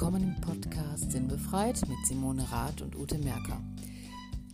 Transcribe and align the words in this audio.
Willkommen 0.00 0.22
im 0.22 0.40
Podcast 0.40 1.10
Sinnbefreit 1.10 1.80
mit 1.88 1.98
Simone 2.06 2.48
Rath 2.52 2.82
und 2.82 2.94
Ute 2.94 3.18
Merker. 3.18 3.60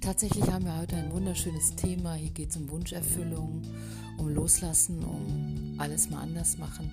Tatsächlich 0.01 0.51
haben 0.51 0.65
wir 0.65 0.79
heute 0.79 0.97
ein 0.97 1.13
wunderschönes 1.13 1.77
Thema. 1.77 2.15
Hier 2.15 2.31
geht 2.31 2.49
es 2.49 2.57
um 2.57 2.71
Wunscherfüllung, 2.71 3.61
um 4.17 4.29
Loslassen, 4.31 5.05
um 5.05 5.75
alles 5.77 6.09
mal 6.09 6.23
anders 6.23 6.57
machen. 6.57 6.91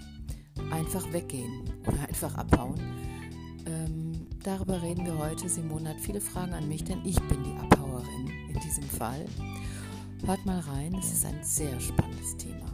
Einfach 0.69 1.13
weggehen 1.13 1.61
oder 1.87 2.01
einfach 2.01 2.35
abhauen. 2.35 2.75
Ähm, 3.67 4.27
darüber 4.43 4.81
reden 4.81 5.05
wir 5.05 5.17
heute. 5.17 5.47
Simone 5.47 5.87
hat 5.87 6.01
viele 6.01 6.19
Fragen 6.19 6.51
an 6.53 6.67
mich, 6.67 6.83
denn 6.83 7.05
ich 7.05 7.21
bin 7.21 7.41
die 7.45 7.57
Abhauerin 7.57 8.29
in 8.49 8.59
diesem 8.59 8.83
Fall. 8.83 9.27
Hört 10.25 10.45
mal 10.45 10.59
rein, 10.59 10.93
es 10.99 11.13
ist 11.13 11.25
ein 11.25 11.41
sehr 11.41 11.79
spannendes 11.79 12.35
Thema. 12.35 12.65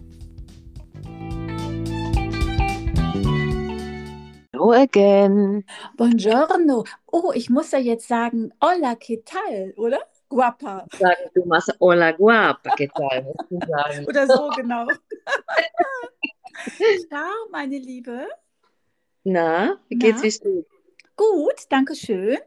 Hello 4.58 4.72
again. 4.72 5.64
Buongiorno. 5.98 6.84
Oh, 7.14 7.32
ich 7.32 7.52
muss 7.52 7.70
ja 7.70 7.78
jetzt 7.78 8.08
sagen, 8.08 8.52
hola, 8.60 8.96
¿qué 8.96 9.24
tal, 9.24 9.72
oder? 9.78 10.00
Guapa. 10.30 10.88
Sagen, 10.98 11.30
du 11.36 11.46
machst 11.46 11.76
hola 11.80 12.12
guapa, 12.14 12.72
¿qué 12.76 12.90
tal? 12.90 13.36
oder 14.08 14.26
so, 14.26 14.50
genau. 14.56 14.88
Ciao, 17.08 17.48
meine 17.52 17.78
Liebe. 17.78 18.28
Na, 19.24 19.80
wie 19.90 20.00
geht's, 20.00 20.22
steht's? 20.22 20.42
Gut, 21.16 21.68
danke 21.70 21.94
schön. 21.94 22.40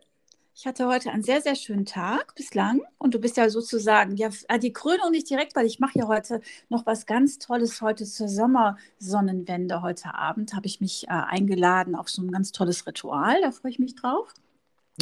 Ich 0.60 0.66
hatte 0.66 0.86
heute 0.88 1.10
einen 1.10 1.22
sehr, 1.22 1.40
sehr 1.40 1.54
schönen 1.54 1.86
Tag 1.86 2.34
bislang 2.34 2.82
und 2.98 3.14
du 3.14 3.18
bist 3.18 3.38
ja 3.38 3.48
sozusagen, 3.48 4.18
ja, 4.18 4.28
ah, 4.46 4.58
die 4.58 4.74
Krönung 4.74 5.10
nicht 5.10 5.30
direkt, 5.30 5.56
weil 5.56 5.64
ich 5.64 5.80
mache 5.80 5.98
ja 6.00 6.06
heute 6.06 6.42
noch 6.68 6.84
was 6.84 7.06
ganz 7.06 7.38
Tolles 7.38 7.80
heute 7.80 8.04
zur 8.04 8.28
Sommersonnenwende. 8.28 9.80
Heute 9.80 10.14
Abend 10.14 10.52
habe 10.52 10.66
ich 10.66 10.82
mich 10.82 11.04
äh, 11.04 11.12
eingeladen 11.12 11.94
auf 11.94 12.10
so 12.10 12.20
ein 12.20 12.30
ganz 12.30 12.52
tolles 12.52 12.86
Ritual, 12.86 13.40
da 13.40 13.52
freue 13.52 13.70
ich 13.70 13.78
mich 13.78 13.94
drauf. 13.94 14.34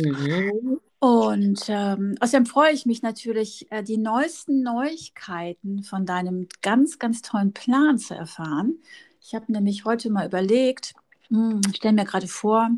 Mhm. 0.01 0.79
Und 1.01 1.65
ähm, 1.67 2.15
außerdem 2.21 2.47
freue 2.47 2.73
ich 2.73 2.87
mich 2.87 3.03
natürlich, 3.03 3.67
äh, 3.73 3.83
die 3.83 3.99
neuesten 3.99 4.63
Neuigkeiten 4.63 5.83
von 5.83 6.07
deinem 6.07 6.47
ganz, 6.63 7.01
ganz 7.01 7.21
tollen 7.21 7.53
Plan 7.53 7.99
zu 7.99 8.15
erfahren. 8.15 8.79
Ich 9.21 9.35
habe 9.35 9.51
nämlich 9.51 9.85
heute 9.85 10.09
mal 10.11 10.29
überlegt, 10.29 10.95
hm, 11.31 11.63
stell 11.75 11.95
mir 11.95 12.05
gerade 12.05 12.29
vor, 12.29 12.71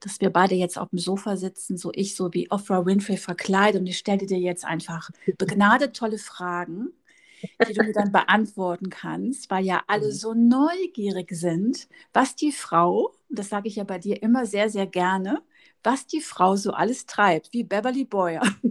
dass 0.00 0.20
wir 0.20 0.30
beide 0.30 0.54
jetzt 0.54 0.78
auf 0.78 0.90
dem 0.90 0.98
Sofa 0.98 1.36
sitzen, 1.36 1.76
so 1.76 1.90
ich 1.94 2.14
so 2.14 2.32
wie 2.32 2.50
Oprah 2.50 2.84
Winfrey 2.86 3.16
verkleidet 3.16 3.80
und 3.80 3.86
ich 3.86 3.98
stelle 3.98 4.26
dir 4.26 4.38
jetzt 4.38 4.64
einfach 4.64 5.10
begnadet 5.38 5.96
tolle 5.96 6.18
Fragen, 6.18 6.92
die 7.66 7.72
du 7.72 7.84
mir 7.84 7.92
dann 7.92 8.12
beantworten 8.12 8.90
kannst, 8.90 9.50
weil 9.50 9.64
ja 9.64 9.82
alle 9.86 10.06
mhm. 10.06 10.12
so 10.12 10.34
neugierig 10.34 11.30
sind, 11.32 11.88
was 12.12 12.36
die 12.36 12.52
Frau, 12.52 13.14
das 13.28 13.48
sage 13.48 13.68
ich 13.68 13.76
ja 13.76 13.84
bei 13.84 13.98
dir 13.98 14.22
immer 14.22 14.46
sehr, 14.46 14.70
sehr 14.70 14.86
gerne, 14.86 15.42
was 15.82 16.06
die 16.06 16.20
Frau 16.20 16.56
so 16.56 16.72
alles 16.72 17.06
treibt, 17.06 17.52
wie 17.52 17.64
Beverly 17.64 18.04
Boyer. 18.04 18.42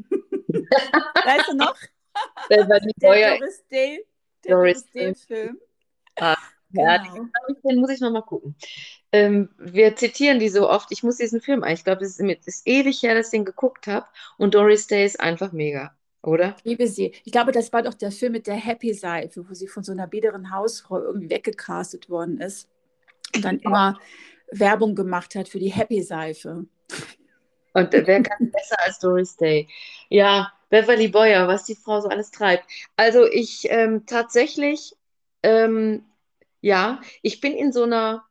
weißt 0.52 1.50
du 1.50 1.56
noch? 1.56 1.76
Beverly 2.50 2.92
Boyer. 3.00 3.38
Doris 3.38 3.64
Day, 3.68 4.06
der 4.44 4.56
Doris 4.56 4.86
Day-Film. 4.92 5.58
Ah, 6.20 6.36
ja, 6.78 6.98
genau. 6.98 7.28
den 7.64 7.80
muss 7.80 7.92
ich 7.92 8.00
nochmal 8.00 8.24
gucken. 8.24 8.56
Ähm, 9.12 9.50
wir 9.58 9.96
zitieren 9.96 10.40
die 10.40 10.50
so 10.50 10.70
oft. 10.70 10.92
Ich 10.92 11.04
muss 11.04 11.18
diesen 11.18 11.42
Film 11.42 11.64
ein. 11.64 11.76
Ich 11.76 11.84
glaube, 11.84 12.04
es 12.04 12.20
ist, 12.20 12.48
ist, 12.48 12.68
ewig 12.68 13.02
her, 13.04 13.16
dass 13.16 13.28
ich 13.28 13.32
den 13.32 13.46
geguckt 13.46 13.88
habe. 13.88 14.06
Und 14.38 14.56
Doris 14.56 14.88
Day 14.88 15.06
ist 15.06 15.20
einfach 15.20 15.52
mega, 15.52 15.96
oder? 16.22 16.56
Ich 16.60 16.66
liebe 16.66 16.88
sie. 16.88 17.14
Ich 17.24 17.32
glaube, 17.32 17.52
das 17.52 17.72
war 17.72 17.84
doch 17.84 17.94
der 17.94 18.12
Film 18.12 18.34
mit 18.34 18.48
der 18.48 18.56
Happy 18.56 18.94
Seife, 18.94 19.48
wo 19.50 19.54
sie 19.54 19.68
von 19.68 19.84
so 19.84 19.92
einer 19.92 20.08
biederen 20.08 20.52
Hausfrau 20.52 21.02
irgendwie 21.02 21.30
weggecastet 21.30 22.10
worden 22.10 22.40
ist 22.42 22.70
und 23.36 23.46
dann 23.46 23.60
immer 23.60 24.00
Werbung 24.52 24.96
gemacht 24.96 25.36
hat 25.36 25.50
für 25.50 25.60
die 25.60 25.72
Happy 25.72 26.02
Seife. 26.02 26.66
Und 27.74 27.94
wer 27.94 28.24
kann 28.24 28.52
besser 28.52 28.78
als 28.86 29.00
Doris 29.00 29.36
Day? 29.38 29.68
Ja, 30.10 30.52
Beverly 30.70 31.08
Boyer, 31.08 31.48
was 31.48 31.66
die 31.66 31.76
Frau 31.76 32.02
so 32.02 32.10
alles 32.10 32.32
treibt. 32.32 32.66
Also 32.96 33.26
ich 33.26 33.68
ähm, 33.70 34.06
tatsächlich, 34.06 34.94
ähm, 35.44 36.04
ja, 36.62 37.02
ich 37.22 37.42
bin 37.42 37.54
in 37.54 37.72
so 37.72 37.84
einer 37.84 38.28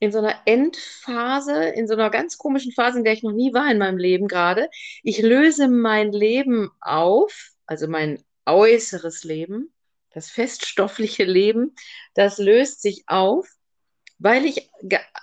in 0.00 0.12
so 0.12 0.18
einer 0.18 0.36
Endphase, 0.44 1.64
in 1.64 1.88
so 1.88 1.94
einer 1.94 2.10
ganz 2.10 2.38
komischen 2.38 2.72
Phase, 2.72 2.98
in 2.98 3.04
der 3.04 3.14
ich 3.14 3.22
noch 3.22 3.32
nie 3.32 3.52
war 3.52 3.70
in 3.70 3.78
meinem 3.78 3.98
Leben 3.98 4.28
gerade. 4.28 4.68
Ich 5.02 5.20
löse 5.20 5.68
mein 5.68 6.12
Leben 6.12 6.70
auf, 6.80 7.50
also 7.66 7.88
mein 7.88 8.22
äußeres 8.46 9.24
Leben, 9.24 9.72
das 10.10 10.30
feststoffliche 10.30 11.24
Leben, 11.24 11.74
das 12.14 12.38
löst 12.38 12.80
sich 12.80 13.04
auf, 13.08 13.48
weil 14.18 14.44
ich 14.46 14.70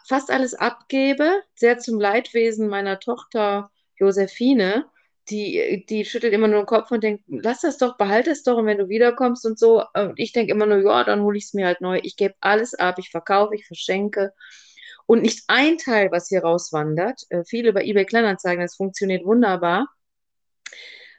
fast 0.08 0.30
alles 0.32 0.54
abgebe, 0.54 1.42
sehr 1.56 1.80
zum 1.80 2.00
Leidwesen 2.00 2.68
meiner 2.68 3.00
Tochter 3.00 3.72
Josephine. 3.98 4.86
Die, 5.30 5.86
die 5.90 6.06
schüttelt 6.06 6.34
immer 6.34 6.48
nur 6.48 6.62
den 6.62 6.66
Kopf 6.68 6.92
und 6.92 7.04
denkt, 7.04 7.24
lass 7.28 7.62
das 7.62 7.78
doch, 7.78 7.98
behalte 7.98 8.32
es 8.32 8.44
doch 8.44 8.58
und 8.58 8.68
wenn 8.68 8.78
du 8.78 8.90
wiederkommst 8.90 9.46
und 9.46 9.58
so. 9.58 9.84
Und 9.96 10.20
ich 10.20 10.34
denke 10.34 10.52
immer 10.52 10.68
nur, 10.68 10.84
ja, 10.84 11.04
dann 11.04 11.22
hole 11.22 11.38
ich 11.38 11.46
es 11.46 11.54
mir 11.54 11.66
halt 11.66 11.82
neu. 11.82 12.00
Ich 12.04 12.16
gebe 12.16 12.36
alles 12.42 12.76
ab, 12.76 13.00
ich 13.00 13.10
verkaufe, 13.10 13.56
ich 13.56 13.66
verschenke. 13.66 14.34
Und 15.08 15.22
nicht 15.24 15.44
ein 15.48 15.78
Teil, 15.78 16.12
was 16.12 16.30
hier 16.30 16.42
rauswandert, 16.42 17.24
äh, 17.30 17.44
viele 17.46 17.74
bei 17.74 17.84
eBay 17.84 18.06
Kleinanzeigen, 18.06 18.62
das 18.62 18.76
funktioniert 18.76 19.26
wunderbar. 19.26 19.88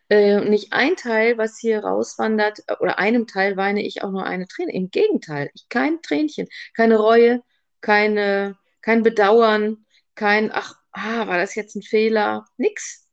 Äh, 0.08 0.40
nicht 0.48 0.72
ein 0.72 0.96
Teil, 0.96 1.36
was 1.38 1.58
hier 1.58 1.80
rauswandert, 1.80 2.60
äh, 2.68 2.74
oder 2.80 2.98
einem 2.98 3.26
Teil 3.26 3.56
weine 3.56 3.82
ich 3.82 4.02
auch 4.02 4.10
nur 4.10 4.24
eine 4.24 4.46
Träne. 4.46 4.72
Im 4.72 4.90
Gegenteil, 4.90 5.50
ich, 5.54 5.68
kein 5.68 6.00
Tränchen, 6.02 6.46
keine 6.74 6.96
Reue, 6.96 7.42
keine, 7.80 8.56
kein 8.82 9.02
Bedauern, 9.02 9.84
kein, 10.14 10.50
ach, 10.52 10.74
ah, 10.92 11.26
war 11.26 11.38
das 11.38 11.54
jetzt 11.54 11.74
ein 11.76 11.82
Fehler? 11.82 12.46
Nix. 12.56 13.05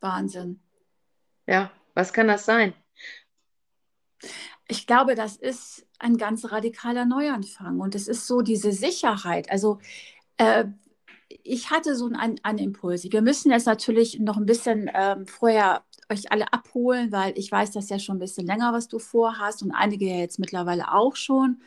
Wahnsinn. 0.00 0.60
Ja, 1.46 1.70
was 1.94 2.12
kann 2.12 2.28
das 2.28 2.44
sein? 2.44 2.74
Ich 4.68 4.86
glaube, 4.86 5.14
das 5.14 5.36
ist 5.36 5.86
ein 5.98 6.16
ganz 6.16 6.50
radikaler 6.50 7.04
Neuanfang. 7.04 7.80
Und 7.80 7.94
es 7.94 8.08
ist 8.08 8.26
so 8.26 8.42
diese 8.42 8.72
Sicherheit. 8.72 9.50
Also 9.50 9.78
äh, 10.36 10.66
ich 11.28 11.70
hatte 11.70 11.96
so 11.96 12.06
einen, 12.06 12.40
einen 12.42 12.58
Impuls. 12.58 13.04
Wir 13.04 13.22
müssen 13.22 13.50
jetzt 13.50 13.66
natürlich 13.66 14.18
noch 14.18 14.36
ein 14.36 14.46
bisschen 14.46 14.90
ähm, 14.94 15.26
vorher 15.26 15.84
euch 16.10 16.32
alle 16.32 16.52
abholen, 16.52 17.12
weil 17.12 17.38
ich 17.38 17.52
weiß 17.52 17.72
das 17.72 17.90
ja 17.90 17.98
schon 17.98 18.16
ein 18.16 18.20
bisschen 18.20 18.46
länger, 18.46 18.72
was 18.72 18.88
du 18.88 18.98
vorhast 18.98 19.62
und 19.62 19.72
einige 19.72 20.06
ja 20.06 20.16
jetzt 20.16 20.38
mittlerweile 20.38 20.92
auch 20.92 21.16
schon. 21.16 21.60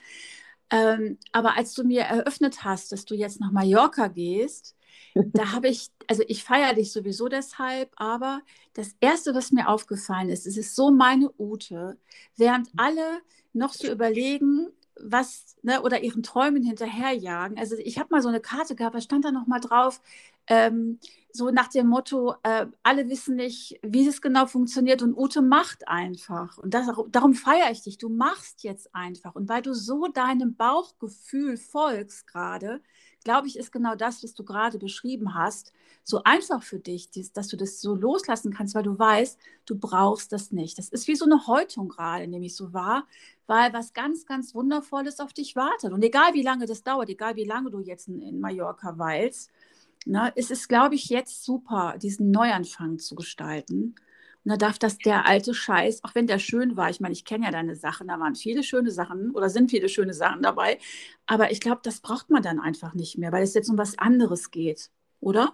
Ähm, 0.72 1.18
aber 1.32 1.58
als 1.58 1.74
du 1.74 1.84
mir 1.84 2.02
eröffnet 2.02 2.64
hast, 2.64 2.92
dass 2.92 3.06
du 3.06 3.14
jetzt 3.14 3.40
nach 3.40 3.52
Mallorca 3.52 4.08
gehst, 4.08 4.76
da 5.16 5.52
habe 5.52 5.68
ich, 5.68 5.90
also 6.08 6.24
ich 6.28 6.44
feiere 6.44 6.74
dich 6.74 6.92
sowieso 6.92 7.28
deshalb, 7.28 7.92
aber 7.96 8.42
das 8.74 8.96
Erste, 9.00 9.34
was 9.36 9.52
mir 9.52 9.68
aufgefallen 9.68 10.30
ist, 10.30 10.48
es 10.48 10.58
ist 10.58 10.76
so 10.76 10.92
meine 10.92 11.32
Ute, 11.38 11.98
während 12.38 12.70
alle 12.78 13.22
noch 13.54 13.74
so 13.74 13.92
überlegen, 13.92 14.68
was, 15.04 15.56
ne, 15.64 15.82
oder 15.82 16.04
ihren 16.04 16.24
Träumen 16.24 16.64
hinterherjagen. 16.64 17.58
Also 17.58 17.76
ich 17.78 17.98
habe 17.98 18.10
mal 18.12 18.22
so 18.22 18.30
eine 18.30 18.40
Karte 18.40 18.76
gehabt, 18.76 18.96
da 18.96 19.02
stand 19.02 19.26
da 19.26 19.32
noch 19.32 19.48
mal 19.48 19.60
drauf, 19.60 20.02
ähm, 20.48 21.00
so 21.34 21.50
nach 21.50 21.70
dem 21.70 21.88
Motto, 21.88 22.36
äh, 22.44 22.66
alle 22.84 23.10
wissen 23.10 23.36
nicht, 23.36 23.80
wie 23.84 24.08
es 24.08 24.22
genau 24.22 24.46
funktioniert 24.48 25.02
und 25.02 25.18
Ute 25.18 25.42
macht 25.42 25.88
einfach. 25.88 26.58
Und 26.58 26.74
das, 26.74 26.88
darum 27.10 27.34
feiere 27.34 27.72
ich 27.72 27.84
dich. 27.84 27.98
Du 27.98 28.10
machst 28.10 28.64
jetzt 28.64 28.94
einfach. 28.94 29.36
Und 29.36 29.48
weil 29.48 29.62
du 29.62 29.74
so 29.74 30.08
deinem 30.08 30.56
Bauchgefühl 30.56 31.58
folgst 31.58 32.28
gerade, 32.28 32.82
glaube 33.24 33.48
ich, 33.48 33.58
ist 33.58 33.72
genau 33.72 33.96
das, 33.96 34.24
was 34.24 34.34
du 34.34 34.44
gerade 34.44 34.78
beschrieben 34.78 35.36
hast, 35.36 35.74
so 36.04 36.24
einfach 36.24 36.64
für 36.64 36.80
dich, 36.80 37.10
dass 37.34 37.48
du 37.48 37.58
das 37.58 37.82
so 37.82 37.96
loslassen 37.96 38.54
kannst, 38.54 38.74
weil 38.76 38.84
du 38.84 38.98
weißt, 38.98 39.38
du 39.66 39.78
brauchst 39.78 40.32
das 40.32 40.52
nicht. 40.52 40.78
Das 40.78 40.90
ist 40.90 41.08
wie 41.08 41.16
so 41.16 41.26
eine 41.26 41.48
Häutung 41.48 41.90
gerade, 41.90 42.28
nehme 42.28 42.46
ich 42.46 42.56
so 42.56 42.74
wahr, 42.74 43.06
weil 43.48 43.72
was 43.74 43.94
ganz, 43.94 44.26
ganz 44.26 44.56
Wundervolles 44.56 45.20
auf 45.20 45.34
dich 45.34 45.56
wartet. 45.56 45.94
Und 45.94 46.04
egal 46.04 46.34
wie 46.34 46.44
lange 46.44 46.66
das 46.66 46.84
dauert, 46.84 47.10
egal 47.10 47.36
wie 47.36 47.46
lange 47.46 47.70
du 47.70 47.80
jetzt 47.80 48.08
in, 48.08 48.22
in 48.22 48.40
Mallorca 48.40 48.98
weilst, 48.98 49.52
na, 50.06 50.32
es 50.36 50.50
ist, 50.50 50.68
glaube 50.68 50.96
ich, 50.96 51.10
jetzt 51.10 51.44
super, 51.44 51.96
diesen 52.02 52.32
Neuanfang 52.32 52.98
zu 52.98 53.14
gestalten. 53.14 53.96
Und 54.44 54.50
da 54.52 54.58
darf 54.58 54.80
das 54.80 54.98
der 54.98 55.28
alte 55.28 55.54
Scheiß, 55.54 56.04
auch 56.04 56.16
wenn 56.16 56.26
der 56.28 56.40
schön 56.40 56.76
war, 56.76 56.90
ich 56.90 57.00
meine, 57.00 57.14
ich 57.14 57.26
kenne 57.26 57.46
ja 57.46 57.52
deine 57.52 57.76
Sachen, 57.76 58.08
da 58.08 58.20
waren 58.20 58.36
viele 58.36 58.64
schöne 58.64 58.90
Sachen 58.90 59.32
oder 59.32 59.50
sind 59.50 59.70
viele 59.70 59.88
schöne 59.88 60.14
Sachen 60.14 60.42
dabei, 60.42 60.80
aber 61.28 61.52
ich 61.52 61.60
glaube, 61.60 61.82
das 61.84 62.00
braucht 62.00 62.30
man 62.32 62.42
dann 62.42 62.60
einfach 62.60 62.96
nicht 62.96 63.18
mehr, 63.18 63.32
weil 63.32 63.44
es 63.44 63.54
jetzt 63.54 63.70
um 63.70 63.78
was 63.78 64.00
anderes 64.00 64.50
geht, 64.50 64.90
oder? 65.20 65.54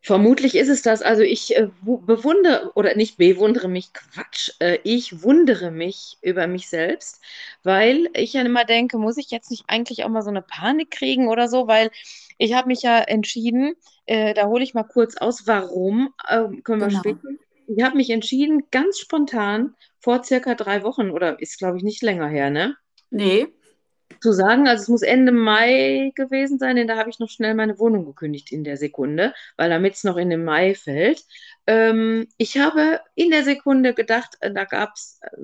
Vermutlich 0.00 0.54
ist 0.54 0.68
es 0.68 0.82
das. 0.82 1.00
Also 1.00 1.22
ich 1.22 1.56
äh, 1.56 1.68
bewundere 1.80 2.72
oder 2.74 2.94
nicht 2.94 3.16
bewundere 3.16 3.68
mich, 3.68 3.90
Quatsch, 3.94 4.50
äh, 4.58 4.78
ich 4.84 5.22
wundere 5.22 5.70
mich 5.70 6.18
über 6.20 6.46
mich 6.46 6.68
selbst, 6.68 7.22
weil 7.62 8.10
ich 8.12 8.34
ja 8.34 8.42
immer 8.42 8.66
denke, 8.66 8.98
muss 8.98 9.16
ich 9.16 9.30
jetzt 9.30 9.50
nicht 9.50 9.64
eigentlich 9.66 10.04
auch 10.04 10.10
mal 10.10 10.20
so 10.20 10.28
eine 10.28 10.42
Panik 10.42 10.90
kriegen 10.90 11.28
oder 11.28 11.48
so, 11.48 11.68
weil 11.68 11.90
ich 12.36 12.52
habe 12.52 12.68
mich 12.68 12.82
ja 12.82 12.98
entschieden, 12.98 13.76
äh, 14.04 14.34
da 14.34 14.46
hole 14.46 14.62
ich 14.62 14.74
mal 14.74 14.82
kurz 14.82 15.16
aus, 15.16 15.46
warum, 15.46 16.12
äh, 16.28 16.48
können 16.62 16.82
wir 16.82 16.88
genau. 16.88 16.98
später 16.98 17.28
ich 17.66 17.82
habe 17.82 17.96
mich 17.96 18.10
entschieden, 18.10 18.64
ganz 18.70 18.98
spontan, 18.98 19.74
vor 20.00 20.22
circa 20.24 20.54
drei 20.54 20.82
Wochen, 20.82 21.10
oder 21.10 21.40
ist, 21.40 21.58
glaube 21.58 21.78
ich, 21.78 21.82
nicht 21.84 22.02
länger 22.02 22.28
her, 22.28 22.50
ne? 22.50 22.76
Nee. 23.10 23.46
zu 24.20 24.32
sagen. 24.32 24.68
Also 24.68 24.82
es 24.82 24.88
muss 24.88 25.02
Ende 25.02 25.32
Mai 25.32 26.12
gewesen 26.14 26.58
sein, 26.58 26.76
denn 26.76 26.88
da 26.88 26.96
habe 26.96 27.10
ich 27.10 27.18
noch 27.18 27.28
schnell 27.30 27.54
meine 27.54 27.78
Wohnung 27.78 28.06
gekündigt 28.06 28.52
in 28.52 28.64
der 28.64 28.76
Sekunde, 28.76 29.34
weil 29.56 29.70
damit 29.70 29.94
es 29.94 30.04
noch 30.04 30.16
in 30.16 30.30
den 30.30 30.44
Mai 30.44 30.74
fällt. 30.74 31.24
Ähm, 31.66 32.28
ich 32.38 32.58
habe 32.58 33.00
in 33.14 33.30
der 33.30 33.44
Sekunde 33.44 33.94
gedacht, 33.94 34.36
äh, 34.40 34.52
da 34.52 34.64
gab 34.64 34.94
es 34.94 35.20
äh, 35.22 35.36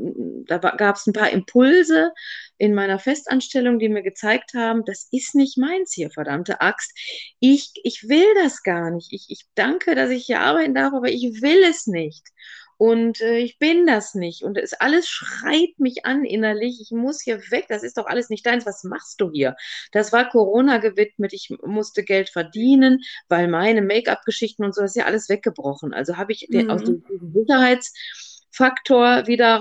da 0.47 0.59
gab's 0.59 1.07
ein 1.07 1.13
paar 1.13 1.31
Impulse 1.31 2.13
in 2.61 2.75
meiner 2.75 2.99
Festanstellung, 2.99 3.79
die 3.79 3.89
mir 3.89 4.03
gezeigt 4.03 4.53
haben, 4.55 4.85
das 4.85 5.09
ist 5.11 5.35
nicht 5.35 5.57
meins 5.57 5.95
hier, 5.95 6.11
verdammte 6.11 6.61
Axt. 6.61 6.93
Ich, 7.41 7.73
ich 7.85 8.07
will 8.07 8.27
das 8.43 8.63
gar 8.63 8.91
nicht. 8.91 9.13
Ich, 9.13 9.27
ich 9.31 9.47
danke, 9.55 9.95
dass 9.95 10.11
ich 10.11 10.27
hier 10.27 10.41
arbeiten 10.41 10.75
darf, 10.75 10.93
aber 10.93 11.09
ich 11.09 11.41
will 11.41 11.63
es 11.65 11.87
nicht. 11.87 12.23
Und 12.77 13.21
äh, 13.23 13.39
ich 13.39 13.59
bin 13.59 13.87
das 13.87 14.15
nicht. 14.15 14.43
Und 14.43 14.59
es 14.59 14.75
alles 14.75 15.09
schreit 15.09 15.79
mich 15.79 16.05
an 16.05 16.25
innerlich. 16.25 16.81
Ich 16.83 16.91
muss 16.91 17.23
hier 17.23 17.39
weg. 17.51 17.65
Das 17.71 17.83
ist 17.83 17.97
doch 17.97 18.07
alles 18.07 18.29
nicht 18.29 18.45
deins. 18.45 18.67
Was 18.67 18.85
machst 18.85 19.21
du 19.23 19.31
hier? 19.31 19.57
Das 19.93 20.13
war 20.13 20.29
Corona 20.29 20.79
gewidmet. 20.79 21.33
Ich 21.33 21.49
musste 21.63 22.05
Geld 22.05 22.29
verdienen, 22.29 23.01
weil 23.29 23.49
meine 23.49 23.81
Make-up-Geschichten 23.81 24.65
und 24.65 24.75
so, 24.75 24.83
das 24.83 24.93
ist 24.93 24.97
ja 24.97 25.07
alles 25.07 25.31
weggebrochen. 25.31 25.95
Also 25.95 26.19
habe 26.19 26.33
ich 26.33 26.47
den, 26.51 26.71
aus 26.71 26.83
Mhm. 26.83 27.05
dem 27.09 27.33
Sicherheits- 27.33 27.93
Faktor 28.53 29.29
wieder 29.29 29.61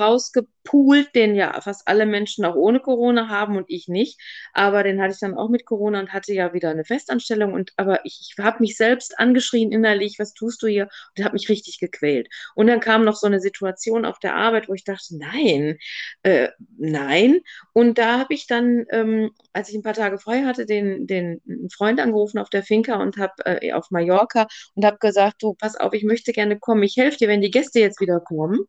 rausgepoolt, 0.70 1.16
den 1.16 1.36
ja 1.36 1.60
fast 1.62 1.88
alle 1.88 2.06
Menschen 2.06 2.46
auch 2.46 2.56
ohne 2.56 2.80
Corona 2.80 3.30
haben 3.30 3.58
und 3.58 3.66
ich 3.68 3.88
nicht. 3.88 4.20
Aber 4.54 4.84
den 4.84 5.02
hatte 5.02 5.14
ich 5.14 5.20
dann 5.20 5.36
auch 5.36 5.50
mit 5.50 5.66
Corona 5.66 6.00
und 6.00 6.14
hatte 6.14 6.34
ja 6.34 6.54
wieder 6.54 6.70
eine 6.70 6.86
Festanstellung. 6.86 7.54
Und 7.54 7.74
aber 7.78 8.06
ich, 8.06 8.34
ich 8.38 8.44
habe 8.44 8.60
mich 8.62 8.78
selbst 8.78 9.20
angeschrien 9.20 9.72
innerlich, 9.72 10.18
was 10.20 10.34
tust 10.34 10.62
du 10.62 10.68
hier? 10.68 10.90
Und 11.18 11.24
habe 11.24 11.34
mich 11.34 11.50
richtig 11.50 11.80
gequält. 11.80 12.30
Und 12.56 12.68
dann 12.68 12.80
kam 12.80 13.06
noch 13.06 13.16
so 13.16 13.28
eine 13.28 13.40
Situation 13.40 14.06
auf 14.06 14.20
der 14.20 14.36
Arbeit, 14.36 14.70
wo 14.70 14.74
ich 14.74 14.84
dachte, 14.84 15.18
nein, 15.18 15.78
äh, 16.24 16.50
nein. 16.78 17.40
Und 17.74 17.98
da 17.98 18.20
habe 18.20 18.34
ich 18.34 18.48
dann, 18.48 18.86
ähm, 18.92 19.32
als 19.54 19.70
ich 19.70 19.76
ein 19.76 19.84
paar 19.84 19.94
Tage 19.94 20.20
frei 20.20 20.44
hatte, 20.44 20.66
den, 20.66 21.08
den 21.08 21.42
Freund 21.74 22.00
angerufen 22.00 22.40
auf 22.40 22.50
der 22.50 22.64
Finca 22.64 23.02
und 23.02 23.18
habe 23.18 23.34
äh, 23.46 23.74
auf 23.74 23.92
Mallorca 23.92 24.48
und 24.76 24.86
habe 24.86 24.98
gesagt, 25.00 25.42
du, 25.42 25.54
pass 25.54 25.76
auf, 25.76 25.94
ich 25.94 26.04
möchte 26.04 26.32
gerne 26.32 26.60
kommen. 26.60 26.84
Ich 26.84 26.98
helfe 26.98 27.18
dir, 27.18 27.28
wenn 27.28 27.42
die 27.42 27.52
Gäste 27.52 27.80
jetzt 27.80 28.02
wieder 28.02 28.20
kommen 28.20 28.66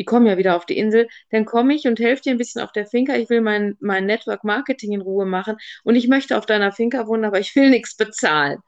die 0.00 0.06
kommen 0.06 0.24
ja 0.24 0.38
wieder 0.38 0.56
auf 0.56 0.64
die 0.64 0.78
Insel, 0.78 1.08
dann 1.28 1.44
komme 1.44 1.74
ich 1.74 1.86
und 1.86 2.00
helfe 2.00 2.22
dir 2.22 2.30
ein 2.30 2.38
bisschen 2.38 2.62
auf 2.62 2.72
der 2.72 2.86
Finca. 2.86 3.16
Ich 3.16 3.28
will 3.28 3.42
mein, 3.42 3.76
mein 3.80 4.06
Network 4.06 4.44
Marketing 4.44 4.92
in 4.92 5.02
Ruhe 5.02 5.26
machen 5.26 5.58
und 5.84 5.94
ich 5.94 6.08
möchte 6.08 6.38
auf 6.38 6.46
deiner 6.46 6.72
Finca 6.72 7.06
wohnen, 7.06 7.26
aber 7.26 7.38
ich 7.38 7.54
will 7.54 7.68
nichts 7.68 7.94
bezahlen. 7.96 8.60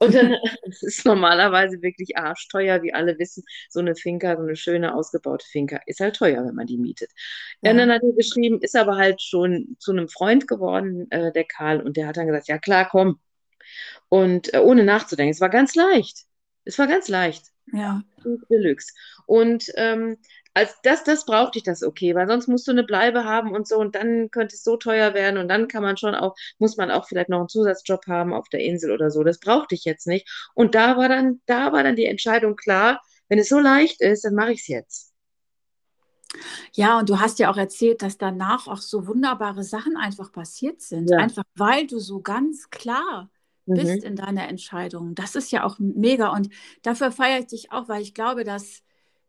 Und 0.00 0.14
dann, 0.14 0.34
das 0.64 0.82
ist 0.82 1.04
normalerweise 1.04 1.82
wirklich 1.82 2.16
arschteuer, 2.16 2.82
wie 2.82 2.94
alle 2.94 3.18
wissen, 3.18 3.44
so 3.68 3.80
eine 3.80 3.96
Finca, 3.96 4.34
so 4.36 4.42
eine 4.42 4.56
schöne 4.56 4.94
ausgebaute 4.94 5.44
Finca 5.46 5.78
ist 5.84 6.00
halt 6.00 6.16
teuer, 6.16 6.42
wenn 6.46 6.54
man 6.54 6.66
die 6.66 6.78
mietet. 6.78 7.10
Ja. 7.60 7.72
Und 7.72 7.76
dann 7.76 7.92
hat 7.92 8.02
er 8.02 8.12
geschrieben, 8.14 8.60
ist 8.62 8.74
aber 8.74 8.96
halt 8.96 9.20
schon 9.20 9.76
zu 9.78 9.92
einem 9.92 10.08
Freund 10.08 10.48
geworden, 10.48 11.06
äh, 11.10 11.32
der 11.32 11.44
Karl, 11.44 11.82
und 11.82 11.98
der 11.98 12.06
hat 12.06 12.16
dann 12.16 12.28
gesagt, 12.28 12.48
ja 12.48 12.56
klar, 12.56 12.88
komm. 12.90 13.20
Und 14.08 14.54
äh, 14.54 14.58
ohne 14.60 14.84
nachzudenken, 14.84 15.32
es 15.32 15.42
war 15.42 15.50
ganz 15.50 15.74
leicht. 15.74 16.24
Es 16.64 16.78
war 16.78 16.86
ganz 16.86 17.08
leicht. 17.08 17.44
Ja. 17.72 18.02
Deluxe. 18.50 18.92
Und 19.26 19.70
ähm, 19.76 20.18
als 20.54 20.74
das, 20.82 21.04
das 21.04 21.24
brauchte 21.24 21.58
ich 21.58 21.64
das 21.64 21.82
okay, 21.82 22.14
weil 22.14 22.26
sonst 22.26 22.48
musst 22.48 22.66
du 22.66 22.72
eine 22.72 22.82
Bleibe 22.82 23.24
haben 23.24 23.52
und 23.52 23.68
so 23.68 23.76
und 23.76 23.94
dann 23.94 24.30
könnte 24.30 24.56
es 24.56 24.64
so 24.64 24.76
teuer 24.76 25.14
werden 25.14 25.38
und 25.38 25.48
dann 25.48 25.68
kann 25.68 25.82
man 25.82 25.96
schon 25.96 26.14
auch, 26.14 26.34
muss 26.58 26.76
man 26.76 26.90
auch 26.90 27.06
vielleicht 27.06 27.28
noch 27.28 27.38
einen 27.38 27.48
Zusatzjob 27.48 28.06
haben 28.06 28.32
auf 28.32 28.48
der 28.48 28.60
Insel 28.60 28.90
oder 28.90 29.10
so. 29.10 29.22
Das 29.22 29.38
brauchte 29.38 29.74
ich 29.74 29.84
jetzt 29.84 30.06
nicht. 30.06 30.28
Und 30.54 30.74
da 30.74 30.96
war 30.96 31.08
dann, 31.08 31.40
da 31.46 31.72
war 31.72 31.82
dann 31.84 31.96
die 31.96 32.06
Entscheidung 32.06 32.56
klar, 32.56 33.00
wenn 33.28 33.38
es 33.38 33.48
so 33.48 33.58
leicht 33.58 34.00
ist, 34.00 34.24
dann 34.24 34.34
mache 34.34 34.52
ich 34.52 34.60
es 34.60 34.68
jetzt. 34.68 35.14
Ja, 36.72 36.98
und 36.98 37.08
du 37.08 37.20
hast 37.20 37.38
ja 37.38 37.50
auch 37.50 37.56
erzählt, 37.56 38.02
dass 38.02 38.18
danach 38.18 38.66
auch 38.66 38.78
so 38.78 39.06
wunderbare 39.06 39.62
Sachen 39.62 39.96
einfach 39.96 40.32
passiert 40.32 40.80
sind. 40.82 41.10
Ja. 41.10 41.18
Einfach 41.18 41.44
weil 41.54 41.86
du 41.86 41.98
so 41.98 42.20
ganz 42.20 42.70
klar 42.70 43.30
bist 43.72 44.02
Mhm. 44.02 44.04
in 44.04 44.16
deiner 44.16 44.48
Entscheidung. 44.48 45.14
Das 45.14 45.34
ist 45.36 45.50
ja 45.52 45.64
auch 45.64 45.78
mega. 45.78 46.28
Und 46.34 46.48
dafür 46.82 47.12
feiere 47.12 47.40
ich 47.40 47.46
dich 47.46 47.72
auch, 47.72 47.88
weil 47.88 48.02
ich 48.02 48.14
glaube, 48.14 48.44
dass 48.44 48.82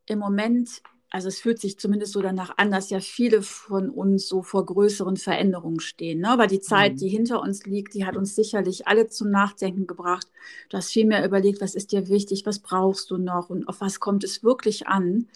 im 0.08 0.20
Moment, 0.20 0.82
also 1.12 1.28
es 1.28 1.40
fühlt 1.40 1.60
sich 1.60 1.80
zumindest 1.80 2.14
so 2.14 2.22
danach 2.22 2.58
an, 2.58 2.72
dass 2.72 2.90
ja 2.92 3.00
viele 3.00 3.42
von 3.42 3.90
uns 3.90 4.28
so 4.28 4.44
vor 4.44 4.66
größeren 4.66 5.18
Veränderungen 5.18 5.80
stehen. 5.80 6.22
Ne? 6.22 6.30
Aber 6.30 6.48
die 6.48 6.60
Zeit, 6.62 6.94
Mhm. 6.94 6.98
die 6.98 7.10
hinter 7.10 7.42
uns 7.42 7.66
liegt, 7.66 7.94
die 7.96 8.06
hat 8.06 8.18
uns 8.18 8.36
sicherlich 8.36 8.88
alle 8.88 9.08
zum 9.08 9.32
Nachdenken 9.32 9.88
gebracht. 9.88 10.28
Du 10.70 10.78
hast 10.78 10.92
viel 10.92 11.06
mehr 11.06 11.26
überlegt, 11.26 11.62
was 11.62 11.76
ist 11.76 11.92
dir 11.92 12.08
wichtig, 12.10 12.46
was 12.46 12.60
brauchst 12.60 13.12
du 13.12 13.18
noch 13.18 13.50
und 13.50 13.68
auf 13.68 13.82
was 13.82 14.00
kommt 14.00 14.24
es 14.24 14.44
wirklich 14.44 14.88
an. 14.88 15.28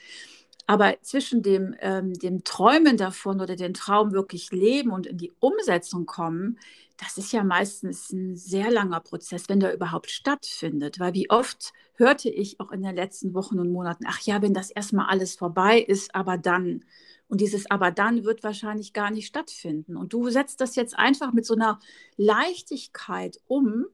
Aber 0.65 0.95
zwischen 1.01 1.41
dem, 1.43 1.75
ähm, 1.81 2.13
dem 2.13 2.43
Träumen 2.45 2.95
davon 2.97 3.41
oder 3.41 3.55
den 3.55 3.73
Traum 3.73 4.13
wirklich 4.13 4.51
leben 4.51 4.91
und 4.91 5.07
in 5.07 5.17
die 5.17 5.31
Umsetzung 5.39 6.05
kommen, 6.05 6.57
das 6.97 7.17
ist 7.17 7.33
ja 7.33 7.43
meistens 7.43 8.11
ein 8.11 8.35
sehr 8.35 8.71
langer 8.71 8.99
Prozess, 9.01 9.49
wenn 9.49 9.59
der 9.59 9.73
überhaupt 9.73 10.09
stattfindet. 10.11 10.99
Weil 10.99 11.13
wie 11.13 11.29
oft 11.29 11.73
hörte 11.95 12.29
ich 12.29 12.59
auch 12.59 12.71
in 12.71 12.83
den 12.83 12.95
letzten 12.95 13.33
Wochen 13.33 13.59
und 13.59 13.71
Monaten, 13.71 14.05
ach 14.07 14.21
ja, 14.21 14.41
wenn 14.41 14.53
das 14.53 14.71
erstmal 14.71 15.07
alles 15.07 15.35
vorbei 15.35 15.79
ist, 15.79 16.15
aber 16.15 16.37
dann. 16.37 16.85
Und 17.27 17.41
dieses 17.41 17.69
aber 17.71 17.91
dann 17.91 18.23
wird 18.25 18.43
wahrscheinlich 18.43 18.93
gar 18.93 19.09
nicht 19.11 19.27
stattfinden. 19.27 19.97
Und 19.97 20.13
du 20.13 20.29
setzt 20.29 20.61
das 20.61 20.75
jetzt 20.75 20.97
einfach 20.97 21.33
mit 21.33 21.45
so 21.45 21.55
einer 21.55 21.79
Leichtigkeit 22.17 23.39
um 23.47 23.85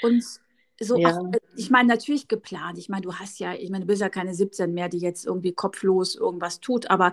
und 0.00 0.24
so, 0.80 1.00
Ja. 1.00 1.02
auch, 1.04 1.20
ich 1.54 1.70
meine, 1.70 1.88
natürlich 1.88 2.28
geplant. 2.28 2.78
Ich 2.78 2.88
meine, 2.88 3.02
du 3.02 3.14
hast 3.14 3.38
ja, 3.38 3.54
ich 3.54 3.70
meine, 3.70 3.84
du 3.84 3.88
bist 3.88 4.00
ja 4.02 4.08
keine 4.08 4.34
17 4.34 4.74
mehr, 4.74 4.88
die 4.88 4.98
jetzt 4.98 5.24
irgendwie 5.26 5.52
kopflos 5.52 6.16
irgendwas 6.16 6.60
tut, 6.60 6.90
aber 6.90 7.12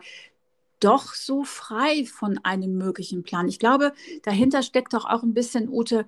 doch 0.79 1.13
so 1.13 1.43
frei 1.43 2.05
von 2.05 2.39
einem 2.43 2.77
möglichen 2.77 3.23
Plan. 3.23 3.47
Ich 3.47 3.59
glaube, 3.59 3.93
dahinter 4.23 4.63
steckt 4.63 4.93
doch 4.93 5.05
auch 5.05 5.23
ein 5.23 5.33
bisschen, 5.33 5.69
Ute, 5.69 6.05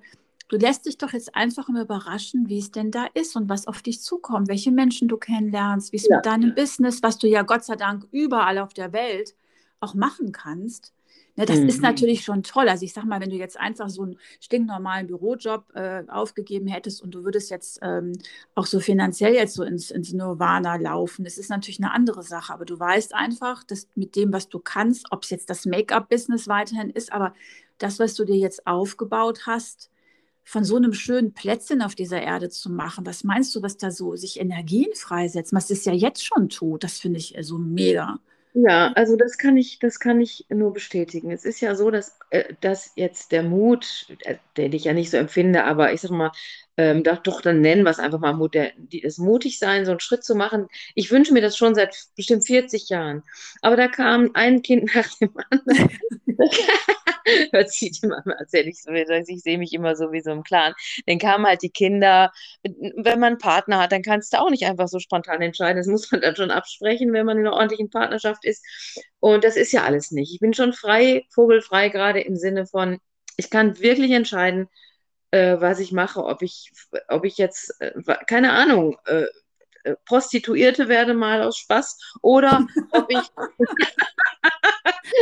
du 0.48 0.56
lässt 0.56 0.86
dich 0.86 0.98
doch 0.98 1.12
jetzt 1.12 1.34
einfach 1.34 1.68
mal 1.68 1.82
überraschen, 1.82 2.48
wie 2.48 2.58
es 2.58 2.70
denn 2.70 2.90
da 2.90 3.06
ist 3.14 3.36
und 3.36 3.48
was 3.48 3.66
auf 3.66 3.82
dich 3.82 4.00
zukommt, 4.02 4.48
welche 4.48 4.70
Menschen 4.72 5.08
du 5.08 5.16
kennenlernst, 5.16 5.92
wie 5.92 5.96
es 5.96 6.08
Ja. 6.08 6.16
mit 6.16 6.26
deinem 6.26 6.54
Business, 6.54 7.02
was 7.02 7.18
du 7.18 7.26
ja 7.28 7.42
Gott 7.42 7.64
sei 7.64 7.76
Dank 7.76 8.06
überall 8.10 8.58
auf 8.58 8.74
der 8.74 8.92
Welt 8.92 9.34
auch 9.80 9.94
machen 9.94 10.32
kannst. 10.32 10.92
Ne, 11.36 11.46
das 11.46 11.60
ist 11.60 11.78
Mhm. 11.78 11.82
natürlich 11.82 12.24
schon 12.24 12.42
toll. 12.42 12.68
Also 12.68 12.84
ich 12.84 12.92
sag 12.92 13.04
mal, 13.06 13.20
wenn 13.20 13.30
du 13.30 13.36
jetzt 13.36 13.58
einfach 13.58 13.88
so 13.88 14.02
einen 14.02 14.18
stinknormalen 14.40 15.06
Bürojob 15.06 15.64
äh, 15.74 16.04
aufgegeben 16.08 16.66
hättest 16.68 17.02
und 17.02 17.12
du 17.14 17.24
würdest 17.24 17.50
jetzt 17.50 17.78
ähm, 17.82 18.12
auch 18.54 18.66
so 18.66 18.80
finanziell 18.80 19.34
jetzt 19.34 19.54
so 19.54 19.62
ins, 19.62 19.90
ins 19.90 20.12
Nirvana 20.12 20.76
laufen, 20.76 21.24
das 21.24 21.38
ist 21.38 21.48
natürlich 21.48 21.80
eine 21.80 21.92
andere 21.92 22.22
Sache. 22.22 22.52
Aber 22.52 22.66
du 22.66 22.78
weißt 22.78 23.14
einfach, 23.14 23.64
dass 23.64 23.88
mit 23.94 24.14
dem, 24.14 24.32
was 24.32 24.48
du 24.50 24.58
kannst, 24.58 25.06
ob 25.10 25.22
es 25.24 25.30
jetzt 25.30 25.48
das 25.48 25.64
Make-up-Business 25.64 26.48
weiterhin 26.48 26.90
ist, 26.90 27.12
aber 27.12 27.32
das, 27.78 27.98
was 27.98 28.14
du 28.14 28.24
dir 28.24 28.36
jetzt 28.36 28.66
aufgebaut 28.66 29.46
hast, 29.46 29.90
von 30.44 30.64
so 30.64 30.76
einem 30.76 30.92
schönen 30.92 31.32
Plätzchen 31.34 31.82
auf 31.82 31.94
dieser 31.94 32.20
Erde 32.20 32.50
zu 32.50 32.70
machen, 32.70 33.06
was 33.06 33.24
meinst 33.24 33.54
du, 33.54 33.62
was 33.62 33.76
da 33.78 33.90
so 33.90 34.16
sich 34.16 34.40
Energien 34.40 34.92
freisetzt, 34.94 35.52
was 35.54 35.70
es 35.70 35.84
ja 35.84 35.92
jetzt 35.92 36.24
schon 36.24 36.48
tut, 36.48 36.84
das 36.84 36.98
finde 36.98 37.18
ich 37.20 37.36
äh, 37.38 37.42
so 37.44 37.58
mega. 37.58 38.18
Ja, 38.54 38.92
also 38.96 39.16
das 39.16 39.38
kann 39.38 39.56
ich, 39.56 39.78
das 39.78 39.98
kann 39.98 40.20
ich 40.20 40.44
nur 40.50 40.74
bestätigen. 40.74 41.30
Es 41.30 41.46
ist 41.46 41.60
ja 41.62 41.74
so, 41.74 41.90
dass, 41.90 42.18
äh, 42.28 42.52
dass 42.60 42.92
jetzt 42.96 43.32
der 43.32 43.42
Mut, 43.42 44.06
äh, 44.24 44.36
den 44.58 44.72
ich 44.74 44.84
ja 44.84 44.92
nicht 44.92 45.10
so 45.10 45.16
empfinde, 45.16 45.64
aber 45.64 45.94
ich 45.94 46.02
sag 46.02 46.10
mal, 46.10 46.32
ähm, 46.76 47.02
doch, 47.02 47.18
doch, 47.22 47.40
dann 47.40 47.62
nennen 47.62 47.82
wir 47.84 47.90
es 47.90 47.98
einfach 47.98 48.18
mal 48.20 48.34
Mut, 48.34 48.54
das 48.54 49.16
mutig 49.18 49.58
sein, 49.58 49.86
so 49.86 49.92
einen 49.92 50.00
Schritt 50.00 50.22
zu 50.24 50.34
machen. 50.34 50.68
Ich 50.94 51.10
wünsche 51.10 51.32
mir 51.32 51.40
das 51.40 51.56
schon 51.56 51.74
seit 51.74 51.96
bestimmt 52.14 52.46
40 52.46 52.90
Jahren. 52.90 53.22
Aber 53.62 53.76
da 53.76 53.88
kam 53.88 54.30
ein 54.34 54.60
Kind 54.62 54.90
nach 54.94 55.08
dem 55.18 55.32
anderen. 55.50 55.88
Hört 57.52 57.70
sich 57.70 58.00
Mama 58.02 58.34
erzähle 58.38 58.70
ich 58.70 58.78
ich 59.28 59.42
sehe 59.42 59.58
mich 59.58 59.72
immer 59.72 59.96
so 59.96 60.12
wie 60.12 60.20
so 60.20 60.30
im 60.30 60.42
Clan. 60.42 60.74
Dann 61.06 61.18
kamen 61.18 61.46
halt 61.46 61.62
die 61.62 61.70
Kinder. 61.70 62.32
Wenn 62.62 63.20
man 63.20 63.32
einen 63.32 63.38
Partner 63.38 63.80
hat, 63.80 63.92
dann 63.92 64.02
kannst 64.02 64.32
du 64.32 64.40
auch 64.40 64.50
nicht 64.50 64.64
einfach 64.64 64.88
so 64.88 64.98
spontan 64.98 65.42
entscheiden. 65.42 65.78
Das 65.78 65.86
muss 65.86 66.10
man 66.12 66.20
dann 66.20 66.36
schon 66.36 66.50
absprechen, 66.50 67.12
wenn 67.12 67.26
man 67.26 67.38
in 67.38 67.46
einer 67.46 67.56
ordentlichen 67.56 67.90
Partnerschaft 67.90 68.44
ist. 68.44 68.64
Und 69.20 69.44
das 69.44 69.56
ist 69.56 69.72
ja 69.72 69.84
alles 69.84 70.10
nicht. 70.10 70.32
Ich 70.32 70.40
bin 70.40 70.54
schon 70.54 70.72
frei, 70.72 71.24
vogelfrei, 71.30 71.88
gerade 71.88 72.20
im 72.20 72.36
Sinne 72.36 72.66
von, 72.66 72.98
ich 73.36 73.50
kann 73.50 73.78
wirklich 73.80 74.10
entscheiden, 74.12 74.68
äh, 75.30 75.60
was 75.60 75.80
ich 75.80 75.92
mache, 75.92 76.24
ob 76.24 76.42
ich, 76.42 76.70
ob 77.08 77.24
ich 77.24 77.38
jetzt, 77.38 77.74
äh, 77.80 77.92
keine 78.26 78.52
Ahnung, 78.52 78.96
äh, 79.06 79.24
Prostituierte 80.04 80.88
werde 80.88 81.14
mal 81.14 81.42
aus 81.42 81.58
Spaß 81.58 82.16
oder 82.22 82.66
ob 82.92 83.10
ich 83.10 83.18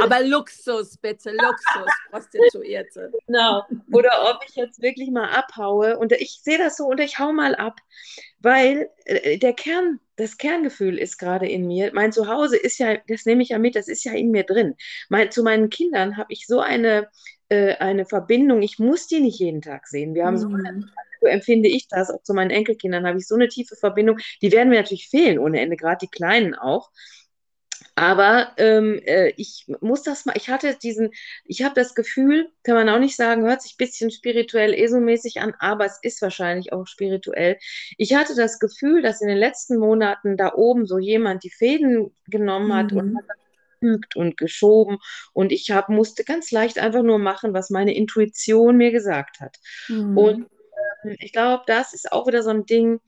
Aber 0.02 0.22
Luxus, 0.22 0.96
bitte, 0.96 1.30
Luxus, 1.30 1.92
Prostituierte. 2.10 3.12
Genau. 3.26 3.64
Oder 3.92 4.10
ob 4.30 4.42
ich 4.48 4.54
jetzt 4.54 4.80
wirklich 4.80 5.10
mal 5.10 5.30
abhaue. 5.30 5.98
Und 5.98 6.12
ich 6.12 6.40
sehe 6.42 6.58
das 6.58 6.76
so 6.76 6.86
und 6.86 7.00
ich 7.00 7.18
hau 7.18 7.32
mal 7.32 7.54
ab, 7.54 7.80
weil 8.38 8.88
äh, 9.04 9.38
der 9.38 9.52
Kern, 9.52 10.00
das 10.16 10.38
Kerngefühl 10.38 10.98
ist 10.98 11.18
gerade 11.18 11.48
in 11.48 11.66
mir. 11.66 11.90
Mein 11.92 12.12
Zuhause 12.12 12.56
ist 12.56 12.78
ja, 12.78 12.96
das 13.08 13.26
nehme 13.26 13.42
ich 13.42 13.50
ja 13.50 13.58
mit, 13.58 13.76
das 13.76 13.88
ist 13.88 14.04
ja 14.04 14.12
in 14.12 14.30
mir 14.30 14.44
drin. 14.44 14.76
Mein, 15.08 15.30
zu 15.30 15.42
meinen 15.42 15.70
Kindern 15.70 16.16
habe 16.16 16.32
ich 16.32 16.46
so 16.46 16.60
eine, 16.60 17.08
äh, 17.48 17.74
eine 17.76 18.06
Verbindung. 18.06 18.62
Ich 18.62 18.78
muss 18.78 19.06
die 19.06 19.20
nicht 19.20 19.38
jeden 19.38 19.62
Tag 19.62 19.86
sehen. 19.86 20.14
Wir 20.14 20.26
haben 20.26 20.38
so 20.38 20.48
eine 20.48 20.72
Mhm. 20.72 20.90
So 21.20 21.26
empfinde 21.26 21.68
ich 21.68 21.88
das. 21.88 22.10
Auch 22.10 22.22
zu 22.22 22.34
meinen 22.34 22.50
Enkelkindern 22.50 23.06
habe 23.06 23.18
ich 23.18 23.26
so 23.26 23.34
eine 23.34 23.48
tiefe 23.48 23.76
Verbindung. 23.76 24.18
Die 24.42 24.52
werden 24.52 24.70
mir 24.70 24.80
natürlich 24.80 25.08
fehlen 25.08 25.38
ohne 25.38 25.60
Ende, 25.60 25.76
gerade 25.76 25.98
die 26.02 26.10
Kleinen 26.10 26.54
auch. 26.54 26.90
Aber 27.94 28.52
ähm, 28.56 29.00
äh, 29.04 29.32
ich 29.36 29.66
muss 29.80 30.02
das 30.02 30.24
mal, 30.24 30.34
ich 30.36 30.48
hatte 30.48 30.74
diesen, 30.74 31.10
ich 31.44 31.62
habe 31.62 31.74
das 31.74 31.94
Gefühl, 31.94 32.48
kann 32.62 32.74
man 32.74 32.88
auch 32.88 32.98
nicht 32.98 33.16
sagen, 33.16 33.42
hört 33.42 33.62
sich 33.62 33.72
ein 33.72 33.78
bisschen 33.78 34.10
spirituell 34.10 34.72
ESO-mäßig 34.74 35.40
an, 35.40 35.54
aber 35.58 35.86
es 35.86 35.98
ist 36.02 36.22
wahrscheinlich 36.22 36.72
auch 36.72 36.86
spirituell. 36.86 37.58
Ich 37.98 38.14
hatte 38.14 38.34
das 38.34 38.58
Gefühl, 38.58 39.02
dass 39.02 39.20
in 39.20 39.28
den 39.28 39.36
letzten 39.36 39.76
Monaten 39.78 40.36
da 40.36 40.54
oben 40.54 40.86
so 40.86 40.98
jemand 40.98 41.42
die 41.44 41.50
Fäden 41.50 42.14
genommen 42.26 42.74
hat 42.74 42.92
mhm. 42.92 42.98
und 42.98 43.16
hat 43.16 43.24
gefügt 43.80 44.16
und 44.16 44.36
geschoben 44.36 44.98
und 45.32 45.52
ich 45.52 45.70
hab, 45.70 45.88
musste 45.88 46.24
ganz 46.24 46.50
leicht 46.50 46.78
einfach 46.78 47.02
nur 47.02 47.18
machen, 47.18 47.54
was 47.54 47.70
meine 47.70 47.94
Intuition 47.94 48.76
mir 48.76 48.92
gesagt 48.92 49.40
hat. 49.40 49.56
Mhm. 49.88 50.16
Und 50.16 50.46
ich 51.18 51.32
glaube, 51.32 51.64
das 51.66 51.92
ist 51.94 52.12
auch 52.12 52.26
wieder 52.26 52.42
so 52.42 52.50
ein 52.50 52.66
Ding, 52.66 53.00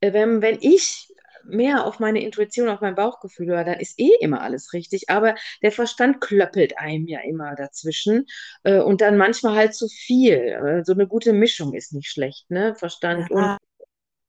äh, 0.00 0.12
wenn, 0.12 0.42
wenn 0.42 0.58
ich 0.60 1.08
mehr 1.44 1.86
auf 1.86 1.98
meine 1.98 2.22
Intuition, 2.22 2.68
auf 2.68 2.80
mein 2.80 2.94
Bauchgefühl 2.94 3.46
höre, 3.46 3.64
dann 3.64 3.80
ist 3.80 3.98
eh 3.98 4.12
immer 4.20 4.42
alles 4.42 4.72
richtig. 4.72 5.08
Aber 5.08 5.34
der 5.62 5.72
Verstand 5.72 6.20
klöppelt 6.20 6.78
einem 6.78 7.06
ja 7.06 7.20
immer 7.20 7.54
dazwischen 7.54 8.26
äh, 8.64 8.80
und 8.80 9.00
dann 9.00 9.16
manchmal 9.16 9.56
halt 9.56 9.74
zu 9.74 9.88
viel. 9.88 10.34
Äh, 10.34 10.84
so 10.84 10.92
eine 10.92 11.06
gute 11.06 11.32
Mischung 11.32 11.74
ist 11.74 11.92
nicht 11.92 12.10
schlecht, 12.10 12.50
ne? 12.50 12.74
Verstand 12.74 13.30
ja. 13.30 13.36
und 13.36 13.58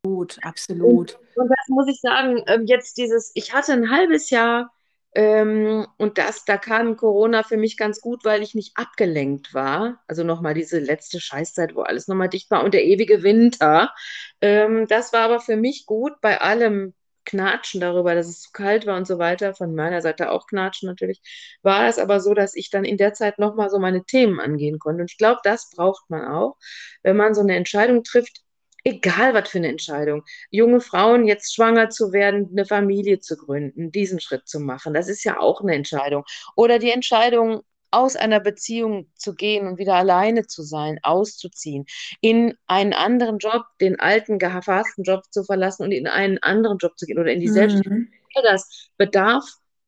Absolut, 0.01 0.39
absolut. 0.44 1.20
Und, 1.36 1.44
und, 1.44 1.50
das 1.50 1.68
muss 1.68 1.88
ich 1.89 2.00
sagen, 2.00 2.41
ähm, 2.48 2.65
jetzt 2.65 2.98
dieses, 2.98 3.32
ich 3.34 3.53
hatte 3.53 3.74
ein 3.74 3.91
halbes 3.91 4.29
Jahr 4.29 4.72
ähm, 5.16 5.88
und 5.98 6.18
das, 6.18 6.46
da 6.46 6.58
kam 6.58 6.96
Corona 6.96 7.44
für 7.44 7.58
mich 7.58 7.78
ganz 7.78 8.00
gut, 8.01 8.24
weil 8.25 8.44
ich 8.44 8.54
nicht 8.56 8.78
abgelenkt 8.78 9.54
war. 9.54 10.01
Also 10.08 10.24
nochmal 10.24 10.54
diese 10.54 10.80
letzte 10.80 11.20
Scheißzeit, 11.20 11.75
wo 11.75 11.82
alles 11.82 12.08
nochmal 12.08 12.30
dicht 12.30 12.51
war 12.51 12.63
und 12.63 12.74
der 12.74 12.86
ewige 12.86 13.24
Winter. 13.24 13.94
Ähm, 14.42 14.88
das 14.88 15.12
war 15.13 15.22
aber 15.22 15.39
für 15.39 15.58
mich 15.58 15.86
gut 15.86 16.13
bei 16.22 16.39
allem 16.42 16.94
Knatschen 17.25 17.82
darüber, 17.82 18.16
dass 18.16 18.28
es 18.28 18.42
zu 18.42 18.51
kalt 18.51 18.86
war 18.86 18.98
und 18.98 19.08
so 19.08 19.20
weiter, 19.20 19.54
von 19.54 19.75
meiner 19.75 20.01
Seite 20.01 20.32
auch 20.32 20.48
Knatschen 20.48 20.88
natürlich, 20.88 21.22
war 21.62 21.88
es 21.88 22.00
aber 22.00 22.20
so, 22.22 22.34
dass 22.34 22.56
ich 22.56 22.70
dann 22.72 22.86
in 22.86 22.98
der 22.98 23.13
Zeit 23.13 23.38
nochmal 23.39 23.70
so 23.70 23.80
meine 23.80 24.04
Themen 24.06 24.39
angehen 24.39 24.80
konnte. 24.80 25.01
Und 25.01 25.12
ich 25.12 25.18
glaube, 25.18 25.39
das 25.44 25.70
braucht 25.70 26.10
man 26.10 26.25
auch, 26.28 26.58
wenn 27.04 27.18
man 27.18 27.36
so 27.36 27.42
eine 27.42 27.56
Entscheidung 27.56 28.04
trifft, 28.04 28.42
egal 28.89 29.34
was 29.34 29.50
für 29.50 29.60
eine 29.60 29.69
Entscheidung. 29.69 30.24
Junge 30.51 30.81
Frauen 30.81 31.25
jetzt 31.25 31.53
schwanger 31.53 31.89
zu 31.89 32.12
werden, 32.12 32.50
eine 32.51 32.65
Familie 32.65 33.19
zu 33.19 33.38
gründen, 33.38 33.91
diesen 33.91 34.19
Schritt 34.19 34.48
zu 34.48 34.60
machen, 34.60 34.93
das 34.93 35.08
ist 35.10 35.24
ja 35.24 35.39
auch 35.39 35.62
eine 35.62 35.75
Entscheidung. 35.75 36.24
Oder 36.55 36.79
die 36.79 36.91
Entscheidung, 36.91 37.63
aus 37.91 38.15
einer 38.15 38.39
Beziehung 38.39 39.10
zu 39.15 39.34
gehen 39.36 39.67
und 39.67 39.79
wieder 39.79 39.96
alleine 39.96 40.46
zu 40.46 40.63
sein, 40.63 41.00
auszuziehen, 41.03 41.86
in 42.22 42.55
einen 42.67 42.93
anderen 42.93 43.39
Job, 43.39 43.63
den 43.81 44.00
alten, 44.00 44.38
gefassten 44.38 45.03
Job 45.03 45.24
zu 45.31 45.43
verlassen 45.43 45.84
und 45.84 45.91
in 45.91 46.08
einen 46.08 46.38
anderen 46.39 46.77
Job 46.77 46.98
zu 46.98 47.05
gehen 47.05 47.19
oder 47.19 47.31
in 47.31 47.39
die 47.39 47.48
mhm. 47.48 47.53
Selbstständigkeit. 47.53 48.19
Das 48.43 48.89
bedarf 48.98 49.46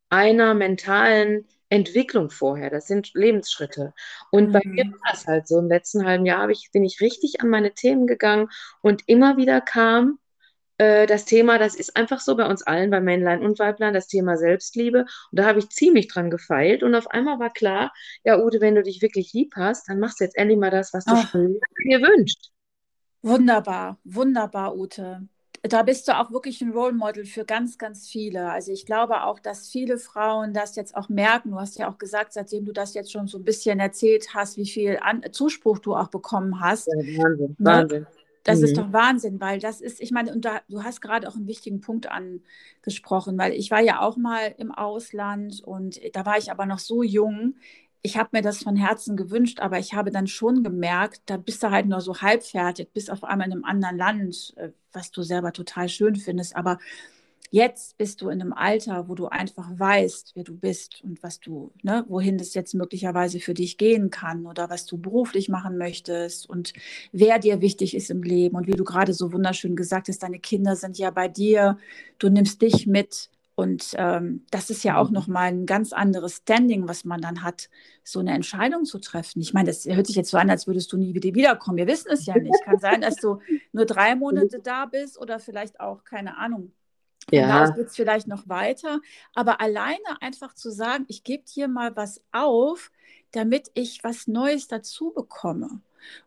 einer 0.09 0.53
mentalen 0.53 1.47
Entwicklung 1.71 2.29
vorher. 2.29 2.69
Das 2.69 2.85
sind 2.85 3.11
Lebensschritte. 3.13 3.93
Und 4.29 4.49
mhm. 4.49 4.51
bei 4.51 4.61
mir 4.65 4.85
mhm. 4.85 4.91
war 4.93 5.11
das 5.11 5.25
halt 5.25 5.47
so. 5.47 5.57
Im 5.57 5.67
letzten 5.67 6.05
halben 6.05 6.25
Jahr 6.25 6.49
ich, 6.49 6.69
bin 6.71 6.83
ich 6.83 7.01
richtig 7.01 7.41
an 7.41 7.49
meine 7.49 7.73
Themen 7.73 8.05
gegangen 8.05 8.49
und 8.81 9.03
immer 9.07 9.37
wieder 9.37 9.61
kam 9.61 10.19
äh, 10.77 11.05
das 11.05 11.25
Thema, 11.25 11.59
das 11.59 11.75
ist 11.75 11.95
einfach 11.95 12.19
so 12.19 12.35
bei 12.35 12.45
uns 12.45 12.63
allen, 12.63 12.89
bei 12.89 12.99
Männlein 12.99 13.43
und 13.43 13.59
Weiblein, 13.59 13.93
das 13.93 14.07
Thema 14.07 14.35
Selbstliebe. 14.35 15.01
Und 15.01 15.39
da 15.39 15.45
habe 15.45 15.59
ich 15.59 15.69
ziemlich 15.69 16.07
dran 16.07 16.29
gefeilt. 16.29 16.81
Und 16.83 16.95
auf 16.95 17.07
einmal 17.07 17.39
war 17.39 17.53
klar, 17.53 17.93
ja, 18.23 18.39
Ute, 18.39 18.61
wenn 18.61 18.75
du 18.75 18.83
dich 18.83 19.01
wirklich 19.01 19.31
lieb 19.31 19.53
hast, 19.55 19.87
dann 19.87 19.99
machst 19.99 20.19
du 20.19 20.23
jetzt 20.23 20.37
endlich 20.37 20.59
mal 20.59 20.71
das, 20.71 20.91
was 20.91 21.05
du 21.05 21.13
dir 21.85 22.01
wünschst. 22.01 22.51
Wunderbar, 23.21 23.99
wunderbar, 24.03 24.75
Ute. 24.75 25.27
Da 25.63 25.83
bist 25.83 26.07
du 26.07 26.17
auch 26.17 26.31
wirklich 26.31 26.59
ein 26.61 26.71
Role 26.71 26.93
Model 26.93 27.25
für 27.25 27.45
ganz, 27.45 27.77
ganz 27.77 28.07
viele. 28.07 28.49
Also 28.49 28.71
ich 28.71 28.85
glaube 28.87 29.23
auch, 29.25 29.39
dass 29.39 29.69
viele 29.69 29.99
Frauen 29.99 30.53
das 30.53 30.75
jetzt 30.75 30.95
auch 30.95 31.07
merken. 31.07 31.51
Du 31.51 31.59
hast 31.59 31.77
ja 31.77 31.87
auch 31.87 31.99
gesagt, 31.99 32.33
seitdem 32.33 32.65
du 32.65 32.71
das 32.71 32.95
jetzt 32.95 33.11
schon 33.11 33.27
so 33.27 33.37
ein 33.37 33.43
bisschen 33.43 33.79
erzählt 33.79 34.33
hast, 34.33 34.57
wie 34.57 34.67
viel 34.67 34.97
An 35.01 35.21
Zuspruch 35.31 35.77
du 35.77 35.95
auch 35.95 36.07
bekommen 36.07 36.59
hast. 36.59 36.87
Ja, 36.87 37.23
Wahnsinn, 37.23 37.55
ne? 37.59 37.65
Wahnsinn. 37.65 38.07
Das 38.43 38.59
mhm. 38.59 38.65
ist 38.65 38.77
doch 38.77 38.91
Wahnsinn, 38.91 39.39
weil 39.39 39.59
das 39.59 39.81
ist, 39.81 40.01
ich 40.01 40.11
meine, 40.11 40.33
und 40.33 40.45
da, 40.45 40.61
du 40.67 40.83
hast 40.83 41.01
gerade 41.01 41.27
auch 41.27 41.35
einen 41.35 41.47
wichtigen 41.47 41.79
Punkt 41.79 42.07
angesprochen, 42.07 43.37
weil 43.37 43.53
ich 43.53 43.69
war 43.69 43.81
ja 43.81 44.01
auch 44.01 44.17
mal 44.17 44.55
im 44.57 44.71
Ausland 44.71 45.61
und 45.63 45.99
da 46.15 46.25
war 46.25 46.37
ich 46.37 46.51
aber 46.51 46.65
noch 46.65 46.79
so 46.79 47.03
jung. 47.03 47.55
Ich 48.03 48.17
habe 48.17 48.29
mir 48.33 48.41
das 48.41 48.63
von 48.63 48.75
Herzen 48.75 49.15
gewünscht, 49.15 49.59
aber 49.59 49.77
ich 49.77 49.93
habe 49.93 50.11
dann 50.11 50.27
schon 50.27 50.63
gemerkt, 50.63 51.21
da 51.27 51.37
bist 51.37 51.61
du 51.61 51.69
halt 51.69 51.85
nur 51.85 52.01
so 52.01 52.21
halbfertig, 52.21 52.89
bist 52.93 53.11
auf 53.11 53.23
einmal 53.23 53.47
in 53.47 53.53
einem 53.53 53.65
anderen 53.65 53.97
Land, 53.97 54.53
äh, 54.57 54.69
was 54.91 55.11
du 55.11 55.21
selber 55.23 55.53
total 55.53 55.87
schön 55.89 56.15
findest. 56.15 56.55
Aber 56.55 56.79
Jetzt 57.53 57.97
bist 57.97 58.21
du 58.21 58.29
in 58.29 58.39
einem 58.39 58.53
Alter, 58.53 59.09
wo 59.09 59.15
du 59.15 59.27
einfach 59.27 59.69
weißt, 59.77 60.31
wer 60.35 60.45
du 60.45 60.55
bist 60.55 61.03
und 61.03 61.21
was 61.21 61.41
du, 61.41 61.73
ne, 61.83 62.05
wohin 62.07 62.37
das 62.37 62.53
jetzt 62.53 62.73
möglicherweise 62.73 63.41
für 63.41 63.53
dich 63.53 63.77
gehen 63.77 64.09
kann 64.09 64.45
oder 64.45 64.69
was 64.69 64.85
du 64.85 64.97
beruflich 64.97 65.49
machen 65.49 65.77
möchtest 65.77 66.49
und 66.49 66.71
wer 67.11 67.39
dir 67.39 67.59
wichtig 67.59 67.93
ist 67.93 68.09
im 68.09 68.23
Leben. 68.23 68.55
Und 68.55 68.67
wie 68.67 68.71
du 68.71 68.85
gerade 68.85 69.13
so 69.13 69.33
wunderschön 69.33 69.75
gesagt 69.75 70.07
hast, 70.07 70.23
deine 70.23 70.39
Kinder 70.39 70.77
sind 70.77 70.97
ja 70.97 71.11
bei 71.11 71.27
dir, 71.27 71.77
du 72.19 72.29
nimmst 72.29 72.61
dich 72.61 72.87
mit. 72.87 73.29
Und 73.55 73.93
ähm, 73.97 74.45
das 74.49 74.69
ist 74.69 74.83
ja 74.83 74.97
auch 74.97 75.09
mhm. 75.09 75.15
nochmal 75.15 75.49
ein 75.49 75.65
ganz 75.65 75.93
anderes 75.93 76.37
Standing, 76.37 76.87
was 76.87 77.03
man 77.03 77.21
dann 77.21 77.43
hat, 77.43 77.69
so 78.03 78.19
eine 78.19 78.33
Entscheidung 78.33 78.85
zu 78.85 78.97
treffen. 78.99 79.41
Ich 79.41 79.53
meine, 79.53 79.67
das 79.67 79.85
hört 79.85 80.07
sich 80.07 80.15
jetzt 80.15 80.31
so 80.31 80.37
an, 80.37 80.49
als 80.49 80.67
würdest 80.67 80.91
du 80.91 80.97
nie 80.97 81.13
wieder 81.13 81.33
wiederkommen. 81.35 81.77
Wir 81.77 81.87
wissen 81.87 82.11
es 82.11 82.25
ja 82.25 82.37
nicht. 82.37 82.63
Kann 82.63 82.79
sein, 82.79 83.01
dass 83.01 83.17
du 83.17 83.39
nur 83.71 83.85
drei 83.85 84.15
Monate 84.15 84.59
da 84.63 84.85
bist 84.85 85.19
oder 85.19 85.39
vielleicht 85.39 85.79
auch, 85.79 86.03
keine 86.03 86.37
Ahnung, 86.37 86.71
ja. 87.29 87.67
Von 87.67 87.75
geht 87.75 87.87
es 87.87 87.95
vielleicht 87.95 88.27
noch 88.27 88.47
weiter. 88.49 88.99
Aber 89.35 89.61
alleine 89.61 90.21
einfach 90.21 90.53
zu 90.53 90.71
sagen, 90.71 91.05
ich 91.07 91.23
gebe 91.23 91.43
hier 91.47 91.67
mal 91.67 91.95
was 91.95 92.21
auf, 92.31 92.91
damit 93.31 93.69
ich 93.73 94.03
was 94.03 94.27
Neues 94.27 94.67
dazu 94.67 95.11
bekomme. 95.11 95.81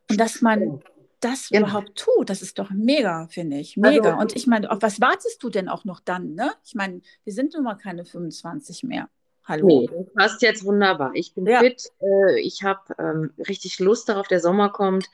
Und 0.08 0.20
dass 0.20 0.40
man 0.40 0.80
das 1.24 1.50
ja. 1.50 1.60
überhaupt 1.60 1.96
tut, 1.96 2.30
das 2.30 2.42
ist 2.42 2.58
doch 2.58 2.70
mega, 2.70 3.26
finde 3.28 3.58
ich. 3.58 3.76
Mega. 3.76 4.10
Also, 4.10 4.20
und 4.20 4.36
ich 4.36 4.46
meine, 4.46 4.70
auf 4.70 4.82
was 4.82 5.00
wartest 5.00 5.42
du 5.42 5.50
denn 5.50 5.68
auch 5.68 5.84
noch 5.84 6.00
dann? 6.00 6.34
Ne? 6.34 6.52
Ich 6.64 6.74
meine, 6.74 7.00
wir 7.24 7.32
sind 7.32 7.54
nun 7.54 7.64
mal 7.64 7.76
keine 7.76 8.04
25 8.04 8.84
mehr. 8.84 9.08
Hallo. 9.46 9.66
Nee, 9.66 9.90
das 9.92 10.12
passt 10.14 10.42
jetzt 10.42 10.64
wunderbar. 10.64 11.10
Ich 11.14 11.34
bin 11.34 11.46
ja. 11.46 11.60
fit. 11.60 11.90
Äh, 12.00 12.40
ich 12.40 12.62
habe 12.62 12.80
ähm, 12.98 13.30
richtig 13.46 13.78
Lust 13.78 14.08
darauf, 14.08 14.26
der 14.26 14.40
Sommer 14.40 14.70
kommt. 14.70 15.10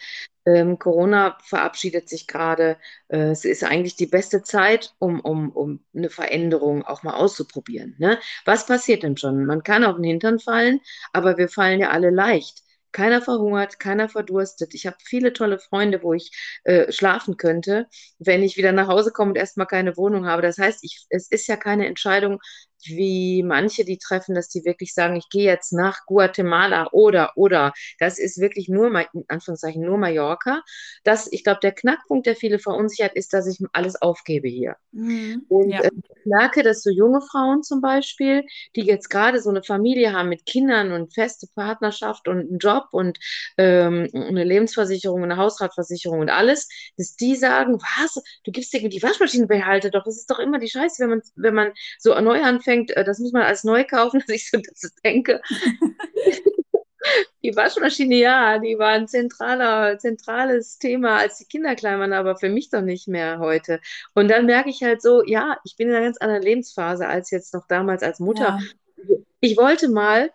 Ähm, 0.46 0.78
Corona 0.78 1.36
verabschiedet 1.42 2.08
sich 2.08 2.28
gerade. 2.28 2.76
Äh, 3.08 3.30
es 3.30 3.44
ist 3.44 3.64
eigentlich 3.64 3.96
die 3.96 4.06
beste 4.06 4.44
Zeit, 4.44 4.94
um, 5.00 5.18
um, 5.20 5.50
um 5.50 5.80
eine 5.94 6.10
Veränderung 6.10 6.84
auch 6.84 7.02
mal 7.02 7.14
auszuprobieren. 7.14 7.96
Ne? 7.98 8.20
Was 8.44 8.66
passiert 8.66 9.02
denn 9.02 9.16
schon? 9.16 9.46
Man 9.46 9.64
kann 9.64 9.82
auf 9.84 9.96
den 9.96 10.04
Hintern 10.04 10.38
fallen, 10.38 10.80
aber 11.12 11.36
wir 11.36 11.48
fallen 11.48 11.80
ja 11.80 11.90
alle 11.90 12.10
leicht. 12.10 12.62
Keiner 12.92 13.22
verhungert, 13.22 13.78
keiner 13.78 14.08
verdurstet. 14.08 14.74
Ich 14.74 14.86
habe 14.86 14.96
viele 15.04 15.32
tolle 15.32 15.58
Freunde, 15.58 16.02
wo 16.02 16.12
ich 16.14 16.30
äh, 16.64 16.90
schlafen 16.92 17.36
könnte, 17.36 17.86
wenn 18.18 18.42
ich 18.42 18.56
wieder 18.56 18.72
nach 18.72 18.88
Hause 18.88 19.12
komme 19.12 19.30
und 19.30 19.36
erstmal 19.36 19.66
keine 19.66 19.96
Wohnung 19.96 20.26
habe. 20.26 20.42
Das 20.42 20.58
heißt, 20.58 20.84
ich, 20.84 21.06
es 21.10 21.28
ist 21.30 21.46
ja 21.46 21.56
keine 21.56 21.86
Entscheidung, 21.86 22.40
wie 22.86 23.42
manche 23.42 23.84
die 23.84 23.98
treffen, 23.98 24.34
dass 24.34 24.48
die 24.48 24.64
wirklich 24.64 24.94
sagen, 24.94 25.16
ich 25.16 25.28
gehe 25.28 25.44
jetzt 25.44 25.72
nach 25.72 26.06
Guatemala 26.06 26.88
oder, 26.92 27.32
oder. 27.36 27.72
Das 27.98 28.18
ist 28.18 28.40
wirklich 28.40 28.68
nur, 28.68 28.88
in 28.88 29.24
Anführungszeichen, 29.28 29.82
nur 29.82 29.98
Mallorca. 29.98 30.62
Das, 31.04 31.30
ich 31.30 31.44
glaube, 31.44 31.60
der 31.62 31.72
Knackpunkt, 31.72 32.26
der 32.26 32.36
viele 32.36 32.58
verunsichert, 32.58 33.14
ist, 33.14 33.32
dass 33.32 33.46
ich 33.46 33.58
alles 33.72 34.00
aufgebe 34.00 34.48
hier. 34.48 34.76
Mhm, 34.92 35.44
und 35.48 35.70
ja. 35.70 35.80
äh, 35.80 35.90
ich 35.94 36.26
merke, 36.26 36.62
dass 36.62 36.82
so 36.82 36.90
junge 36.90 37.20
Frauen 37.20 37.62
zum 37.62 37.80
Beispiel, 37.80 38.44
die 38.76 38.82
jetzt 38.82 39.08
gerade 39.08 39.40
so 39.40 39.50
eine 39.50 39.62
Familie 39.62 40.12
haben 40.12 40.28
mit 40.28 40.46
Kindern 40.46 40.92
und 40.92 41.14
feste 41.14 41.46
Partnerschaft 41.54 42.28
und 42.28 42.40
einen 42.40 42.58
Job 42.58 42.88
und 42.92 43.18
ähm, 43.58 44.08
eine 44.12 44.44
Lebensversicherung, 44.44 45.22
eine 45.22 45.36
Hausratversicherung 45.36 46.20
und 46.20 46.30
alles, 46.30 46.68
dass 46.96 47.16
die 47.16 47.36
sagen, 47.36 47.80
was, 47.80 48.22
du 48.44 48.52
gibst 48.52 48.72
dir 48.72 48.88
die 48.88 49.02
Waschmaschinenbehalte 49.02 49.90
doch, 49.90 50.04
das 50.04 50.16
ist 50.16 50.30
doch 50.30 50.38
immer 50.38 50.58
die 50.58 50.68
Scheiße, 50.68 51.02
wenn 51.02 51.10
man, 51.10 51.22
wenn 51.36 51.54
man 51.54 51.72
so 51.98 52.18
neu 52.20 52.42
anfängt, 52.42 52.69
anfängt, 52.70 52.96
äh, 52.96 53.04
das 53.04 53.18
muss 53.18 53.32
man 53.32 53.42
als 53.42 53.64
neu 53.64 53.84
kaufen, 53.84 54.20
dass 54.26 54.34
ich 54.34 54.50
so 54.50 54.58
das 54.58 54.94
denke. 55.04 55.40
die 57.42 57.56
Waschmaschine, 57.56 58.16
ja, 58.16 58.58
die 58.58 58.78
war 58.78 58.90
ein 58.90 59.08
zentraler, 59.08 59.98
zentrales 59.98 60.78
Thema, 60.78 61.18
als 61.18 61.38
die 61.38 61.46
Kinder 61.46 61.74
klein 61.74 61.98
waren, 61.98 62.12
aber 62.12 62.36
für 62.36 62.48
mich 62.48 62.70
doch 62.70 62.82
nicht 62.82 63.08
mehr 63.08 63.38
heute. 63.38 63.80
Und 64.14 64.28
dann 64.28 64.46
merke 64.46 64.70
ich 64.70 64.82
halt 64.82 65.02
so, 65.02 65.24
ja, 65.24 65.58
ich 65.64 65.76
bin 65.76 65.88
in 65.88 65.94
einer 65.94 66.04
ganz 66.04 66.18
anderen 66.18 66.42
Lebensphase 66.42 67.08
als 67.08 67.30
jetzt 67.30 67.54
noch 67.54 67.66
damals 67.66 68.02
als 68.02 68.20
Mutter. 68.20 68.58
Ja. 68.58 69.16
Ich 69.40 69.56
wollte 69.56 69.88
mal, 69.88 70.30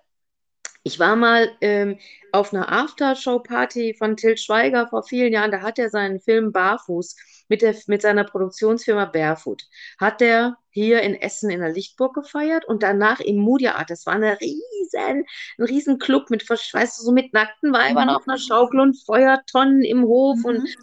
ich 0.86 1.00
war 1.00 1.15
mal 1.15 1.51
ähm, 1.62 1.98
auf 2.32 2.54
einer 2.54 2.72
Aftershow-Party 2.72 3.96
von 3.98 4.15
Till 4.15 4.38
Schweiger 4.38 4.88
vor 4.88 5.01
vielen 5.01 5.34
Jahren, 5.34 5.50
da 5.50 5.62
hat 5.62 5.80
er 5.80 5.89
seinen 5.89 6.20
Film 6.20 6.51
Barfuß 6.51 7.15
mit, 7.50 7.63
der, 7.63 7.75
mit 7.88 8.04
seiner 8.04 8.24
Produktionsfirma 8.24 9.06
Barefoot. 9.06 9.63
Hat 10.00 10.22
er 10.22 10.58
hier 10.70 11.01
in 11.01 11.15
Essen 11.15 11.50
in 11.50 11.62
der 11.62 11.72
Lichtburg 11.72 12.13
gefeiert 12.13 12.65
und 12.65 12.84
danach 12.84 13.20
im 13.20 13.44
Media 13.44 13.75
Art. 13.75 13.89
Das 13.89 14.06
war 14.06 14.13
eine 14.13 14.39
riesen, 14.39 15.25
ein 15.58 15.63
riesen 15.63 15.98
Club 15.98 16.30
mit, 16.30 16.48
weißt 16.48 17.00
du, 17.00 17.04
so 17.04 17.12
mit 17.12 17.34
nackten 17.34 17.74
Weibern 17.74 18.10
mhm. 18.10 18.15
auf 18.15 18.27
einer 18.27 18.38
Schaukel 18.38 18.80
und 18.80 18.96
Feuertonnen 19.04 19.82
im 19.82 20.04
Hof. 20.04 20.38
Mhm. 20.38 20.46
Und, 20.46 20.75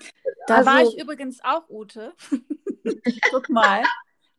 da 0.48 0.56
also, 0.56 0.70
war 0.70 0.82
ich 0.82 1.00
übrigens 1.00 1.38
auch, 1.44 1.68
Ute. 1.68 2.12
Guck 3.30 3.48
mal. 3.50 3.84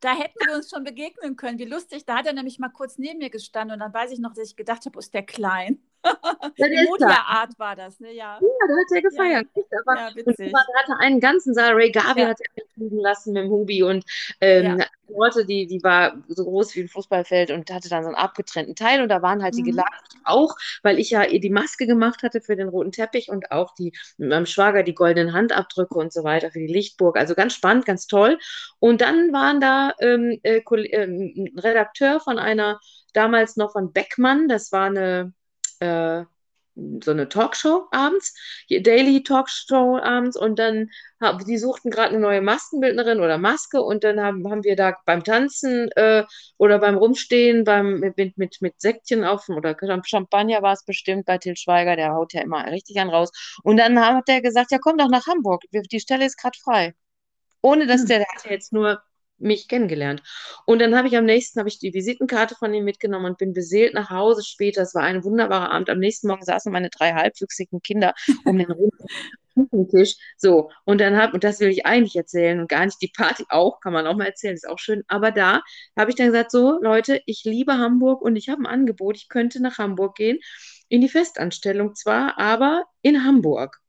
Da 0.03 0.15
hätten 0.15 0.39
wir 0.45 0.55
uns 0.55 0.69
schon 0.69 0.83
begegnen 0.83 1.36
können. 1.36 1.60
Wie 1.60 1.65
lustig. 1.65 2.05
Da 2.05 2.17
hat 2.17 2.25
er 2.25 2.33
nämlich 2.33 2.60
mal 2.60 2.69
kurz 2.69 2.98
neben 2.98 3.19
mir 3.19 3.29
gestanden 3.29 3.74
und 3.75 3.79
dann 3.79 3.93
weiß 3.93 4.12
ich 4.12 4.19
noch, 4.19 4.33
dass 4.33 4.50
ich 4.50 4.55
gedacht 4.55 4.86
habe, 4.86 5.00
ist 5.00 5.13
der 5.13 5.24
klein. 5.24 5.79
Die 6.57 6.88
Mutter-Art 6.88 7.57
war 7.57 7.75
das, 7.75 8.00
ne? 8.00 8.13
Ja. 8.13 8.39
Ja, 8.41 8.67
da 8.67 8.74
hat 8.74 8.91
er 8.91 9.01
gefeiert. 9.01 9.48
Ja, 9.55 9.79
aber, 9.86 10.00
ja 10.00 10.15
witzig. 10.15 10.53
Und 10.53 10.60
hatte 10.60 11.00
einen 11.00 11.19
ganzen 11.19 11.53
Saal. 11.53 11.74
Ray 11.74 11.91
Garvey 11.91 12.22
ja. 12.22 12.29
hat 12.29 12.39
er 12.55 12.63
fliegen 12.74 13.00
lassen 13.00 13.33
mit 13.33 13.43
dem 13.43 13.51
Hubi 13.51 13.83
und 13.83 14.05
ähm, 14.41 14.79
ja. 14.79 14.86
Leute, 15.07 15.45
die, 15.45 15.67
die 15.67 15.83
war 15.83 16.17
so 16.27 16.43
groß 16.43 16.75
wie 16.75 16.81
ein 16.81 16.88
Fußballfeld 16.88 17.51
und 17.51 17.72
hatte 17.72 17.89
dann 17.89 18.03
so 18.03 18.10
einen 18.10 18.15
abgetrennten 18.15 18.75
Teil 18.75 19.01
und 19.01 19.10
da 19.10 19.22
waren 19.22 19.43
halt 19.43 19.53
mhm. 19.53 19.57
die 19.57 19.63
geladen 19.72 19.93
auch, 20.24 20.55
weil 20.81 21.00
ich 21.00 21.12
ja 21.12 21.24
ihr 21.24 21.39
die 21.39 21.50
Maske 21.50 21.86
gemacht 21.86 22.24
hatte 22.24 22.41
für 22.41 22.55
den 22.55 22.69
roten 22.69 22.91
Teppich 22.91 23.29
und 23.29 23.51
auch 23.51 23.74
die 23.75 23.93
mit 24.17 24.29
meinem 24.29 24.45
Schwager 24.45 24.83
die 24.83 24.95
goldenen 24.95 25.33
Handabdrücke 25.33 25.98
und 25.98 26.13
so 26.13 26.24
weiter 26.24 26.51
für 26.51 26.60
die 26.60 26.72
Lichtburg. 26.72 27.17
Also 27.17 27.36
ganz 27.36 27.53
spannend, 27.53 27.86
ganz 27.86 28.07
toll. 28.07 28.39
Und 28.79 29.01
dann 29.01 29.31
waren 29.33 29.60
da 29.60 29.93
ähm, 30.00 30.39
äh, 30.43 30.60
äh, 30.60 31.03
ein 31.03 31.51
Redakteur 31.57 32.19
von 32.19 32.39
einer 32.39 32.79
damals 33.13 33.57
noch 33.57 33.74
von 33.74 33.93
Beckmann, 33.93 34.48
das 34.48 34.72
war 34.72 34.86
eine 34.86 35.33
äh, 35.83 36.25
so 36.75 37.11
eine 37.11 37.29
Talkshow 37.29 37.87
abends, 37.91 38.33
Daily 38.69 39.21
Talkshow 39.23 39.97
abends 39.97 40.35
und 40.35 40.57
dann 40.57 40.89
die 41.47 41.57
suchten 41.57 41.91
gerade 41.91 42.09
eine 42.09 42.19
neue 42.19 42.41
Maskenbildnerin 42.41 43.19
oder 43.19 43.37
Maske 43.37 43.81
und 43.81 44.03
dann 44.03 44.19
haben, 44.19 44.49
haben 44.49 44.63
wir 44.63 44.75
da 44.75 44.97
beim 45.05 45.23
Tanzen 45.23 45.89
äh, 45.91 46.23
oder 46.57 46.79
beim 46.79 46.97
Rumstehen, 46.97 47.63
beim, 47.63 47.99
mit, 47.99 48.37
mit, 48.37 48.61
mit 48.61 48.81
Säckchen 48.81 49.23
auf 49.23 49.47
oder 49.49 49.75
Champagner 50.03 50.61
war 50.61 50.73
es 50.73 50.83
bestimmt 50.83 51.25
bei 51.25 51.37
Til 51.37 51.55
Schweiger, 51.55 51.95
der 51.95 52.13
haut 52.13 52.33
ja 52.33 52.41
immer 52.41 52.65
richtig 52.71 52.99
an 52.99 53.09
raus. 53.09 53.31
Und 53.63 53.77
dann 53.77 53.99
hat 53.99 54.27
der 54.27 54.41
gesagt, 54.41 54.71
ja 54.71 54.79
komm 54.79 54.97
doch 54.97 55.09
nach 55.09 55.27
Hamburg, 55.27 55.63
die 55.71 55.99
Stelle 55.99 56.25
ist 56.25 56.37
gerade 56.37 56.57
frei. 56.61 56.93
Ohne 57.61 57.87
dass 57.87 58.01
hm. 58.01 58.07
der, 58.07 58.17
der 58.19 58.27
hat 58.27 58.45
ja 58.45 58.51
jetzt 58.51 58.73
nur 58.73 59.01
mich 59.37 59.67
kennengelernt. 59.67 60.23
Und 60.65 60.79
dann 60.79 60.95
habe 60.95 61.07
ich 61.07 61.17
am 61.17 61.25
nächsten, 61.25 61.59
habe 61.59 61.69
ich 61.69 61.79
die 61.79 61.93
Visitenkarte 61.93 62.55
von 62.55 62.73
ihm 62.73 62.83
mitgenommen 62.83 63.25
und 63.25 63.37
bin 63.37 63.53
beseelt 63.53 63.93
nach 63.93 64.09
Hause 64.09 64.43
später. 64.43 64.81
Es 64.81 64.95
war 64.95 65.03
ein 65.03 65.23
wunderbarer 65.23 65.71
Abend. 65.71 65.89
Am 65.89 65.99
nächsten 65.99 66.27
Morgen 66.27 66.43
saßen 66.45 66.71
meine 66.71 66.89
drei 66.89 67.13
halbwüchsigen 67.13 67.81
Kinder 67.81 68.13
um 68.45 68.57
den 68.57 68.71
runden 68.71 69.89
Tisch. 69.89 70.15
So, 70.37 70.71
und 70.85 71.01
dann 71.01 71.17
habe, 71.17 71.33
und 71.33 71.43
das 71.43 71.59
will 71.59 71.69
ich 71.69 71.85
eigentlich 71.85 72.15
erzählen 72.15 72.59
und 72.59 72.69
gar 72.69 72.85
nicht 72.85 73.01
die 73.01 73.11
Party 73.15 73.45
auch, 73.49 73.79
kann 73.79 73.93
man 73.93 74.07
auch 74.07 74.15
mal 74.15 74.25
erzählen, 74.25 74.55
ist 74.55 74.67
auch 74.67 74.79
schön. 74.79 75.03
Aber 75.07 75.31
da 75.31 75.61
habe 75.97 76.09
ich 76.09 76.15
dann 76.15 76.27
gesagt, 76.27 76.51
so, 76.51 76.79
Leute, 76.81 77.21
ich 77.25 77.43
liebe 77.43 77.73
Hamburg 77.77 78.21
und 78.21 78.35
ich 78.35 78.49
habe 78.49 78.61
ein 78.61 78.67
Angebot, 78.67 79.17
ich 79.17 79.29
könnte 79.29 79.61
nach 79.61 79.77
Hamburg 79.77 80.15
gehen, 80.15 80.39
in 80.89 81.01
die 81.01 81.09
Festanstellung 81.09 81.95
zwar, 81.95 82.39
aber 82.39 82.85
in 83.01 83.23
Hamburg. 83.23 83.79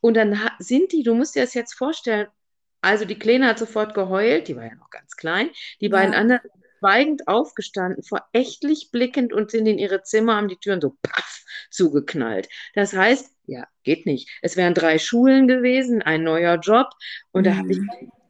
Und 0.00 0.14
dann 0.16 0.38
sind 0.58 0.92
die, 0.92 1.02
du 1.02 1.14
musst 1.14 1.34
dir 1.34 1.42
das 1.42 1.54
jetzt 1.54 1.74
vorstellen, 1.74 2.28
also 2.80 3.04
die 3.04 3.18
Kleine 3.18 3.46
hat 3.46 3.58
sofort 3.58 3.94
geheult, 3.94 4.48
die 4.48 4.56
war 4.56 4.64
ja 4.64 4.74
noch 4.74 4.90
ganz 4.90 5.16
klein. 5.16 5.50
Die 5.80 5.86
ja. 5.86 5.90
beiden 5.90 6.14
anderen 6.14 6.40
schweigend 6.78 7.28
aufgestanden, 7.28 8.02
verächtlich 8.02 8.90
blickend 8.90 9.32
und 9.32 9.50
sind 9.50 9.66
in 9.66 9.78
ihre 9.78 10.02
Zimmer, 10.02 10.36
haben 10.36 10.48
die 10.48 10.56
Türen 10.56 10.80
so 10.80 10.96
paff 11.02 11.44
zugeknallt. 11.70 12.48
Das 12.74 12.92
heißt, 12.92 13.34
ja, 13.46 13.66
geht 13.82 14.06
nicht. 14.06 14.28
Es 14.42 14.56
wären 14.56 14.74
drei 14.74 14.98
Schulen 14.98 15.46
gewesen, 15.46 16.02
ein 16.02 16.22
neuer 16.22 16.56
Job 16.58 16.88
und 17.32 17.42
mhm. 17.42 17.44
da 17.44 17.56
habe 17.56 17.72
ich 17.72 17.80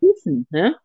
gerufen, 0.00 0.46
ne? 0.50 0.76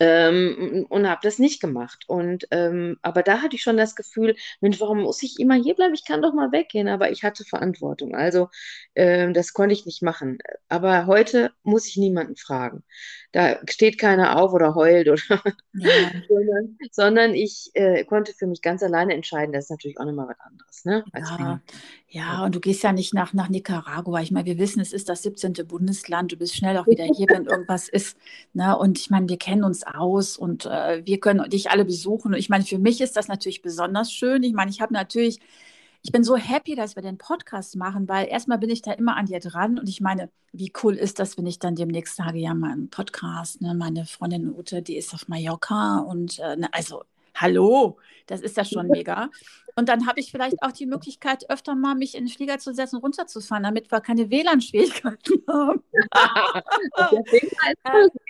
Ähm, 0.00 0.86
und 0.88 1.08
habe 1.08 1.20
das 1.22 1.38
nicht 1.38 1.60
gemacht. 1.60 2.04
Und 2.06 2.46
ähm, 2.50 2.98
aber 3.02 3.22
da 3.22 3.42
hatte 3.42 3.56
ich 3.56 3.62
schon 3.62 3.76
das 3.76 3.94
Gefühl, 3.94 4.36
Mensch, 4.60 4.80
warum 4.80 5.02
muss 5.02 5.22
ich 5.22 5.38
immer 5.38 5.54
hier 5.54 5.74
bleiben? 5.74 5.94
Ich 5.94 6.04
kann 6.04 6.22
doch 6.22 6.34
mal 6.34 6.52
weggehen. 6.52 6.88
Aber 6.88 7.10
ich 7.10 7.22
hatte 7.24 7.44
Verantwortung. 7.44 8.14
Also 8.14 8.48
ähm, 8.94 9.34
das 9.34 9.52
konnte 9.52 9.72
ich 9.74 9.86
nicht 9.86 10.02
machen. 10.02 10.38
Aber 10.68 11.06
heute 11.06 11.52
muss 11.62 11.86
ich 11.88 11.96
niemanden 11.96 12.36
fragen. 12.36 12.84
Da 13.36 13.58
steht 13.68 13.98
keiner 13.98 14.40
auf 14.40 14.54
oder 14.54 14.74
heult 14.74 15.08
oder 15.08 15.20
ja. 15.74 15.90
sondern, 16.26 16.78
sondern, 16.90 17.34
ich 17.34 17.70
äh, 17.74 18.02
konnte 18.04 18.32
für 18.32 18.46
mich 18.46 18.62
ganz 18.62 18.82
alleine 18.82 19.12
entscheiden. 19.12 19.52
Das 19.52 19.64
ist 19.64 19.70
natürlich 19.70 20.00
auch 20.00 20.06
nochmal 20.06 20.28
was 20.28 20.40
anderes. 20.40 20.84
Ne? 20.86 21.04
Ja. 21.14 21.60
ja, 22.08 22.44
und 22.46 22.54
du 22.54 22.60
gehst 22.60 22.82
ja 22.82 22.94
nicht 22.94 23.12
nach, 23.12 23.34
nach 23.34 23.50
Nicaragua. 23.50 24.22
Ich 24.22 24.30
meine, 24.30 24.46
wir 24.46 24.56
wissen, 24.56 24.80
es 24.80 24.94
ist 24.94 25.10
das 25.10 25.22
17. 25.22 25.52
Bundesland. 25.68 26.32
Du 26.32 26.38
bist 26.38 26.56
schnell 26.56 26.78
auch 26.78 26.86
wieder 26.86 27.04
hier, 27.04 27.26
wenn 27.28 27.44
irgendwas 27.44 27.90
ist. 27.90 28.16
Ne? 28.54 28.74
Und 28.74 28.98
ich 28.98 29.10
meine, 29.10 29.28
wir 29.28 29.36
kennen 29.36 29.64
uns 29.64 29.86
aus 29.86 30.38
und 30.38 30.64
äh, 30.64 31.04
wir 31.04 31.20
können 31.20 31.50
dich 31.50 31.70
alle 31.70 31.84
besuchen. 31.84 32.32
Und 32.32 32.38
ich 32.38 32.48
meine, 32.48 32.64
für 32.64 32.78
mich 32.78 33.02
ist 33.02 33.18
das 33.18 33.28
natürlich 33.28 33.60
besonders 33.60 34.10
schön. 34.14 34.44
Ich 34.44 34.54
meine, 34.54 34.70
ich 34.70 34.80
habe 34.80 34.94
natürlich, 34.94 35.40
ich 36.06 36.12
bin 36.12 36.22
so 36.22 36.36
happy, 36.36 36.76
dass 36.76 36.94
wir 36.94 37.02
den 37.02 37.18
Podcast 37.18 37.74
machen, 37.74 38.08
weil 38.08 38.28
erstmal 38.28 38.58
bin 38.58 38.70
ich 38.70 38.80
da 38.80 38.92
immer 38.92 39.16
an 39.16 39.26
dir 39.26 39.40
dran 39.40 39.76
und 39.76 39.88
ich 39.88 40.00
meine, 40.00 40.30
wie 40.52 40.72
cool 40.84 40.94
ist 40.94 41.18
das, 41.18 41.36
wenn 41.36 41.46
ich 41.46 41.58
dann 41.58 41.74
demnächst 41.74 42.14
sage, 42.14 42.38
ja, 42.38 42.54
mein 42.54 42.88
Podcast, 42.90 43.60
ne, 43.60 43.74
meine 43.74 44.06
Freundin 44.06 44.54
Ute, 44.56 44.82
die 44.82 44.96
ist 44.96 45.12
auf 45.14 45.26
Mallorca 45.26 45.98
und 45.98 46.38
äh, 46.38 46.54
ne, 46.54 46.68
also 46.70 47.02
hallo, 47.34 47.98
das 48.28 48.40
ist 48.40 48.56
ja 48.56 48.64
schon 48.64 48.86
mega. 48.86 49.30
Und 49.74 49.88
dann 49.88 50.06
habe 50.06 50.20
ich 50.20 50.30
vielleicht 50.30 50.62
auch 50.62 50.70
die 50.70 50.86
Möglichkeit, 50.86 51.50
öfter 51.50 51.74
mal 51.74 51.96
mich 51.96 52.14
in 52.14 52.26
den 52.26 52.32
Flieger 52.32 52.60
zu 52.60 52.72
setzen, 52.72 52.98
runterzufahren, 52.98 53.64
damit 53.64 53.90
wir 53.90 54.00
keine 54.00 54.30
WLAN-Schwierigkeiten 54.30 55.42
haben. 55.48 55.82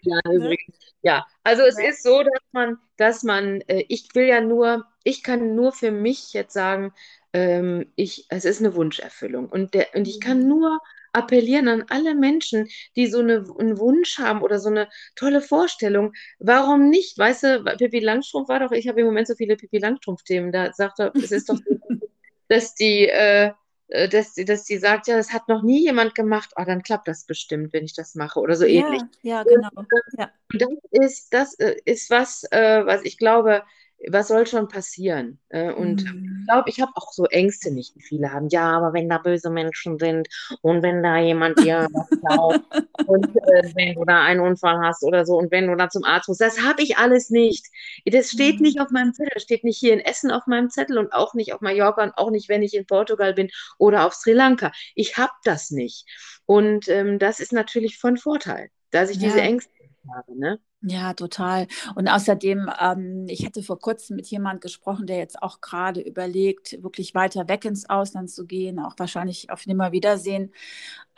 ja, 1.03 1.27
also 1.45 1.63
es 1.63 1.79
ist 1.79 2.03
so, 2.03 2.23
dass 2.23 2.43
man, 2.53 2.79
dass 2.97 3.23
man, 3.23 3.61
äh, 3.69 3.85
ich 3.89 4.15
will 4.15 4.25
ja 4.29 4.41
nur, 4.41 4.87
ich 5.05 5.23
kann 5.23 5.55
nur 5.55 5.73
für 5.73 5.91
mich 5.91 6.33
jetzt 6.33 6.55
sagen, 6.55 6.95
ähm, 7.37 7.93
ich, 7.97 8.25
es 8.31 8.47
ist 8.47 8.61
eine 8.61 8.75
Wunscherfüllung. 8.75 9.51
Und, 9.51 9.75
der, 9.75 9.89
und 9.95 10.09
ich 10.09 10.21
kann 10.21 10.41
mhm. 10.41 10.49
nur 10.49 10.81
appellieren 11.13 11.69
an 11.69 11.85
alle 11.91 12.15
Menschen, 12.15 12.69
die 12.97 13.09
so 13.09 13.19
eine, 13.19 13.45
einen 13.59 13.79
Wunsch 13.79 14.19
haben 14.19 14.41
oder 14.41 14.59
so 14.59 14.71
eine 14.71 14.89
tolle 15.17 15.43
Vorstellung. 15.43 16.15
Warum 16.39 16.89
nicht? 16.89 17.19
Weißt 17.19 17.43
du, 17.43 17.65
Pippi 17.77 18.01
Langstrumpf 18.01 18.49
war 18.49 18.61
doch, 18.61 18.73
ich 18.73 18.89
habe 18.89 19.01
im 19.01 19.07
Moment 19.07 19.27
so 19.27 19.35
viele 19.35 19.57
Pippi 19.57 19.79
Langstrumpf-Themen, 19.79 20.51
da 20.51 20.73
sagt 20.73 20.99
er, 20.99 21.15
es 21.15 21.31
ist 21.31 21.51
doch 21.51 21.59
so, 21.59 21.79
dass 22.49 22.75
die, 22.75 23.07
äh, 23.07 23.53
äh, 23.89 24.09
dass, 24.09 24.35
dass 24.35 24.65
die 24.65 24.79
sagt, 24.79 25.07
ja, 25.07 25.17
das 25.17 25.33
hat 25.33 25.47
noch 25.49 25.63
nie 25.63 25.83
jemand 25.83 26.15
gemacht, 26.15 26.51
ah, 26.57 26.65
dann 26.65 26.83
klappt 26.83 27.07
das 27.07 27.27
bestimmt, 27.27 27.75
wenn 27.75 27.85
ich 27.85 27.95
das 27.95 28.15
mache 28.15 28.41
oder 28.41 28.57
so 28.57 28.65
ja, 28.65 28.87
ähnlich. 28.87 29.03
Ja, 29.23 29.43
genau. 29.43 29.69
Ja. 30.17 30.31
Das 30.55 30.69
ist, 30.91 31.35
das 31.35 31.55
äh, 31.59 31.77
ist 31.85 32.09
was, 32.09 32.45
äh, 32.51 32.87
was 32.87 33.05
ich 33.05 33.19
glaube, 33.19 33.63
was 34.11 34.29
soll 34.29 34.47
schon 34.47 34.69
passieren? 34.69 35.39
Äh, 35.49 35.73
und 35.73 36.05
mhm. 36.05 36.39
ich 36.41 36.47
glaube, 36.47 36.71
ich 36.71 36.81
habe 36.81 36.93
auch 36.95 37.13
so 37.13 37.25
Ängste 37.25 37.73
nicht, 37.73 37.97
wie 37.97 38.03
viele 38.03 38.33
haben. 38.33 38.49
Ja, 38.49 38.77
aber 38.77 38.93
wenn 38.93 39.09
da 39.09 39.19
böse 39.19 39.51
Menschen 39.51 39.99
sind 39.99 40.29
und 40.63 40.83
wenn 40.83 41.03
da 41.03 41.19
jemand 41.19 41.59
dir 41.59 41.89
was 41.93 42.09
klaut 42.21 42.61
und 43.07 43.37
äh, 43.37 43.75
wenn 43.75 43.95
du 43.95 44.05
da 44.05 44.23
einen 44.23 44.41
Unfall 44.41 44.79
hast 44.81 45.03
oder 45.03 45.25
so 45.25 45.37
und 45.37 45.51
wenn 45.51 45.67
du 45.67 45.77
da 45.77 45.89
zum 45.89 46.05
Arzt 46.05 46.29
musst, 46.29 46.41
das 46.41 46.63
habe 46.63 46.83
ich 46.83 46.99
alles 46.99 47.31
nicht. 47.31 47.67
Das 48.05 48.31
steht 48.31 48.57
mhm. 48.57 48.63
nicht 48.63 48.81
auf 48.81 48.91
meinem 48.91 49.13
Zettel, 49.15 49.41
steht 49.41 49.65
nicht 49.65 49.79
hier 49.79 49.95
in 49.95 50.01
Essen 50.01 50.31
auf 50.31 50.47
meinem 50.47 50.71
Zettel 50.71 50.99
und 50.99 51.13
auch 51.13 51.35
nicht 51.35 51.53
auf 51.53 51.61
Mallorca 51.61 52.03
und 52.03 52.17
auch 52.17 52.31
nicht, 52.31 52.49
wenn 52.49 52.63
ich 52.63 52.75
in 52.75 52.87
Portugal 52.87 53.35
bin 53.35 53.51
oder 53.79 54.07
auf 54.07 54.15
Sri 54.15 54.33
Lanka. 54.33 54.73
Ich 54.95 55.17
habe 55.17 55.33
das 55.45 55.71
nicht. 55.71 56.07
Und 56.45 56.89
ähm, 56.89 57.19
das 57.19 57.41
ist 57.41 57.53
natürlich 57.53 57.99
von 57.99 58.17
Vorteil, 58.17 58.71
dass 58.91 59.11
ich 59.11 59.17
ja. 59.17 59.29
diese 59.29 59.41
Ängste 59.41 59.71
habe. 60.15 60.39
Ne? 60.39 60.61
Ja, 60.89 61.15
total. 61.15 61.67
Und 61.97 62.07
außerdem, 62.07 62.71
ähm, 62.81 63.27
ich 63.29 63.45
hatte 63.45 63.65
vor 63.65 63.81
kurzem 63.81 64.15
mit 64.15 64.29
jemandem 64.29 64.61
gesprochen, 64.61 65.07
der 65.07 65.17
jetzt 65.17 65.43
auch 65.43 65.61
gerade 65.61 66.01
überlegt, 66.01 66.81
wirklich 66.81 67.13
weiter 67.13 67.49
weg 67.49 67.65
ins 67.65 67.91
Ausland 67.91 68.31
zu 68.31 68.47
gehen, 68.47 68.79
auch 68.79 68.95
wahrscheinlich 68.97 69.51
auf 69.51 69.67
Nimmerwiedersehen 69.67 70.53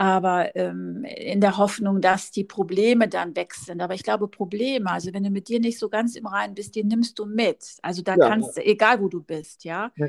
aber 0.01 0.55
ähm, 0.55 1.05
in 1.05 1.41
der 1.41 1.57
Hoffnung, 1.57 2.01
dass 2.01 2.31
die 2.31 2.45
Probleme 2.45 3.09
dann 3.09 3.35
weg 3.35 3.53
sind. 3.53 3.81
Aber 3.81 3.95
ich 3.95 4.05
glaube, 4.05 4.29
Probleme, 4.29 4.89
also 4.93 5.13
wenn 5.13 5.25
du 5.25 5.31
mit 5.31 5.49
dir 5.49 5.59
nicht 5.59 5.77
so 5.77 5.89
ganz 5.89 6.15
im 6.15 6.27
Reinen 6.27 6.55
bist, 6.55 6.77
die 6.77 6.85
nimmst 6.85 7.19
du 7.19 7.27
mit. 7.27 7.79
Also 7.83 8.03
da 8.03 8.15
ja. 8.15 8.29
kannst 8.29 8.57
du, 8.57 8.65
egal 8.65 9.01
wo 9.01 9.09
du 9.09 9.21
bist, 9.21 9.65
ja. 9.65 9.91
ja, 9.97 10.07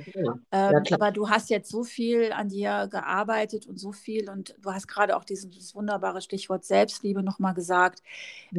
ähm, 0.51 0.83
ja 0.85 0.95
aber 0.95 1.11
du 1.11 1.27
hast 1.27 1.49
jetzt 1.49 1.71
so 1.71 1.83
viel 1.83 2.31
an 2.31 2.49
dir 2.49 2.87
gearbeitet 2.91 3.65
und 3.65 3.79
so 3.79 3.91
viel 3.91 4.29
und 4.29 4.53
du 4.61 4.71
hast 4.71 4.87
gerade 4.87 5.17
auch 5.17 5.23
dieses 5.23 5.73
wunderbare 5.73 6.21
Stichwort 6.21 6.65
Selbstliebe 6.65 7.23
nochmal 7.23 7.55
gesagt. 7.55 8.03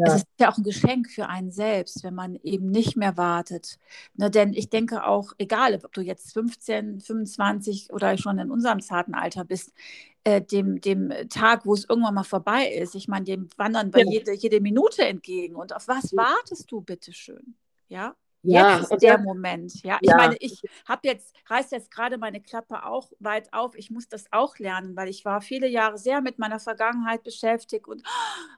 Es 0.05 0.15
ist 0.15 0.27
ja 0.41 0.51
auch 0.51 0.59
ein 0.59 0.65
Geschenk 0.65 0.90
für 1.09 1.29
einen 1.29 1.51
selbst, 1.51 2.03
wenn 2.05 2.15
man 2.15 2.37
eben 2.43 2.71
nicht 2.71 2.97
mehr 2.97 3.17
wartet. 3.17 3.79
Ne, 4.15 4.31
denn 4.31 4.53
ich 4.53 4.71
denke 4.71 5.07
auch, 5.07 5.33
egal 5.39 5.79
ob 5.83 5.93
du 5.93 6.01
jetzt 6.01 6.33
15, 6.33 7.01
25 7.01 7.93
oder 7.93 8.17
schon 8.19 8.39
in 8.39 8.51
unserem 8.51 8.81
zarten 8.81 9.15
Alter 9.15 9.45
bist, 9.45 9.73
äh, 10.25 10.43
dem, 10.43 10.81
dem 10.81 11.13
Tag, 11.29 11.65
wo 11.65 11.75
es 11.75 11.89
irgendwann 11.89 12.15
mal 12.15 12.25
vorbei 12.25 12.71
ist. 12.71 12.95
Ich 12.95 13.09
meine, 13.09 13.25
dem 13.25 13.49
wandern 13.57 13.95
wir 13.95 14.05
ja. 14.05 14.11
jede, 14.11 14.33
jede 14.35 14.61
Minute 14.61 15.05
entgegen. 15.05 15.57
Und 15.57 15.75
auf 15.75 15.89
was 15.89 16.15
wartest 16.15 16.71
du, 16.71 16.81
bitteschön? 16.81 17.55
Ja, 17.89 18.15
ja, 18.43 18.79
jetzt 18.79 18.93
ist 18.93 19.03
der 19.03 19.19
Moment. 19.19 19.83
Ja, 19.83 19.99
ich 20.01 20.09
ja. 20.09 20.17
meine, 20.17 20.37
ich 20.41 20.63
habe 20.87 21.09
jetzt, 21.09 21.35
reiß 21.47 21.71
jetzt 21.73 21.91
gerade 21.91 22.17
meine 22.17 22.41
Klappe 22.41 22.85
auch 22.85 23.11
weit 23.19 23.53
auf. 23.53 23.75
Ich 23.77 23.91
muss 23.91 24.09
das 24.09 24.25
auch 24.31 24.59
lernen, 24.59 24.97
weil 24.97 25.09
ich 25.09 25.25
war 25.25 25.43
viele 25.43 25.69
Jahre 25.69 25.99
sehr 25.99 26.21
mit 26.21 26.39
meiner 26.39 26.59
Vergangenheit 26.59 27.23
beschäftigt 27.23 27.87
und 27.87 28.03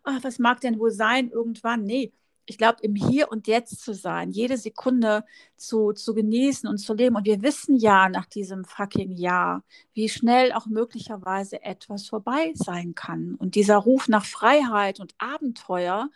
oh, 0.04 0.18
was 0.22 0.38
mag 0.38 0.60
denn 0.60 0.78
wohl 0.78 0.92
sein 0.92 1.30
irgendwann? 1.30 1.84
Nee, 1.84 2.12
ich 2.46 2.58
glaube, 2.58 2.78
im 2.82 2.94
Hier 2.94 3.30
und 3.30 3.46
Jetzt 3.46 3.80
zu 3.82 3.94
sein, 3.94 4.30
jede 4.30 4.56
Sekunde 4.56 5.24
zu, 5.56 5.92
zu 5.92 6.14
genießen 6.14 6.68
und 6.68 6.78
zu 6.78 6.94
leben. 6.94 7.16
Und 7.16 7.26
wir 7.26 7.42
wissen 7.42 7.76
ja 7.76 8.08
nach 8.08 8.26
diesem 8.26 8.64
fucking 8.64 9.12
Jahr, 9.12 9.64
wie 9.94 10.08
schnell 10.08 10.52
auch 10.52 10.66
möglicherweise 10.66 11.62
etwas 11.62 12.08
vorbei 12.08 12.52
sein 12.54 12.94
kann. 12.94 13.34
Und 13.36 13.54
dieser 13.54 13.76
Ruf 13.76 14.08
nach 14.08 14.24
Freiheit 14.24 14.98
und 14.98 15.14
Abenteuer, 15.18 16.10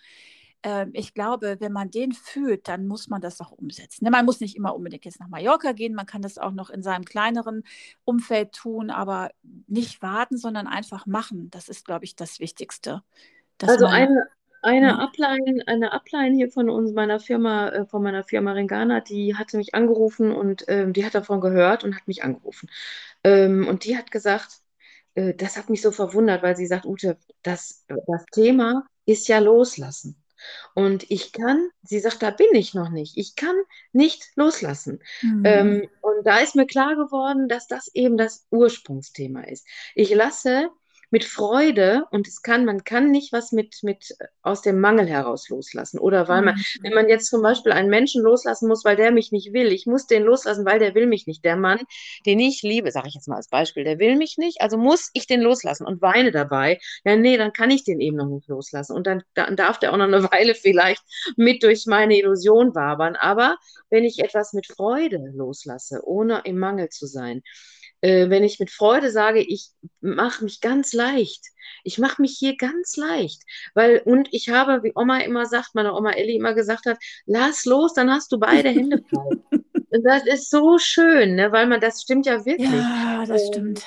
äh, 0.62 0.86
ich 0.92 1.14
glaube, 1.14 1.56
wenn 1.60 1.72
man 1.72 1.90
den 1.90 2.12
fühlt, 2.12 2.66
dann 2.68 2.88
muss 2.88 3.08
man 3.08 3.20
das 3.20 3.40
auch 3.40 3.52
umsetzen. 3.52 4.04
Ne? 4.04 4.10
Man 4.10 4.24
muss 4.26 4.40
nicht 4.40 4.56
immer 4.56 4.74
unbedingt 4.74 5.04
jetzt 5.04 5.20
nach 5.20 5.28
Mallorca 5.28 5.72
gehen, 5.72 5.94
man 5.94 6.06
kann 6.06 6.22
das 6.22 6.38
auch 6.38 6.52
noch 6.52 6.70
in 6.70 6.82
seinem 6.82 7.04
kleineren 7.04 7.62
Umfeld 8.04 8.52
tun, 8.52 8.90
aber 8.90 9.30
nicht 9.68 10.02
warten, 10.02 10.36
sondern 10.36 10.66
einfach 10.66 11.06
machen. 11.06 11.50
Das 11.50 11.68
ist, 11.68 11.84
glaube 11.84 12.04
ich, 12.04 12.16
das 12.16 12.40
Wichtigste. 12.40 13.02
also 13.62 13.86
eine, 13.86 14.26
eine 14.62 14.88
ja. 14.88 14.98
Upline, 14.98 15.62
eine 15.66 15.92
Upline 15.92 16.34
hier 16.36 16.50
von 16.50 16.70
uns, 16.70 16.92
meiner 16.92 17.20
Firma, 17.20 17.68
äh, 17.68 17.86
von 17.86 18.02
meiner 18.02 18.24
Firma 18.24 18.52
Ringana, 18.52 19.00
die 19.00 19.36
hatte 19.36 19.56
mich 19.56 19.74
angerufen 19.74 20.32
und 20.32 20.64
ähm, 20.68 20.92
die 20.92 21.04
hat 21.04 21.14
davon 21.14 21.40
gehört 21.40 21.84
und 21.84 21.94
hat 21.96 22.08
mich 22.08 22.24
angerufen. 22.24 22.68
Ähm, 23.24 23.66
und 23.68 23.84
die 23.84 23.96
hat 23.96 24.10
gesagt, 24.10 24.60
äh, 25.14 25.34
das 25.34 25.56
hat 25.56 25.70
mich 25.70 25.82
so 25.82 25.90
verwundert, 25.90 26.42
weil 26.42 26.56
sie 26.56 26.66
sagt, 26.66 26.86
Ute, 26.86 27.18
das, 27.42 27.84
das 27.88 28.24
Thema 28.32 28.84
ist 29.04 29.28
ja 29.28 29.38
loslassen. 29.38 30.22
Und 30.74 31.10
ich 31.10 31.32
kann, 31.32 31.70
sie 31.82 31.98
sagt, 31.98 32.22
da 32.22 32.30
bin 32.30 32.54
ich 32.54 32.74
noch 32.74 32.90
nicht. 32.90 33.16
Ich 33.16 33.36
kann 33.36 33.56
nicht 33.92 34.30
loslassen. 34.36 35.00
Mhm. 35.22 35.42
Ähm, 35.44 35.88
und 36.02 36.26
da 36.26 36.38
ist 36.38 36.54
mir 36.54 36.66
klar 36.66 36.94
geworden, 36.94 37.48
dass 37.48 37.66
das 37.66 37.88
eben 37.94 38.16
das 38.16 38.46
Ursprungsthema 38.50 39.42
ist. 39.42 39.66
Ich 39.94 40.14
lasse 40.14 40.70
mit 41.10 41.24
Freude 41.24 42.04
und 42.10 42.26
es 42.26 42.42
kann, 42.42 42.64
man 42.64 42.84
kann 42.84 43.10
nicht 43.10 43.32
was 43.32 43.52
mit, 43.52 43.76
mit 43.82 44.10
äh, 44.18 44.26
aus 44.42 44.62
dem 44.62 44.80
Mangel 44.80 45.06
heraus 45.06 45.48
loslassen. 45.48 45.98
Oder 45.98 46.28
weil 46.28 46.42
man, 46.42 46.56
mhm. 46.56 46.82
wenn 46.82 46.94
man 46.94 47.08
jetzt 47.08 47.28
zum 47.28 47.42
Beispiel 47.42 47.72
einen 47.72 47.88
Menschen 47.88 48.22
loslassen 48.22 48.68
muss, 48.68 48.84
weil 48.84 48.96
der 48.96 49.12
mich 49.12 49.30
nicht 49.32 49.52
will, 49.52 49.72
ich 49.72 49.86
muss 49.86 50.06
den 50.06 50.24
loslassen, 50.24 50.64
weil 50.64 50.78
der 50.78 50.94
will 50.94 51.06
mich 51.06 51.26
nicht. 51.26 51.44
Der 51.44 51.56
Mann, 51.56 51.80
den 52.26 52.40
ich 52.40 52.62
liebe, 52.62 52.90
sage 52.90 53.08
ich 53.08 53.14
jetzt 53.14 53.28
mal 53.28 53.36
als 53.36 53.48
Beispiel, 53.48 53.84
der 53.84 53.98
will 53.98 54.16
mich 54.16 54.36
nicht, 54.36 54.60
also 54.60 54.76
muss 54.76 55.10
ich 55.12 55.26
den 55.26 55.40
loslassen 55.40 55.86
und 55.86 56.02
weine 56.02 56.32
dabei. 56.32 56.80
Ja, 57.04 57.16
nee, 57.16 57.36
dann 57.36 57.52
kann 57.52 57.70
ich 57.70 57.84
den 57.84 58.00
eben 58.00 58.16
noch 58.16 58.28
nicht 58.28 58.48
loslassen. 58.48 58.94
Und 58.94 59.06
dann, 59.06 59.22
dann 59.34 59.56
darf 59.56 59.78
der 59.78 59.92
auch 59.92 59.96
noch 59.96 60.04
eine 60.04 60.22
Weile 60.32 60.54
vielleicht 60.54 61.02
mit 61.36 61.62
durch 61.62 61.86
meine 61.86 62.18
Illusion 62.18 62.74
wabern. 62.74 63.16
Aber 63.16 63.56
wenn 63.90 64.04
ich 64.04 64.18
etwas 64.18 64.52
mit 64.52 64.66
Freude 64.66 65.20
loslasse, 65.34 66.00
ohne 66.04 66.42
im 66.44 66.58
Mangel 66.58 66.88
zu 66.88 67.06
sein, 67.06 67.42
äh, 68.06 68.30
wenn 68.30 68.44
ich 68.44 68.60
mit 68.60 68.70
Freude 68.70 69.10
sage, 69.10 69.40
ich 69.40 69.70
mache 70.00 70.44
mich 70.44 70.60
ganz 70.60 70.92
leicht. 70.92 71.44
Ich 71.82 71.98
mache 71.98 72.22
mich 72.22 72.36
hier 72.38 72.56
ganz 72.56 72.96
leicht. 72.96 73.42
Weil, 73.74 74.00
und 74.04 74.28
ich 74.32 74.48
habe, 74.48 74.84
wie 74.84 74.92
Oma 74.94 75.18
immer 75.18 75.46
sagt, 75.46 75.74
meine 75.74 75.92
Oma 75.92 76.12
Elli 76.12 76.36
immer 76.36 76.54
gesagt 76.54 76.86
hat, 76.86 76.98
lass 77.26 77.64
los, 77.64 77.94
dann 77.94 78.10
hast 78.10 78.30
du 78.30 78.38
beide 78.38 78.68
Hände 78.68 79.02
frei. 79.10 79.60
und 79.90 80.04
das 80.04 80.24
ist 80.24 80.50
so 80.50 80.78
schön, 80.78 81.34
ne? 81.34 81.50
weil 81.50 81.66
man, 81.66 81.80
das 81.80 82.02
stimmt 82.02 82.26
ja 82.26 82.44
wirklich. 82.46 82.70
Ja, 82.70 83.24
das 83.26 83.42
ähm, 83.42 83.48
stimmt. 83.48 83.86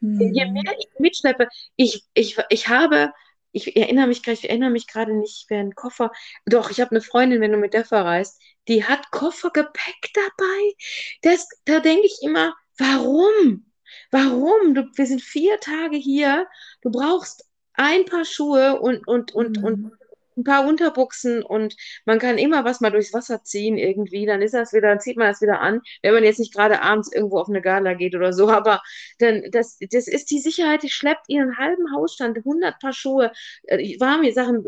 Hm. 0.00 0.32
Je 0.32 0.46
mehr 0.46 0.74
ich 0.78 0.88
mitschleppe, 0.98 1.48
ich, 1.76 2.04
ich, 2.14 2.38
ich 2.48 2.68
habe, 2.68 3.12
ich 3.52 3.76
erinnere 3.76 4.06
mich 4.06 4.22
gerade, 4.22 4.38
ich 4.38 4.48
erinnere 4.48 4.70
mich 4.70 4.86
gerade 4.86 5.14
nicht, 5.14 5.44
wer 5.48 5.60
einen 5.60 5.74
Koffer, 5.74 6.10
doch, 6.46 6.70
ich 6.70 6.80
habe 6.80 6.92
eine 6.92 7.02
Freundin, 7.02 7.42
wenn 7.42 7.52
du 7.52 7.58
mit 7.58 7.74
der 7.74 7.84
verreist, 7.84 8.40
die 8.66 8.84
hat 8.84 9.10
Koffergepäck 9.10 10.10
dabei. 10.14 10.72
Das, 11.20 11.46
da 11.66 11.80
denke 11.80 12.06
ich 12.06 12.18
immer, 12.22 12.54
Warum? 12.78 13.66
Warum? 14.10 14.74
Du, 14.74 14.88
wir 14.94 15.06
sind 15.06 15.22
vier 15.22 15.58
Tage 15.60 15.96
hier. 15.96 16.46
Du 16.82 16.90
brauchst 16.90 17.44
ein 17.74 18.04
paar 18.04 18.24
Schuhe 18.24 18.80
und, 18.80 19.06
und, 19.06 19.34
und, 19.34 19.58
mhm. 19.58 19.64
und 19.64 19.92
ein 20.38 20.44
paar 20.44 20.66
Unterbuchsen 20.66 21.42
und 21.42 21.76
man 22.04 22.18
kann 22.18 22.38
immer 22.38 22.64
was 22.64 22.80
mal 22.80 22.90
durchs 22.90 23.12
Wasser 23.12 23.42
ziehen 23.44 23.76
irgendwie, 23.76 24.26
dann 24.26 24.42
ist 24.42 24.54
das 24.54 24.72
wieder, 24.72 24.88
dann 24.88 25.00
zieht 25.00 25.16
man 25.16 25.28
das 25.28 25.42
wieder 25.42 25.60
an, 25.60 25.80
wenn 26.02 26.14
man 26.14 26.24
jetzt 26.24 26.38
nicht 26.38 26.54
gerade 26.54 26.80
abends 26.82 27.12
irgendwo 27.12 27.38
auf 27.38 27.48
eine 27.48 27.60
Gala 27.60 27.94
geht 27.94 28.14
oder 28.14 28.32
so, 28.32 28.48
aber 28.50 28.80
dann, 29.18 29.42
das, 29.50 29.78
das 29.90 30.08
ist 30.08 30.30
die 30.30 30.40
Sicherheit, 30.40 30.82
die 30.82 30.90
schleppt 30.90 31.28
ihren 31.28 31.58
halben 31.58 31.94
Hausstand, 31.94 32.38
100 32.38 32.78
Paar 32.80 32.92
Schuhe, 32.92 33.32
äh, 33.64 33.98
warme 34.00 34.32
Sachen, 34.32 34.64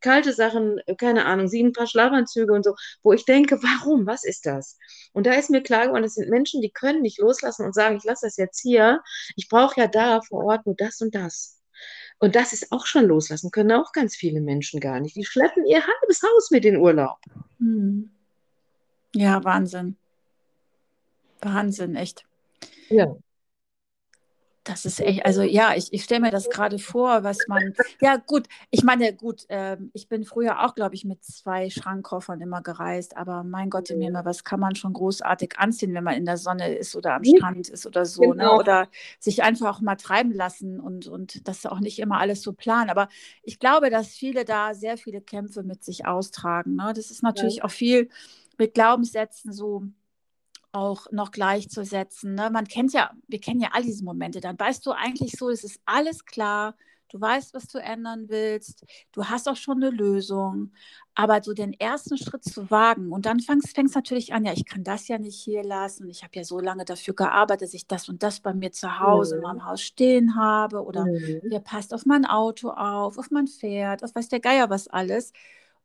kalte 0.00 0.32
Sachen, 0.32 0.80
keine 0.98 1.24
Ahnung, 1.24 1.48
sieben 1.48 1.72
Paar 1.72 1.86
Schlafanzüge 1.86 2.52
und 2.52 2.64
so, 2.64 2.74
wo 3.02 3.12
ich 3.12 3.24
denke, 3.24 3.62
warum, 3.62 4.06
was 4.06 4.24
ist 4.24 4.46
das? 4.46 4.78
Und 5.12 5.26
da 5.26 5.34
ist 5.34 5.50
mir 5.50 5.62
klar 5.62 5.86
geworden, 5.86 6.02
das 6.02 6.14
sind 6.14 6.28
Menschen, 6.28 6.60
die 6.60 6.70
können 6.70 7.02
nicht 7.02 7.18
loslassen 7.18 7.64
und 7.64 7.74
sagen, 7.74 7.96
ich 7.96 8.04
lasse 8.04 8.26
das 8.26 8.36
jetzt 8.36 8.60
hier, 8.60 9.00
ich 9.36 9.48
brauche 9.48 9.80
ja 9.80 9.86
da 9.86 10.20
vor 10.20 10.44
Ort 10.44 10.66
nur 10.66 10.74
das 10.76 11.00
und 11.00 11.14
das. 11.14 11.56
Und 12.18 12.34
das 12.34 12.52
ist 12.52 12.72
auch 12.72 12.86
schon 12.86 13.04
loslassen, 13.04 13.50
können 13.50 13.72
auch 13.72 13.92
ganz 13.92 14.16
viele 14.16 14.40
Menschen 14.40 14.80
gar 14.80 15.00
nicht. 15.00 15.16
Die 15.16 15.24
schleppen 15.24 15.66
ihr 15.66 15.86
halbes 15.86 16.22
Haus 16.22 16.50
mit 16.50 16.64
in 16.64 16.76
Urlaub. 16.76 17.18
Hm. 17.58 18.10
Ja, 19.14 19.44
Wahnsinn. 19.44 19.96
Wahnsinn, 21.40 21.96
echt. 21.96 22.24
Ja. 22.88 23.16
Das 24.66 24.84
ist 24.84 24.98
echt, 24.98 25.24
also 25.24 25.42
ja, 25.42 25.76
ich, 25.76 25.92
ich 25.92 26.02
stelle 26.02 26.22
mir 26.22 26.32
das 26.32 26.50
gerade 26.50 26.80
vor, 26.80 27.22
was 27.22 27.38
man, 27.46 27.72
ja 28.00 28.16
gut, 28.16 28.48
ich 28.70 28.82
meine, 28.82 29.14
gut, 29.14 29.48
äh, 29.48 29.76
ich 29.92 30.08
bin 30.08 30.24
früher 30.24 30.64
auch, 30.64 30.74
glaube 30.74 30.96
ich, 30.96 31.04
mit 31.04 31.24
zwei 31.24 31.70
Schrankkoffern 31.70 32.40
immer 32.40 32.62
gereist, 32.62 33.16
aber 33.16 33.44
mein 33.44 33.70
Gott 33.70 33.90
im 33.90 34.00
Himmel, 34.00 34.24
was 34.24 34.42
kann 34.42 34.58
man 34.58 34.74
schon 34.74 34.92
großartig 34.92 35.56
anziehen, 35.58 35.94
wenn 35.94 36.02
man 36.02 36.16
in 36.16 36.24
der 36.24 36.36
Sonne 36.36 36.74
ist 36.74 36.96
oder 36.96 37.14
am 37.14 37.22
Strand 37.24 37.68
ist 37.68 37.86
oder 37.86 38.04
so, 38.04 38.22
ne? 38.22 38.30
genau. 38.30 38.54
ne? 38.54 38.58
oder 38.58 38.88
sich 39.20 39.44
einfach 39.44 39.76
auch 39.76 39.80
mal 39.80 39.94
treiben 39.94 40.32
lassen 40.32 40.80
und, 40.80 41.06
und 41.06 41.46
das 41.46 41.64
auch 41.64 41.78
nicht 41.78 42.00
immer 42.00 42.18
alles 42.18 42.42
so 42.42 42.52
planen. 42.52 42.90
Aber 42.90 43.08
ich 43.44 43.60
glaube, 43.60 43.88
dass 43.88 44.08
viele 44.08 44.44
da 44.44 44.74
sehr 44.74 44.98
viele 44.98 45.20
Kämpfe 45.20 45.62
mit 45.62 45.84
sich 45.84 46.06
austragen. 46.06 46.74
Ne? 46.74 46.92
Das 46.92 47.12
ist 47.12 47.22
natürlich 47.22 47.58
ja. 47.58 47.64
auch 47.64 47.70
viel 47.70 48.08
mit 48.58 48.74
Glaubenssätzen 48.74 49.52
so 49.52 49.84
auch 50.76 51.10
noch 51.10 51.30
gleichzusetzen. 51.30 52.34
Ne? 52.34 52.50
Man 52.50 52.66
kennt 52.68 52.92
ja, 52.92 53.10
wir 53.26 53.40
kennen 53.40 53.60
ja 53.60 53.70
all 53.72 53.82
diese 53.82 54.04
Momente. 54.04 54.40
Dann 54.40 54.58
weißt 54.58 54.84
du 54.86 54.92
eigentlich 54.92 55.32
so, 55.32 55.48
es 55.48 55.64
ist 55.64 55.80
alles 55.86 56.24
klar. 56.24 56.74
Du 57.08 57.20
weißt, 57.20 57.54
was 57.54 57.68
du 57.68 57.78
ändern 57.78 58.28
willst. 58.28 58.84
Du 59.12 59.24
hast 59.24 59.48
auch 59.48 59.56
schon 59.56 59.82
eine 59.82 59.90
Lösung. 59.90 60.72
Aber 61.14 61.42
so 61.42 61.54
den 61.54 61.72
ersten 61.72 62.18
Schritt 62.18 62.44
zu 62.44 62.70
wagen 62.70 63.10
und 63.10 63.24
dann 63.24 63.40
fängst 63.40 63.74
du 63.74 63.82
natürlich 63.94 64.34
an, 64.34 64.44
ja, 64.44 64.52
ich 64.52 64.66
kann 64.66 64.84
das 64.84 65.08
ja 65.08 65.18
nicht 65.18 65.40
hier 65.40 65.62
lassen. 65.64 66.10
Ich 66.10 66.22
habe 66.22 66.32
ja 66.34 66.44
so 66.44 66.60
lange 66.60 66.84
dafür 66.84 67.14
gearbeitet, 67.14 67.68
dass 67.68 67.74
ich 67.74 67.86
das 67.86 68.10
und 68.10 68.22
das 68.22 68.40
bei 68.40 68.52
mir 68.52 68.70
zu 68.70 69.00
Hause 69.00 69.36
mhm. 69.36 69.40
in 69.40 69.48
meinem 69.48 69.64
Haus 69.64 69.80
stehen 69.80 70.36
habe. 70.36 70.84
Oder 70.84 71.06
mhm. 71.06 71.40
der 71.50 71.60
passt 71.60 71.94
auf 71.94 72.04
mein 72.04 72.26
Auto 72.26 72.68
auf, 72.68 73.16
auf 73.16 73.30
mein 73.30 73.46
Pferd, 73.46 74.04
auf 74.04 74.14
weiß 74.14 74.28
der 74.28 74.40
Geier 74.40 74.68
was 74.68 74.88
alles. 74.88 75.32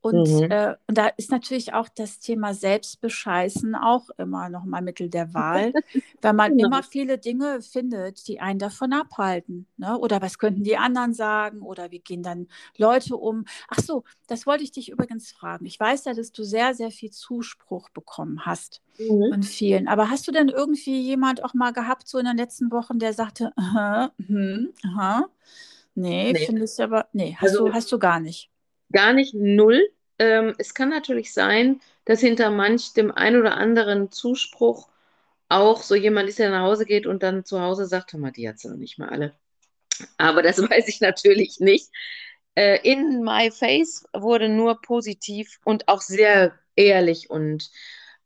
Und, 0.01 0.27
mhm. 0.27 0.49
äh, 0.49 0.75
und 0.87 0.97
da 0.97 1.07
ist 1.07 1.29
natürlich 1.29 1.73
auch 1.73 1.87
das 1.87 2.19
Thema 2.19 2.55
Selbstbescheißen 2.55 3.75
auch 3.75 4.09
immer 4.17 4.49
noch 4.49 4.65
mal 4.65 4.81
Mittel 4.81 5.09
der 5.09 5.33
Wahl, 5.35 5.73
weil 6.21 6.33
man 6.33 6.57
genau. 6.57 6.67
immer 6.67 6.83
viele 6.83 7.19
Dinge 7.19 7.61
findet, 7.61 8.27
die 8.27 8.39
einen 8.39 8.57
davon 8.57 8.93
abhalten. 8.93 9.67
Ne? 9.77 9.95
Oder 9.97 10.19
was 10.21 10.39
könnten 10.39 10.63
die 10.63 10.75
anderen 10.75 11.13
sagen? 11.13 11.61
Oder 11.61 11.91
wie 11.91 11.99
gehen 11.99 12.23
dann 12.23 12.47
Leute 12.77 13.15
um? 13.15 13.45
Ach 13.67 13.79
so, 13.79 14.03
das 14.25 14.47
wollte 14.47 14.63
ich 14.63 14.71
dich 14.71 14.89
übrigens 14.89 15.31
fragen. 15.31 15.67
Ich 15.67 15.79
weiß 15.79 16.05
ja, 16.05 16.15
dass 16.15 16.31
du 16.31 16.43
sehr, 16.43 16.73
sehr 16.73 16.89
viel 16.89 17.11
Zuspruch 17.11 17.89
bekommen 17.89 18.43
hast 18.43 18.81
mhm. 18.97 19.29
von 19.31 19.43
vielen. 19.43 19.87
Aber 19.87 20.09
hast 20.09 20.27
du 20.27 20.31
denn 20.31 20.49
irgendwie 20.49 20.99
jemand 20.99 21.43
auch 21.43 21.53
mal 21.53 21.73
gehabt, 21.73 22.07
so 22.07 22.17
in 22.17 22.25
den 22.25 22.37
letzten 22.37 22.71
Wochen, 22.71 22.97
der 22.97 23.13
sagte, 23.13 23.51
aha, 23.55 24.11
hm, 24.25 24.73
aha, 24.83 25.27
nee, 25.93 26.33
nee. 26.33 26.45
findest 26.47 26.79
du 26.79 26.83
aber, 26.83 27.05
nee, 27.13 27.35
hast, 27.39 27.51
also, 27.51 27.67
du, 27.67 27.73
hast 27.73 27.91
du 27.91 27.99
gar 27.99 28.19
nicht 28.19 28.51
gar 28.91 29.13
nicht 29.13 29.33
null. 29.33 29.87
Ähm, 30.19 30.53
es 30.57 30.73
kann 30.73 30.89
natürlich 30.89 31.33
sein, 31.33 31.81
dass 32.05 32.19
hinter 32.19 32.49
manch 32.49 32.93
dem 32.93 33.11
ein 33.11 33.35
oder 33.35 33.57
anderen 33.57 34.11
Zuspruch 34.11 34.87
auch 35.49 35.81
so 35.83 35.95
jemand 35.95 36.29
ist, 36.29 36.39
der 36.39 36.49
nach 36.49 36.63
Hause 36.63 36.85
geht 36.85 37.05
und 37.05 37.23
dann 37.23 37.45
zu 37.45 37.61
Hause 37.61 37.85
sagt, 37.85 38.13
mal, 38.13 38.31
die 38.31 38.47
hat 38.47 38.59
sie 38.59 38.69
noch 38.69 38.77
nicht 38.77 38.97
mal 38.97 39.09
alle. 39.09 39.33
Aber 40.17 40.41
das 40.41 40.61
weiß 40.69 40.87
ich 40.87 41.01
natürlich 41.01 41.59
nicht. 41.59 41.89
Äh, 42.55 42.79
in 42.89 43.23
My 43.23 43.51
Face 43.51 44.05
wurde 44.13 44.49
nur 44.49 44.81
positiv 44.81 45.59
und 45.65 45.87
auch 45.87 46.01
sehr 46.01 46.53
ehrlich 46.75 47.29
und 47.29 47.69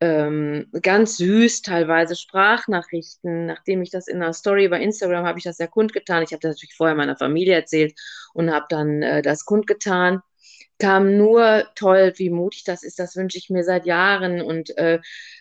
ähm, 0.02 0.68
ganz 0.82 1.18
süß 1.18 1.62
teilweise 1.62 2.16
Sprachnachrichten. 2.16 3.46
Nachdem 3.46 3.82
ich 3.82 3.92
das 3.92 4.08
in 4.08 4.22
einer 4.22 4.34
Story 4.34 4.68
bei 4.68 4.82
Instagram 4.82 5.26
habe 5.26 5.40
ich 5.40 5.46
das 5.46 5.58
ja 5.58 5.68
kundgetan. 5.68 6.24
Ich 6.24 6.32
habe 6.32 6.42
das 6.42 6.56
natürlich 6.56 6.76
vorher 6.76 6.96
meiner 6.96 7.18
Familie 7.18 7.56
erzählt 7.56 7.98
und 8.34 8.52
habe 8.52 8.66
dann 8.70 9.02
äh, 9.02 9.22
das 9.22 9.46
kundgetan 9.46 10.22
kam 10.80 11.18
nur 11.18 11.66
toll, 11.76 12.14
wie 12.18 12.30
mutig 12.30 12.64
das 12.66 12.84
ist. 12.84 13.00
Das 13.00 13.16
wünsche 13.16 13.38
ich 13.38 13.50
mir 13.50 13.64
seit 13.64 13.86
Jahren. 13.86 14.42
Und 14.42 14.78
äh, 14.78 15.00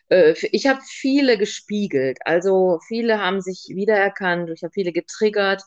äh, 0.08 0.34
ich 0.52 0.66
habe 0.66 0.80
viele 0.86 1.38
gespiegelt. 1.38 2.18
Also 2.24 2.80
viele 2.86 3.20
haben 3.20 3.40
sich 3.40 3.66
wiedererkannt. 3.70 4.50
Ich 4.50 4.62
habe 4.62 4.72
viele 4.72 4.92
getriggert. 4.92 5.62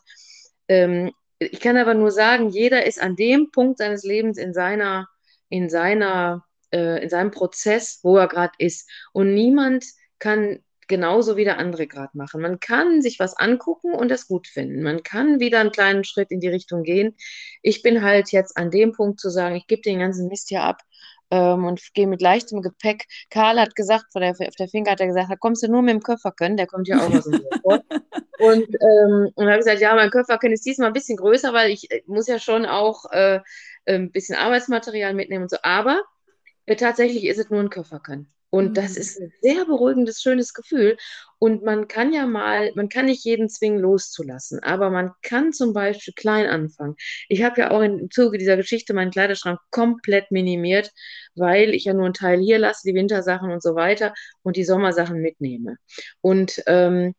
Ähm, 0.68 1.12
ich 1.38 1.60
kann 1.60 1.76
aber 1.76 1.94
nur 1.94 2.10
sagen, 2.10 2.48
jeder 2.48 2.86
ist 2.86 3.00
an 3.00 3.16
dem 3.16 3.50
Punkt 3.50 3.78
seines 3.78 4.04
Lebens 4.04 4.38
in 4.38 4.52
seiner, 4.54 5.08
in 5.48 5.68
seiner, 5.70 6.44
äh, 6.72 7.02
in 7.02 7.10
seinem 7.10 7.30
Prozess, 7.30 8.00
wo 8.02 8.16
er 8.16 8.28
gerade 8.28 8.54
ist. 8.58 8.88
Und 9.12 9.34
niemand 9.34 9.84
kann 10.18 10.60
genauso 10.88 11.36
wie 11.36 11.44
der 11.44 11.58
andere 11.58 11.86
gerade 11.86 12.16
machen. 12.16 12.40
Man 12.40 12.60
kann 12.60 13.02
sich 13.02 13.18
was 13.18 13.36
angucken 13.36 13.92
und 13.92 14.10
das 14.10 14.26
gut 14.26 14.46
finden. 14.46 14.82
Man 14.82 15.02
kann 15.02 15.40
wieder 15.40 15.60
einen 15.60 15.70
kleinen 15.70 16.04
Schritt 16.04 16.30
in 16.30 16.40
die 16.40 16.48
Richtung 16.48 16.82
gehen. 16.82 17.14
Ich 17.62 17.82
bin 17.82 18.02
halt 18.02 18.32
jetzt 18.32 18.56
an 18.56 18.70
dem 18.70 18.92
Punkt 18.92 19.20
zu 19.20 19.30
sagen, 19.30 19.54
ich 19.54 19.66
gebe 19.66 19.82
den 19.82 20.00
ganzen 20.00 20.28
Mist 20.28 20.48
hier 20.48 20.62
ab 20.62 20.82
ähm, 21.30 21.64
und 21.64 21.80
gehe 21.94 22.06
mit 22.06 22.22
leichtem 22.22 22.62
Gepäck. 22.62 23.06
Karl 23.30 23.60
hat 23.60 23.74
gesagt, 23.74 24.06
vor 24.12 24.20
der, 24.20 24.30
auf 24.30 24.56
der 24.58 24.68
Finger 24.68 24.92
hat 24.92 25.00
er 25.00 25.06
gesagt, 25.06 25.30
da 25.30 25.36
kommst 25.36 25.62
du 25.62 25.70
nur 25.70 25.82
mit 25.82 25.94
dem 25.94 26.02
Köfferken, 26.02 26.56
der 26.56 26.66
kommt 26.66 26.88
ja 26.88 26.98
auch 26.98 27.12
aus 27.12 27.24
dem 27.24 27.42
vor. 27.62 27.82
Und, 28.40 28.68
ähm, 28.68 29.32
und 29.34 29.46
habe 29.48 29.58
gesagt, 29.58 29.80
ja, 29.80 29.92
mein 29.96 30.10
Köfferken 30.10 30.52
ist 30.52 30.64
diesmal 30.64 30.86
ein 30.86 30.92
bisschen 30.92 31.16
größer, 31.16 31.52
weil 31.52 31.70
ich 31.72 31.90
äh, 31.90 32.02
muss 32.06 32.28
ja 32.28 32.38
schon 32.38 32.66
auch 32.66 33.06
äh, 33.10 33.40
ein 33.84 34.12
bisschen 34.12 34.36
Arbeitsmaterial 34.36 35.12
mitnehmen 35.12 35.42
und 35.42 35.50
so. 35.50 35.56
Aber 35.64 36.00
äh, 36.66 36.76
tatsächlich 36.76 37.24
ist 37.26 37.38
es 37.38 37.50
nur 37.50 37.58
ein 37.58 37.68
Köfferchen. 37.68 38.32
Und 38.50 38.70
mhm. 38.70 38.74
das 38.74 38.96
ist 38.96 39.20
ein 39.20 39.32
sehr 39.42 39.64
beruhigendes, 39.64 40.20
schönes 40.20 40.54
Gefühl. 40.54 40.96
Und 41.38 41.62
man 41.62 41.86
kann 41.86 42.12
ja 42.12 42.26
mal, 42.26 42.72
man 42.74 42.88
kann 42.88 43.06
nicht 43.06 43.24
jeden 43.24 43.48
zwingen, 43.48 43.78
loszulassen, 43.78 44.60
aber 44.62 44.90
man 44.90 45.12
kann 45.22 45.52
zum 45.52 45.72
Beispiel 45.72 46.14
klein 46.14 46.46
anfangen. 46.46 46.96
Ich 47.28 47.42
habe 47.42 47.60
ja 47.60 47.70
auch 47.70 47.80
im 47.80 48.10
Zuge 48.10 48.38
dieser 48.38 48.56
Geschichte 48.56 48.94
meinen 48.94 49.10
Kleiderschrank 49.10 49.60
komplett 49.70 50.30
minimiert, 50.30 50.90
weil 51.34 51.74
ich 51.74 51.84
ja 51.84 51.94
nur 51.94 52.06
einen 52.06 52.14
Teil 52.14 52.40
hier 52.40 52.58
lasse, 52.58 52.82
die 52.84 52.94
Wintersachen 52.94 53.50
und 53.50 53.62
so 53.62 53.74
weiter 53.74 54.14
und 54.42 54.56
die 54.56 54.64
Sommersachen 54.64 55.20
mitnehme. 55.20 55.76
Und 56.20 56.62
ähm, 56.66 57.14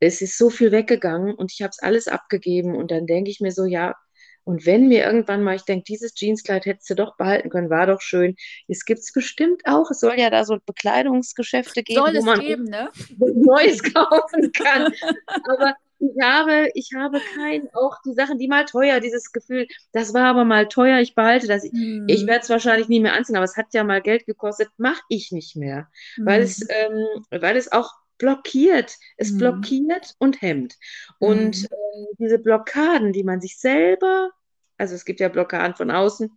es 0.00 0.20
ist 0.20 0.36
so 0.36 0.50
viel 0.50 0.72
weggegangen 0.72 1.34
und 1.34 1.52
ich 1.52 1.62
habe 1.62 1.70
es 1.70 1.78
alles 1.78 2.08
abgegeben 2.08 2.74
und 2.74 2.90
dann 2.90 3.06
denke 3.06 3.30
ich 3.30 3.40
mir 3.40 3.52
so, 3.52 3.64
ja, 3.64 3.94
und 4.44 4.66
wenn 4.66 4.88
mir 4.88 5.04
irgendwann 5.04 5.42
mal, 5.42 5.56
ich 5.56 5.64
denke, 5.64 5.84
dieses 5.84 6.14
Jeanskleid 6.14 6.66
hättest 6.66 6.90
du 6.90 6.94
doch 6.94 7.16
behalten 7.16 7.50
können, 7.50 7.70
war 7.70 7.86
doch 7.86 8.00
schön. 8.00 8.36
Es 8.68 8.84
gibt 8.84 9.00
es 9.00 9.12
bestimmt 9.12 9.62
auch. 9.64 9.90
Es 9.90 10.00
soll 10.00 10.18
ja 10.18 10.30
da 10.30 10.44
so 10.44 10.58
Bekleidungsgeschäfte 10.64 11.82
geben, 11.82 12.00
soll 12.00 12.14
wo 12.16 12.22
man 12.22 12.40
geben, 12.40 12.64
ne? 12.64 12.90
Neues 13.18 13.82
kaufen 13.94 14.52
kann. 14.52 14.92
aber 15.44 15.74
ich 16.02 16.20
habe, 16.20 16.68
ich 16.74 16.90
habe 16.96 17.20
kein, 17.36 17.68
auch 17.74 17.96
die 18.04 18.14
Sachen, 18.14 18.38
die 18.38 18.48
mal 18.48 18.64
teuer, 18.64 18.98
dieses 18.98 19.30
Gefühl, 19.30 19.68
das 19.92 20.12
war 20.12 20.24
aber 20.24 20.44
mal 20.44 20.66
teuer, 20.66 20.98
ich 20.98 21.14
behalte 21.14 21.46
das. 21.46 21.62
Hm. 21.62 22.06
Ich 22.08 22.26
werde 22.26 22.40
es 22.40 22.50
wahrscheinlich 22.50 22.88
nie 22.88 22.98
mehr 22.98 23.14
anziehen, 23.14 23.36
aber 23.36 23.44
es 23.44 23.56
hat 23.56 23.72
ja 23.72 23.84
mal 23.84 24.02
Geld 24.02 24.26
gekostet, 24.26 24.68
mache 24.76 25.02
ich 25.08 25.30
nicht 25.30 25.54
mehr. 25.54 25.88
Hm. 26.16 26.26
Weil, 26.26 26.42
es, 26.42 26.60
ähm, 26.68 27.06
weil 27.30 27.56
es 27.56 27.70
auch 27.70 27.92
blockiert. 28.18 28.96
Es 29.16 29.32
mhm. 29.32 29.38
blockiert 29.38 30.14
und 30.18 30.40
hemmt. 30.42 30.76
Und 31.18 31.64
äh, 31.64 32.14
diese 32.18 32.38
Blockaden, 32.38 33.12
die 33.12 33.24
man 33.24 33.40
sich 33.40 33.58
selber, 33.58 34.30
also 34.78 34.94
es 34.94 35.04
gibt 35.04 35.20
ja 35.20 35.28
Blockaden 35.28 35.76
von 35.76 35.90
außen 35.90 36.30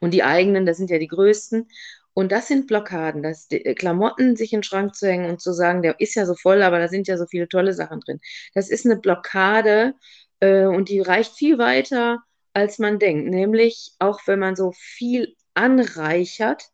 und 0.00 0.12
die 0.12 0.22
eigenen, 0.22 0.66
das 0.66 0.76
sind 0.76 0.90
ja 0.90 0.98
die 0.98 1.08
größten. 1.08 1.68
Und 2.14 2.32
das 2.32 2.48
sind 2.48 2.66
Blockaden, 2.66 3.22
dass 3.22 3.46
äh, 3.50 3.74
Klamotten 3.74 4.34
sich 4.34 4.52
in 4.52 4.58
den 4.58 4.64
Schrank 4.64 4.96
zu 4.96 5.06
hängen 5.06 5.30
und 5.30 5.40
zu 5.40 5.52
sagen, 5.52 5.82
der 5.82 6.00
ist 6.00 6.14
ja 6.16 6.26
so 6.26 6.34
voll, 6.34 6.62
aber 6.62 6.78
da 6.80 6.88
sind 6.88 7.06
ja 7.06 7.16
so 7.16 7.26
viele 7.26 7.48
tolle 7.48 7.72
Sachen 7.74 8.00
drin. 8.00 8.20
Das 8.54 8.70
ist 8.70 8.84
eine 8.84 8.96
Blockade 8.96 9.94
äh, 10.40 10.64
und 10.64 10.88
die 10.88 11.00
reicht 11.00 11.34
viel 11.36 11.58
weiter, 11.58 12.18
als 12.54 12.78
man 12.78 12.98
denkt. 12.98 13.28
Nämlich 13.28 13.92
auch 14.00 14.20
wenn 14.26 14.40
man 14.40 14.56
so 14.56 14.72
viel 14.72 15.36
anreichert, 15.54 16.64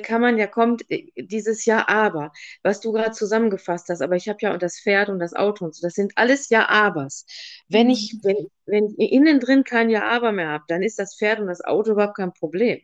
kann 0.00 0.20
man 0.20 0.38
ja, 0.38 0.46
kommt 0.46 0.84
äh, 0.90 1.10
dieses 1.16 1.64
Ja, 1.64 1.88
aber, 1.88 2.32
was 2.62 2.80
du 2.80 2.92
gerade 2.92 3.12
zusammengefasst 3.12 3.88
hast, 3.88 4.02
aber 4.02 4.16
ich 4.16 4.28
habe 4.28 4.38
ja 4.40 4.52
und 4.52 4.62
das 4.62 4.80
Pferd 4.80 5.08
und 5.08 5.18
das 5.18 5.34
Auto 5.34 5.64
und 5.64 5.74
so, 5.74 5.86
das 5.86 5.94
sind 5.94 6.12
alles 6.16 6.48
Ja, 6.48 6.68
abers. 6.68 7.26
Wenn 7.68 7.90
ich, 7.90 8.14
mhm. 8.14 8.20
wenn, 8.24 8.48
wenn 8.66 8.94
innen 8.96 9.40
drin 9.40 9.64
kein 9.64 9.90
Ja, 9.90 10.04
aber 10.08 10.32
mehr 10.32 10.48
habe, 10.48 10.64
dann 10.68 10.82
ist 10.82 10.98
das 10.98 11.16
Pferd 11.16 11.40
und 11.40 11.46
das 11.46 11.62
Auto 11.62 11.92
überhaupt 11.92 12.16
kein 12.16 12.32
Problem. 12.32 12.80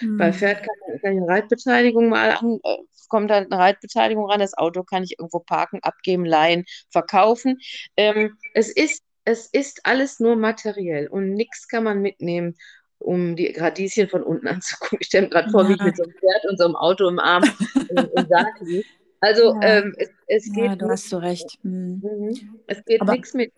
Mhm. 0.00 0.16
Bei 0.18 0.32
Pferd 0.32 0.58
kann, 0.58 1.00
kann 1.00 1.12
ich 1.12 1.18
eine 1.18 1.28
Reitbeteiligung 1.28 2.08
mal 2.08 2.32
an, 2.32 2.58
äh, 2.64 2.76
kommt 3.08 3.30
da 3.30 3.36
eine 3.36 3.48
Reitbeteiligung 3.50 4.24
ran, 4.24 4.40
das 4.40 4.56
Auto 4.56 4.82
kann 4.84 5.04
ich 5.04 5.18
irgendwo 5.18 5.40
parken, 5.40 5.80
abgeben, 5.82 6.24
leihen, 6.24 6.64
verkaufen. 6.90 7.58
Ähm, 7.96 8.36
es 8.54 8.70
ist 8.70 9.02
es 9.24 9.46
ist 9.46 9.86
alles 9.86 10.18
nur 10.18 10.36
materiell 10.36 11.06
und 11.06 11.30
nichts 11.34 11.68
kann 11.68 11.84
man 11.84 12.02
mitnehmen 12.02 12.56
um 13.02 13.36
die 13.36 13.54
Radieschen 13.56 14.08
von 14.08 14.22
unten 14.22 14.48
anzugucken. 14.48 14.98
Ich 15.00 15.08
stelle 15.08 15.24
mir 15.24 15.30
gerade 15.30 15.50
vor, 15.50 15.62
ja. 15.62 15.68
wie 15.68 15.74
ich 15.74 15.82
mit 15.82 15.96
so 15.96 16.04
einem 16.04 16.12
Pferd 16.12 16.46
und 16.48 16.58
so 16.58 16.64
einem 16.64 16.76
Auto 16.76 17.08
im 17.08 17.18
Arm 17.18 17.44
im, 17.88 18.08
im 18.16 18.28
Sarg 18.28 18.60
liege. 18.60 18.84
Also 19.20 19.54
ja. 19.54 19.62
ähm, 19.62 19.94
es, 19.96 20.10
es 20.26 20.52
geht. 20.52 20.64
Ja, 20.64 20.76
du 20.76 20.88
hast 20.88 21.08
so 21.08 21.18
recht. 21.18 21.58
Mhm. 21.62 22.02
mhm. 22.02 22.60
Es 22.66 22.84
geht 22.84 23.04
nichts 23.04 23.34
mit. 23.34 23.52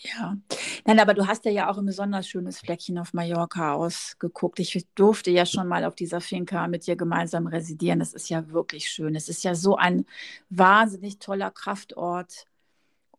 Ja, 0.00 0.36
nein, 0.84 1.00
aber 1.00 1.14
du 1.14 1.26
hast 1.26 1.44
ja 1.46 1.70
auch 1.70 1.78
ein 1.78 1.86
besonders 1.86 2.28
schönes 2.28 2.60
Fleckchen 2.60 2.98
auf 2.98 3.14
Mallorca 3.14 3.74
ausgeguckt. 3.74 4.60
Ich 4.60 4.86
durfte 4.94 5.30
ja 5.30 5.46
schon 5.46 5.68
mal 5.68 5.84
auf 5.84 5.94
dieser 5.94 6.20
Finca 6.20 6.68
mit 6.68 6.86
dir 6.86 6.96
gemeinsam 6.96 7.46
residieren. 7.46 7.98
Das 7.98 8.12
ist 8.12 8.28
ja 8.28 8.50
wirklich 8.50 8.90
schön. 8.90 9.14
Es 9.14 9.28
ist 9.28 9.42
ja 9.42 9.54
so 9.54 9.76
ein 9.76 10.06
wahnsinnig 10.50 11.18
toller 11.18 11.50
Kraftort 11.50 12.46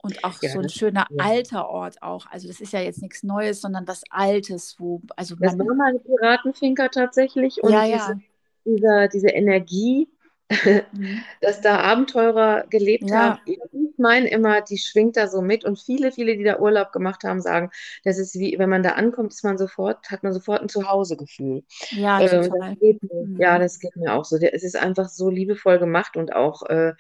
und 0.08 0.24
auch 0.24 0.42
ja, 0.42 0.50
so 0.50 0.60
ein 0.60 0.70
schöner 0.70 1.06
ja. 1.10 1.24
alter 1.24 1.70
Ort 1.70 2.02
auch. 2.02 2.26
Also 2.32 2.48
das 2.48 2.60
ist 2.60 2.74
ja 2.74 2.80
jetzt 2.80 3.02
nichts 3.02 3.24
Neues, 3.24 3.62
sondern 3.62 3.88
was 3.88 4.04
Altes, 4.10 4.76
wo 4.80 5.02
also 5.16 5.36
das 5.36 5.58
war 5.58 5.76
mal 5.76 5.90
eine 5.90 6.00
Piratenfinker 6.00 6.90
tatsächlich 6.90 7.62
und 7.64 7.72
ja, 7.72 7.84
ja. 7.84 7.98
Diese, 7.98 8.22
dieser, 8.66 9.08
diese 9.08 9.30
Energie, 9.30 10.10
mhm. 10.92 11.22
dass 11.42 11.62
da 11.62 11.80
Abenteurer 11.80 12.66
gelebt 12.70 13.12
haben. 13.12 13.40
Ich 13.98 14.04
meine 14.04 14.30
immer, 14.30 14.62
die 14.62 14.78
schwingt 14.78 15.18
da 15.18 15.28
so 15.28 15.42
mit 15.42 15.66
und 15.66 15.80
viele, 15.80 16.12
viele, 16.12 16.38
die 16.38 16.44
da 16.44 16.60
Urlaub 16.60 16.92
gemacht 16.92 17.24
haben, 17.24 17.42
sagen, 17.42 17.72
das 18.04 18.20
ist 18.20 18.36
wie, 18.36 18.60
wenn 18.60 18.70
man 18.70 18.84
da 18.84 18.92
ankommt, 18.92 19.34
ist 19.34 19.44
man 19.44 19.58
sofort, 19.58 20.12
hat 20.12 20.22
man 20.22 20.34
sofort 20.34 20.62
ein 20.62 20.70
Zuhausegefühl. 20.70 21.64
Ja, 21.90 22.22
äh. 22.22 22.30
Das 22.30 22.50
mhm. 22.50 23.38
Ja, 23.40 23.58
das 23.58 23.80
geht 23.80 23.96
mir 23.96 24.14
auch 24.14 24.24
so. 24.24 24.38
Es 24.38 24.62
ist 24.62 24.76
einfach 24.76 25.10
so 25.10 25.32
liebevoll 25.32 25.80
gemacht 25.80 26.16
und 26.16 26.32
auch 26.32 26.62
äh, 26.70 26.94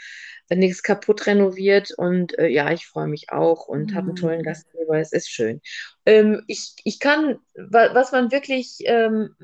nichts 0.49 0.81
kaputt 0.81 1.27
renoviert 1.27 1.91
und 1.95 2.37
äh, 2.39 2.47
ja, 2.47 2.71
ich 2.71 2.87
freue 2.87 3.07
mich 3.07 3.31
auch 3.31 3.67
und 3.67 3.91
mhm. 3.91 3.95
habe 3.95 4.07
einen 4.07 4.15
tollen 4.15 4.41
Gastgeber, 4.41 4.97
es 4.97 5.11
ist 5.11 5.29
schön. 5.29 5.61
Ähm, 6.07 6.41
ich, 6.47 6.73
ich 6.83 6.99
kann, 6.99 7.37
was 7.53 8.11
man 8.11 8.31
wirklich 8.31 8.79
ähm, 8.85 9.35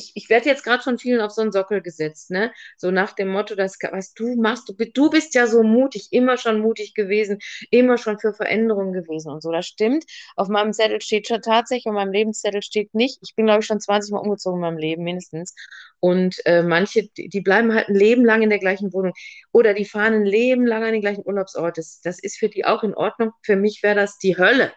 ich, 0.00 0.12
ich 0.14 0.30
werde 0.30 0.48
jetzt 0.48 0.64
gerade 0.64 0.82
von 0.82 0.98
vielen 0.98 1.20
auf 1.20 1.32
so 1.32 1.42
einen 1.42 1.52
Sockel 1.52 1.82
gesetzt, 1.82 2.30
ne? 2.30 2.52
So 2.76 2.90
nach 2.90 3.12
dem 3.12 3.28
Motto, 3.28 3.54
dass, 3.54 3.76
was 3.90 4.14
du 4.14 4.34
machst, 4.36 4.68
du, 4.68 4.74
du 4.74 5.10
bist 5.10 5.34
ja 5.34 5.46
so 5.46 5.62
mutig, 5.62 6.08
immer 6.10 6.38
schon 6.38 6.60
mutig 6.60 6.94
gewesen, 6.94 7.38
immer 7.70 7.98
schon 7.98 8.18
für 8.18 8.32
Veränderungen 8.32 8.92
gewesen 8.92 9.30
und 9.30 9.42
so. 9.42 9.52
Das 9.52 9.66
stimmt. 9.66 10.04
Auf 10.36 10.48
meinem 10.48 10.72
Zettel 10.72 11.00
steht 11.02 11.28
schon 11.28 11.42
tatsächlich, 11.42 11.86
auf 11.86 11.94
meinem 11.94 12.12
Lebenszettel 12.12 12.62
steht 12.62 12.94
nicht. 12.94 13.18
Ich 13.22 13.34
bin, 13.34 13.46
glaube 13.46 13.60
ich, 13.60 13.66
schon 13.66 13.80
20 13.80 14.12
Mal 14.12 14.20
umgezogen 14.20 14.58
in 14.58 14.62
meinem 14.62 14.78
Leben, 14.78 15.04
mindestens. 15.04 15.54
Und 16.00 16.44
äh, 16.46 16.62
manche, 16.62 17.08
die, 17.08 17.28
die, 17.28 17.40
bleiben 17.42 17.74
halt 17.74 17.88
ein 17.88 17.94
Leben 17.94 18.24
lang 18.24 18.42
in 18.42 18.50
der 18.50 18.58
gleichen 18.58 18.92
Wohnung 18.92 19.12
oder 19.52 19.74
die 19.74 19.84
fahren 19.84 20.14
ein 20.14 20.24
Leben 20.24 20.66
lang 20.66 20.82
an 20.82 20.92
den 20.92 21.02
gleichen 21.02 21.26
Urlaubsort. 21.26 21.76
Das, 21.76 22.00
das 22.00 22.18
ist 22.18 22.38
für 22.38 22.48
die 22.48 22.64
auch 22.64 22.82
in 22.82 22.94
Ordnung. 22.94 23.32
Für 23.42 23.56
mich 23.56 23.82
wäre 23.82 23.96
das 23.96 24.18
die 24.18 24.38
Hölle. 24.38 24.72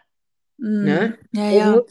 Mm, 0.58 0.84
ne? 0.84 1.18
Ja, 1.32 1.50
ja. 1.50 1.82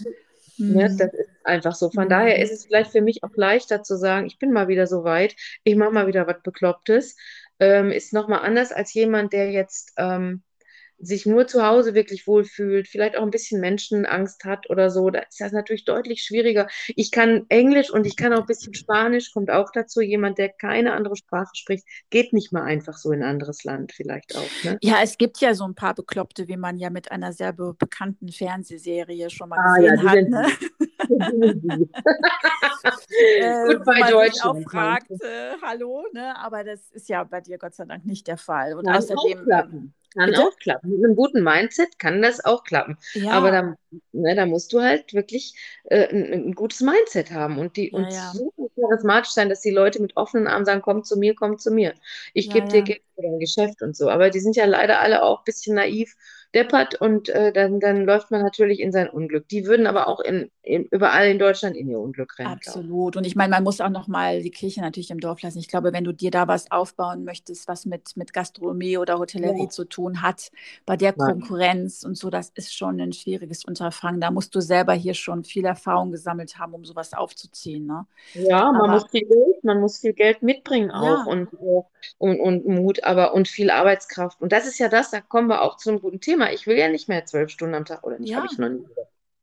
Ne, 0.71 0.89
mhm. 0.89 0.97
das 0.97 1.13
ist 1.13 1.29
einfach 1.43 1.75
so. 1.75 1.89
Von 1.89 2.05
mhm. 2.05 2.09
daher 2.09 2.39
ist 2.39 2.51
es 2.51 2.65
vielleicht 2.65 2.91
für 2.91 3.01
mich 3.01 3.23
auch 3.23 3.35
leichter 3.35 3.83
zu 3.83 3.97
sagen, 3.97 4.25
ich 4.25 4.39
bin 4.39 4.51
mal 4.51 4.67
wieder 4.67 4.87
so 4.87 5.03
weit, 5.03 5.35
ich 5.63 5.75
mache 5.75 5.91
mal 5.91 6.07
wieder 6.07 6.27
was 6.27 6.41
Beklopptes. 6.41 7.17
Ähm, 7.59 7.91
ist 7.91 8.13
nochmal 8.13 8.39
anders 8.39 8.71
als 8.71 8.93
jemand, 8.93 9.33
der 9.33 9.51
jetzt 9.51 9.93
ähm, 9.97 10.41
sich 10.99 11.25
nur 11.25 11.47
zu 11.47 11.65
Hause 11.65 11.93
wirklich 11.93 12.27
wohlfühlt, 12.27 12.87
vielleicht 12.87 13.17
auch 13.17 13.23
ein 13.23 13.31
bisschen 13.31 13.59
Menschenangst 13.59 14.45
hat 14.45 14.69
oder 14.69 14.89
so, 14.89 15.09
da 15.09 15.19
ist 15.19 15.39
das 15.39 15.51
natürlich 15.51 15.85
deutlich 15.85 16.23
schwieriger. 16.23 16.67
Ich 16.95 17.11
kann 17.11 17.45
Englisch 17.49 17.91
und 17.91 18.05
ich 18.05 18.15
kann 18.15 18.33
auch 18.33 18.41
ein 18.41 18.45
bisschen 18.45 18.73
Spanisch, 18.73 19.31
kommt 19.33 19.51
auch 19.51 19.71
dazu. 19.71 20.01
Jemand, 20.01 20.37
der 20.37 20.49
keine 20.49 20.93
andere 20.93 21.15
Sprache 21.15 21.51
spricht, 21.55 21.85
geht 22.09 22.33
nicht 22.33 22.51
mal 22.53 22.63
einfach 22.63 22.97
so 22.97 23.11
in 23.11 23.21
ein 23.21 23.29
anderes 23.29 23.63
Land 23.63 23.91
vielleicht 23.93 24.35
auch. 24.35 24.63
Ne? 24.63 24.77
Ja, 24.81 25.01
es 25.01 25.17
gibt 25.17 25.39
ja 25.39 25.53
so 25.53 25.65
ein 25.65 25.75
paar 25.75 25.93
Bekloppte, 25.93 26.47
wie 26.47 26.57
man 26.57 26.77
ja 26.77 26.89
mit 26.89 27.11
einer 27.11 27.33
sehr 27.33 27.53
be 27.53 27.73
bekannten 27.77 28.31
Fernsehserie 28.31 29.29
schon 29.29 29.49
mal 29.49 29.57
ah, 29.59 29.75
gesehen 29.75 29.97
ja, 29.97 30.09
hat. 30.09 30.29
Ne? 30.29 30.47
äh, 33.39 33.73
Gut 33.75 33.85
bei 33.85 34.09
Deutschland. 34.09 34.45
auch 34.45 34.61
fragt, 34.69 35.11
äh, 35.11 35.55
hallo, 35.61 36.05
ne? 36.13 36.37
aber 36.37 36.63
das 36.63 36.89
ist 36.91 37.09
ja 37.09 37.23
bei 37.23 37.41
dir 37.41 37.57
Gott 37.57 37.75
sei 37.75 37.85
Dank 37.85 38.05
nicht 38.05 38.27
der 38.27 38.37
Fall. 38.37 38.75
Und 38.75 38.85
Nein, 38.85 38.97
außerdem 38.97 39.93
kann 40.13 40.29
Bitte? 40.29 40.41
auch 40.41 40.55
klappen. 40.57 40.89
Mit 40.89 41.03
einem 41.03 41.15
guten 41.15 41.43
Mindset 41.43 41.99
kann 41.99 42.21
das 42.21 42.43
auch 42.43 42.63
klappen. 42.63 42.97
Ja. 43.13 43.31
Aber 43.31 43.51
da, 43.51 43.75
ne, 44.11 44.35
da 44.35 44.45
musst 44.45 44.73
du 44.73 44.81
halt 44.81 45.13
wirklich 45.13 45.55
äh, 45.85 46.07
ein, 46.07 46.33
ein, 46.33 46.55
gutes 46.55 46.81
Mindset 46.81 47.31
haben 47.31 47.57
und, 47.57 47.77
die, 47.77 47.91
ja, 47.91 47.97
und 47.97 48.11
ja. 48.11 48.31
so 48.33 48.71
charismatisch 48.79 49.31
sein, 49.31 49.49
dass 49.49 49.61
die 49.61 49.71
Leute 49.71 50.01
mit 50.01 50.15
offenen 50.17 50.47
Armen 50.47 50.65
sagen, 50.65 50.81
komm 50.81 51.03
zu 51.03 51.17
mir, 51.17 51.35
komm 51.35 51.57
zu 51.57 51.71
mir. 51.71 51.93
Ich 52.33 52.49
gebe 52.49 52.67
dir 52.67 52.83
Geld 52.83 53.01
für 53.15 53.21
dein 53.21 53.39
Geschäft 53.39 53.81
und 53.81 53.95
so. 53.95 54.09
Aber 54.09 54.29
die 54.29 54.39
sind 54.39 54.55
ja 54.55 54.65
leider 54.65 54.99
alle 54.99 55.23
auch 55.23 55.39
ein 55.39 55.45
bisschen 55.45 55.75
naiv 55.75 56.15
deppert 56.53 56.99
und 57.01 57.29
äh, 57.29 57.51
dann, 57.51 57.79
dann 57.79 58.05
läuft 58.05 58.29
man 58.29 58.41
natürlich 58.41 58.79
in 58.79 58.91
sein 58.91 59.09
Unglück. 59.09 59.47
Die 59.49 59.65
würden 59.65 59.87
aber 59.87 60.07
auch 60.07 60.19
in, 60.19 60.51
in 60.61 60.85
überall 60.85 61.27
in 61.27 61.39
Deutschland 61.39 61.75
in 61.75 61.89
ihr 61.89 61.99
Unglück 61.99 62.37
rennen. 62.37 62.49
Absolut. 62.49 63.17
Und 63.17 63.25
ich 63.25 63.35
meine, 63.35 63.51
man 63.51 63.63
muss 63.63 63.81
auch 63.81 63.89
noch 63.89 64.07
mal 64.07 64.41
die 64.41 64.51
Kirche 64.51 64.81
natürlich 64.81 65.09
im 65.09 65.19
Dorf 65.19 65.41
lassen. 65.41 65.57
Ich 65.57 65.67
glaube, 65.67 65.93
wenn 65.93 66.03
du 66.03 66.13
dir 66.13 66.29
da 66.31 66.47
was 66.47 66.69
aufbauen 66.69 67.23
möchtest, 67.23 67.67
was 67.67 67.85
mit, 67.85 68.15
mit 68.15 68.33
Gastronomie 68.33 68.97
oder 68.97 69.17
Hotellerie 69.17 69.63
ja. 69.63 69.69
zu 69.69 69.85
tun 69.85 70.21
hat, 70.21 70.51
bei 70.85 70.95
der 70.95 71.13
Konkurrenz 71.13 72.03
und 72.03 72.17
so, 72.17 72.29
das 72.29 72.49
ist 72.53 72.75
schon 72.75 72.99
ein 73.01 73.13
schwieriges 73.13 73.65
Unterfangen. 73.65 74.21
Da 74.21 74.29
musst 74.29 74.53
du 74.53 74.61
selber 74.61 74.93
hier 74.93 75.15
schon 75.15 75.43
viel 75.43 75.65
Erfahrung 75.65 76.11
gesammelt 76.11 76.59
haben, 76.59 76.73
um 76.73 76.85
sowas 76.85 77.13
aufzuziehen. 77.13 77.87
Ne? 77.87 78.05
Ja, 78.33 78.71
man 78.71 78.81
aber, 78.81 78.93
muss 78.93 79.09
viel 79.09 79.27
Geld, 79.27 79.63
man 79.63 79.79
muss 79.79 79.99
viel 79.99 80.13
Geld 80.13 80.43
mitbringen 80.43 80.91
auch 80.91 81.25
ja. 81.25 81.31
und, 81.31 81.53
äh, 81.53 81.81
und, 82.17 82.39
und 82.39 82.65
Mut, 82.65 83.03
aber 83.03 83.33
und 83.33 83.47
viel 83.47 83.69
Arbeitskraft. 83.69 84.41
Und 84.41 84.51
das 84.51 84.67
ist 84.67 84.79
ja 84.79 84.89
das, 84.89 85.11
da 85.11 85.21
kommen 85.21 85.47
wir 85.47 85.61
auch 85.61 85.77
zu 85.77 85.89
einem 85.89 86.01
guten 86.01 86.21
Thema. 86.21 86.51
Ich 86.51 86.67
will 86.67 86.77
ja 86.77 86.87
nicht 86.87 87.07
mehr 87.07 87.25
zwölf 87.25 87.49
Stunden 87.49 87.75
am 87.75 87.85
Tag 87.85 88.03
oder 88.03 88.19
nicht, 88.19 88.31
ja. 88.31 88.37
habe 88.37 88.47
ich 88.51 88.57
noch 88.57 88.69
nie. 88.69 88.85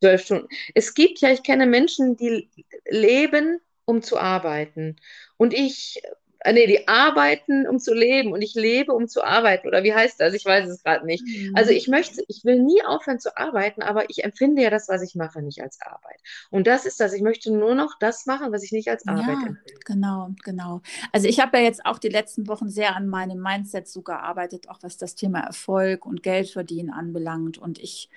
Zwölf 0.01 0.23
Stunden. 0.23 0.49
Es 0.75 0.95
gibt 0.95 1.21
ja, 1.21 1.31
ich 1.31 1.43
kenne 1.43 1.67
Menschen, 1.67 2.17
die 2.17 2.49
leben, 2.89 3.61
um 3.85 4.03
zu 4.03 4.19
arbeiten. 4.19 4.97
Und 5.37 5.53
ich 5.53 6.03
äh, 6.41 6.53
nee, 6.53 6.67
die 6.67 6.89
arbeiten, 6.89 7.67
um 7.69 7.79
zu 7.79 7.95
leben 7.95 8.33
und 8.33 8.41
ich 8.41 8.55
lebe, 8.55 8.93
um 8.93 9.09
zu 9.09 9.23
arbeiten. 9.23 9.69
Oder 9.69 9.83
wie 9.83 9.95
heißt 9.95 10.21
das? 10.21 10.33
Ich 10.33 10.45
weiß 10.45 10.69
es 10.69 10.83
gerade 10.83 11.05
nicht. 11.05 11.25
Mhm. 11.27 11.55
Also 11.55 11.71
ich 11.71 11.87
möchte, 11.87 12.25
ich 12.29 12.45
will 12.45 12.61
nie 12.61 12.83
aufhören 12.83 13.19
zu 13.19 13.37
arbeiten, 13.37 13.83
aber 13.83 14.09
ich 14.09 14.25
empfinde 14.25 14.63
ja 14.63 14.71
das, 14.71 14.89
was 14.89 15.03
ich 15.03 15.15
mache, 15.15 15.43
nicht 15.43 15.61
als 15.61 15.79
Arbeit. 15.83 16.19
Und 16.51 16.67
das 16.67 16.87
ist 16.87 16.99
das. 16.99 17.13
Ich 17.13 17.23
möchte 17.23 17.53
nur 17.53 17.75
noch 17.75 17.99
das 17.99 18.25
machen, 18.25 18.53
was 18.53 18.63
ich 18.63 18.73
nicht 18.73 18.89
als 18.89 19.07
Arbeit 19.07 19.27
ja, 19.27 19.47
empfinde. 19.47 19.81
Genau, 19.85 20.31
genau. 20.43 20.81
Also 21.13 21.29
ich 21.29 21.41
habe 21.41 21.59
ja 21.59 21.65
jetzt 21.65 21.85
auch 21.85 21.99
die 21.99 22.09
letzten 22.09 22.49
Wochen 22.49 22.71
sehr 22.71 22.97
an 22.97 23.07
meinem 23.07 23.41
Mindset 23.41 23.87
so 23.87 24.01
gearbeitet, 24.01 24.69
auch 24.69 24.79
was 24.83 24.97
das 24.97 25.15
Thema 25.15 25.41
Erfolg 25.41 26.07
und 26.07 26.23
Geld 26.23 26.49
verdienen 26.49 26.91
anbelangt. 26.91 27.59
Und 27.59 27.79
ich 27.79 28.09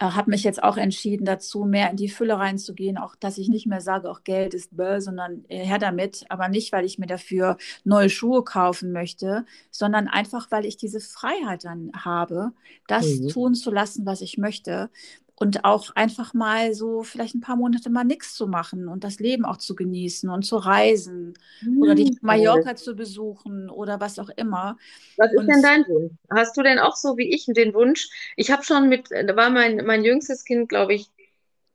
habe 0.00 0.30
mich 0.30 0.44
jetzt 0.44 0.62
auch 0.62 0.78
entschieden 0.78 1.26
dazu, 1.26 1.64
mehr 1.64 1.90
in 1.90 1.96
die 1.96 2.08
Fülle 2.08 2.38
reinzugehen, 2.38 2.96
auch 2.96 3.14
dass 3.16 3.36
ich 3.36 3.48
nicht 3.48 3.66
mehr 3.66 3.82
sage, 3.82 4.10
auch 4.10 4.24
Geld 4.24 4.54
ist 4.54 4.74
böll, 4.74 5.00
sondern 5.00 5.44
äh, 5.48 5.64
her 5.64 5.78
damit, 5.78 6.24
aber 6.30 6.48
nicht, 6.48 6.72
weil 6.72 6.86
ich 6.86 6.98
mir 6.98 7.06
dafür 7.06 7.58
neue 7.84 8.08
Schuhe 8.08 8.42
kaufen 8.42 8.92
möchte, 8.92 9.44
sondern 9.70 10.08
einfach, 10.08 10.50
weil 10.50 10.64
ich 10.64 10.78
diese 10.78 11.00
Freiheit 11.00 11.64
dann 11.64 11.92
habe, 11.94 12.52
das 12.86 13.06
mhm. 13.06 13.28
tun 13.28 13.54
zu 13.54 13.70
lassen, 13.70 14.06
was 14.06 14.22
ich 14.22 14.38
möchte 14.38 14.90
und 15.40 15.64
auch 15.64 15.96
einfach 15.96 16.34
mal 16.34 16.74
so 16.74 17.02
vielleicht 17.02 17.34
ein 17.34 17.40
paar 17.40 17.56
Monate 17.56 17.88
mal 17.88 18.04
nichts 18.04 18.34
zu 18.34 18.46
machen 18.46 18.88
und 18.88 19.04
das 19.04 19.18
Leben 19.20 19.46
auch 19.46 19.56
zu 19.56 19.74
genießen 19.74 20.28
und 20.28 20.42
zu 20.42 20.56
reisen 20.56 21.32
mhm. 21.62 21.80
oder 21.80 21.94
die 21.94 22.16
Mallorca 22.20 22.76
zu 22.76 22.94
besuchen 22.94 23.70
oder 23.70 24.00
was 24.00 24.18
auch 24.18 24.28
immer. 24.36 24.76
Was 25.16 25.32
ist 25.32 25.38
und, 25.38 25.46
denn 25.46 25.62
dein 25.62 25.80
Wunsch? 25.88 26.12
Hast 26.28 26.58
du 26.58 26.62
denn 26.62 26.78
auch 26.78 26.94
so 26.94 27.16
wie 27.16 27.34
ich 27.34 27.46
den 27.46 27.72
Wunsch? 27.72 28.10
Ich 28.36 28.50
habe 28.50 28.62
schon 28.64 28.90
mit, 28.90 29.10
da 29.10 29.34
war 29.34 29.48
mein, 29.48 29.76
mein 29.86 30.04
jüngstes 30.04 30.44
Kind, 30.44 30.68
glaube 30.68 30.92
ich, 30.92 31.10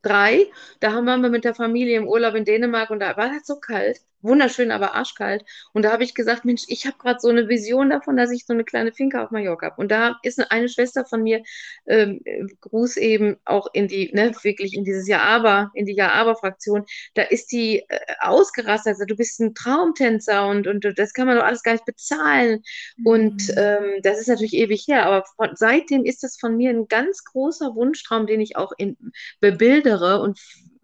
drei. 0.04 0.46
Da 0.80 0.94
haben 0.94 1.06
wir 1.06 1.18
mit 1.18 1.44
der 1.44 1.56
Familie 1.56 1.98
im 1.98 2.08
Urlaub 2.08 2.36
in 2.36 2.46
Dänemark 2.46 2.92
und 2.92 3.00
da 3.00 3.18
war 3.18 3.32
es 3.36 3.48
so 3.48 3.56
kalt 3.56 4.00
wunderschön, 4.26 4.72
aber 4.72 4.96
arschkalt. 4.96 5.46
Und 5.74 5.84
da 5.84 5.92
habe 5.92 6.04
ich 6.04 6.14
gesagt, 6.16 6.46
Mensch, 6.46 6.64
ich 6.68 6.86
habe 6.86 6.98
gerade 6.98 7.20
so 7.20 7.30
eine 7.30 7.48
Vision 7.48 7.90
davon, 7.90 8.18
dass 8.18 8.32
ich 8.32 8.46
so 8.46 8.54
eine 8.54 8.64
kleine 8.64 8.92
Finca 8.92 9.24
auf 9.24 9.32
Mallorca 9.32 9.68
habe. 9.68 9.82
Und 9.82 9.92
da 9.92 10.18
ist 10.24 10.40
eine 10.52 10.70
Schwester 10.70 11.06
von 11.06 11.24
mir, 11.24 11.44
ähm, 11.88 12.22
Gruß 12.62 12.98
eben 12.98 13.38
auch 13.46 13.68
in 13.74 13.88
die, 13.88 14.12
ne, 14.14 14.34
wirklich 14.44 14.74
in 14.74 14.84
dieses 14.84 15.08
Ja-Aber, 15.08 15.72
in 15.74 15.86
die 15.86 15.96
Ja-Aber-Fraktion, 15.96 16.86
da 17.14 17.24
ist 17.24 17.52
die 17.52 17.80
äh, 17.88 18.00
ausgerastet. 18.20 18.94
Also, 18.94 19.06
du 19.06 19.16
bist 19.16 19.40
ein 19.40 19.54
Traumtänzer 19.56 20.48
und, 20.48 20.68
und 20.68 20.86
das 20.98 21.14
kann 21.14 21.28
man 21.28 21.38
doch 21.38 21.44
alles 21.44 21.64
gar 21.64 21.74
nicht 21.74 21.86
bezahlen. 21.86 22.62
Mhm. 22.98 23.08
Und 23.08 23.54
ähm, 23.58 24.02
das 24.02 24.20
ist 24.20 24.28
natürlich 24.28 24.54
ewig 24.54 24.86
her, 24.88 25.06
aber 25.06 25.26
von, 25.36 25.52
seitdem 25.56 26.06
ist 26.06 26.24
das 26.24 26.38
von 26.38 26.58
mir 26.58 26.70
ein 26.72 26.88
ganz 26.88 27.24
großer 27.24 27.76
Wunschtraum, 27.76 28.28
den 28.28 28.42
ich 28.42 28.56
auch 28.58 28.72
in, 28.78 28.98
bebildere 29.40 30.22
und 30.22 30.40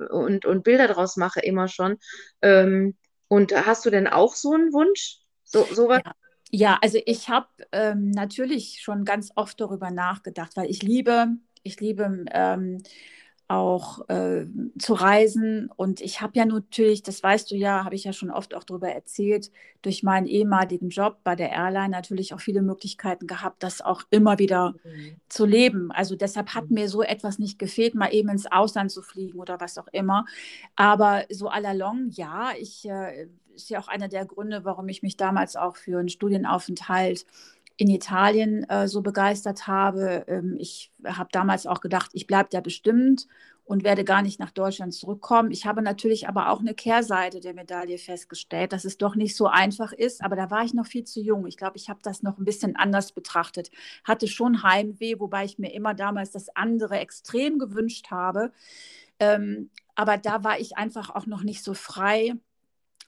und, 0.10 0.46
und 0.46 0.64
Bilder 0.64 0.88
draus 0.88 1.18
mache 1.18 1.42
immer 1.42 1.68
schon. 1.68 1.98
Ähm, 2.42 2.96
und 3.32 3.54
hast 3.66 3.86
du 3.86 3.90
denn 3.90 4.08
auch 4.08 4.36
so 4.36 4.52
einen 4.52 4.74
Wunsch? 4.74 5.20
So, 5.46 5.64
sowas? 5.74 6.02
Ja. 6.06 6.14
Ja, 6.54 6.78
also 6.82 7.00
ich 7.06 7.30
habe 7.30 7.48
ähm, 7.72 8.12
natürlich 8.12 8.82
schon 8.82 9.06
ganz 9.06 9.32
oft 9.38 9.62
darüber 9.62 9.90
nachgedacht, 9.90 10.58
weil 10.58 10.70
ich 10.70 10.84
liebe, 10.84 11.28
ich 11.64 11.80
liebe 11.80 12.26
ähm, 12.30 12.84
auch 13.52 14.08
äh, 14.08 14.46
zu 14.80 14.94
reisen. 14.94 15.70
Und 15.76 16.00
ich 16.00 16.22
habe 16.22 16.34
ja 16.36 16.46
natürlich, 16.46 17.04
das 17.04 17.22
weißt 17.22 17.52
du 17.52 17.56
ja, 17.56 17.84
habe 17.84 17.96
ich 17.96 18.06
ja 18.06 18.14
schon 18.14 18.32
oft 18.32 18.56
auch 18.56 18.64
darüber 18.64 18.90
erzählt, 18.90 19.52
durch 19.82 20.04
meinen 20.04 20.26
ehemaligen 20.26 20.90
Job 20.90 21.18
bei 21.24 21.36
der 21.36 21.52
Airline 21.52 21.90
natürlich 21.90 22.34
auch 22.34 22.40
viele 22.40 22.62
Möglichkeiten 22.62 23.28
gehabt, 23.28 23.62
das 23.62 23.82
auch 23.82 24.04
immer 24.10 24.40
wieder 24.40 24.76
mhm. 24.84 25.16
zu 25.28 25.46
leben. 25.46 25.92
Also 25.92 26.16
deshalb 26.16 26.56
hat 26.56 26.70
mhm. 26.70 26.76
mir 26.76 26.90
so 26.90 27.02
etwas 27.02 27.40
nicht 27.40 27.60
gefehlt, 27.60 27.94
mal 27.94 28.14
eben 28.14 28.30
ins 28.30 28.50
Ausland 28.50 28.90
zu 28.92 29.02
fliegen 29.02 29.40
oder 29.40 29.60
was 29.60 29.78
auch 29.78 29.88
immer. 29.92 30.26
Aber 30.76 31.26
so 31.30 31.50
à 31.50 31.60
la 31.60 31.74
long, 31.74 32.10
ja, 32.12 32.52
ich 32.58 32.88
äh, 32.88 33.28
ist 33.54 33.70
ja 33.70 33.80
auch 33.80 33.90
einer 33.90 34.08
der 34.08 34.26
Gründe, 34.26 34.64
warum 34.64 34.88
ich 34.88 35.04
mich 35.04 35.18
damals 35.18 35.58
auch 35.58 35.76
für 35.76 36.00
einen 36.00 36.10
Studienaufenthalt 36.10 37.26
in 37.82 37.90
Italien 37.90 38.64
äh, 38.70 38.88
so 38.88 39.02
begeistert 39.02 39.66
habe. 39.66 40.24
Ähm, 40.28 40.56
ich 40.60 40.92
habe 41.04 41.30
damals 41.32 41.66
auch 41.66 41.82
gedacht, 41.82 42.12
ich 42.14 42.28
bleibe 42.28 42.50
da 42.52 42.62
bestimmt 42.62 43.28
und 43.64 43.84
werde 43.84 44.04
gar 44.04 44.22
nicht 44.22 44.40
nach 44.40 44.52
Deutschland 44.52 44.94
zurückkommen. 44.94 45.50
Ich 45.50 45.66
habe 45.66 45.82
natürlich 45.82 46.28
aber 46.28 46.52
auch 46.52 46.60
eine 46.60 46.76
Kehrseite 46.76 47.40
der 47.40 47.56
Medaille 47.56 47.98
festgestellt, 47.98 48.72
dass 48.72 48.86
es 48.86 49.00
doch 49.00 49.16
nicht 49.16 49.36
so 49.36 49.48
einfach 49.48 49.94
ist. 49.94 50.24
Aber 50.24 50.36
da 50.36 50.52
war 50.52 50.64
ich 50.64 50.76
noch 50.76 50.86
viel 50.86 51.06
zu 51.06 51.22
jung. 51.22 51.48
Ich 51.48 51.58
glaube, 51.58 51.78
ich 51.78 51.90
habe 51.90 52.02
das 52.04 52.22
noch 52.22 52.38
ein 52.38 52.46
bisschen 52.46 52.76
anders 52.76 53.14
betrachtet. 53.14 53.72
Hatte 54.04 54.28
schon 54.28 54.62
Heimweh, 54.62 55.20
wobei 55.20 55.46
ich 55.46 55.58
mir 55.58 55.74
immer 55.74 55.96
damals 55.96 56.30
das 56.30 56.56
andere 56.56 57.00
extrem 57.00 57.58
gewünscht 57.58 58.12
habe. 58.12 58.52
Ähm, 59.18 59.72
aber 59.96 60.20
da 60.20 60.44
war 60.44 60.60
ich 60.60 60.78
einfach 60.78 61.10
auch 61.10 61.26
noch 61.26 61.42
nicht 61.42 61.64
so 61.64 61.74
frei 61.74 62.36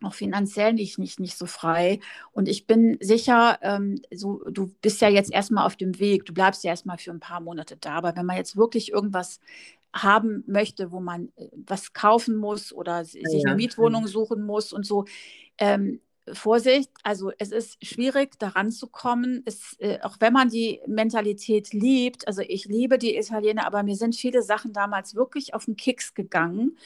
auch 0.01 0.13
finanziell 0.13 0.73
nicht, 0.73 0.97
nicht, 0.97 1.19
nicht 1.19 1.37
so 1.37 1.45
frei. 1.45 1.99
Und 2.31 2.47
ich 2.47 2.67
bin 2.67 2.97
sicher, 2.99 3.59
ähm, 3.61 4.01
so, 4.13 4.41
du 4.49 4.73
bist 4.81 5.01
ja 5.01 5.09
jetzt 5.09 5.31
erstmal 5.31 5.65
auf 5.65 5.75
dem 5.75 5.99
Weg, 5.99 6.25
du 6.25 6.33
bleibst 6.33 6.63
ja 6.63 6.71
erstmal 6.71 6.97
für 6.97 7.11
ein 7.11 7.19
paar 7.19 7.39
Monate 7.39 7.77
da. 7.77 7.95
Aber 7.95 8.15
wenn 8.15 8.25
man 8.25 8.37
jetzt 8.37 8.57
wirklich 8.57 8.91
irgendwas 8.91 9.39
haben 9.93 10.43
möchte, 10.47 10.91
wo 10.91 10.99
man 10.99 11.31
äh, 11.35 11.47
was 11.53 11.93
kaufen 11.93 12.35
muss 12.35 12.73
oder 12.73 13.05
sich 13.05 13.23
ja. 13.23 13.41
eine 13.45 13.55
Mietwohnung 13.55 14.07
suchen 14.07 14.43
muss 14.43 14.73
und 14.73 14.85
so, 14.85 15.05
ähm, 15.57 16.01
Vorsicht, 16.31 16.89
also 17.03 17.31
es 17.37 17.51
ist 17.51 17.85
schwierig, 17.85 18.39
daran 18.39 18.71
zu 18.71 18.87
kommen. 18.87 19.41
Es, 19.45 19.75
äh, 19.79 19.99
auch 20.01 20.17
wenn 20.19 20.31
man 20.31 20.49
die 20.49 20.79
Mentalität 20.87 21.73
liebt, 21.73 22.27
also 22.27 22.41
ich 22.41 22.65
liebe 22.65 22.97
die 22.97 23.17
Italiener, 23.17 23.65
aber 23.65 23.83
mir 23.83 23.95
sind 23.95 24.15
viele 24.15 24.41
Sachen 24.41 24.71
damals 24.71 25.15
wirklich 25.15 25.53
auf 25.53 25.65
den 25.65 25.75
Kicks 25.75 26.13
gegangen, 26.13 26.77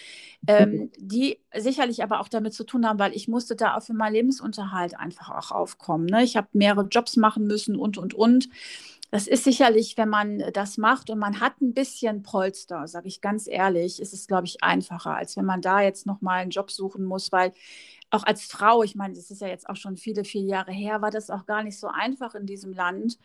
ähm, 0.47 0.91
die 0.97 1.39
sicherlich 1.55 2.01
aber 2.01 2.19
auch 2.19 2.29
damit 2.29 2.53
zu 2.53 2.63
tun 2.63 2.87
haben, 2.87 2.97
weil 2.97 3.15
ich 3.15 3.27
musste 3.27 3.55
da 3.55 3.75
auch 3.75 3.83
für 3.83 3.93
meinen 3.93 4.13
Lebensunterhalt 4.13 4.97
einfach 4.97 5.29
auch 5.29 5.51
aufkommen. 5.51 6.05
Ne? 6.05 6.23
Ich 6.23 6.35
habe 6.35 6.47
mehrere 6.53 6.87
Jobs 6.87 7.15
machen 7.15 7.45
müssen 7.45 7.75
und, 7.75 7.97
und, 7.97 8.15
und. 8.15 8.49
Das 9.09 9.25
ist 9.25 9.45
sicherlich, 9.45 9.95
wenn 9.95 10.09
man 10.09 10.43
das 10.51 10.77
macht 10.77 11.09
und 11.09 11.17
man 11.17 11.39
hat 11.39 11.61
ein 11.61 11.73
bisschen 11.73 12.23
Polster, 12.23 12.87
sage 12.87 13.07
ich 13.07 13.21
ganz 13.21 13.47
ehrlich, 13.47 14.01
ist 14.01 14.13
es, 14.13 14.27
glaube 14.27 14.47
ich, 14.47 14.61
einfacher, 14.63 15.15
als 15.15 15.37
wenn 15.37 15.45
man 15.45 15.61
da 15.61 15.81
jetzt 15.81 16.05
nochmal 16.05 16.41
einen 16.41 16.51
Job 16.51 16.71
suchen 16.71 17.05
muss, 17.05 17.31
weil 17.31 17.53
auch 18.09 18.23
als 18.23 18.45
Frau, 18.45 18.83
ich 18.83 18.95
meine, 18.95 19.13
das 19.13 19.31
ist 19.31 19.41
ja 19.41 19.47
jetzt 19.47 19.67
auch 19.67 19.75
schon 19.75 19.97
viele, 19.97 20.23
viele 20.23 20.47
Jahre 20.47 20.71
her, 20.71 21.01
war 21.01 21.11
das 21.11 21.29
auch 21.29 21.45
gar 21.45 21.63
nicht 21.63 21.77
so 21.77 21.87
einfach 21.87 22.35
in 22.35 22.45
diesem 22.45 22.73
Land, 22.73 23.17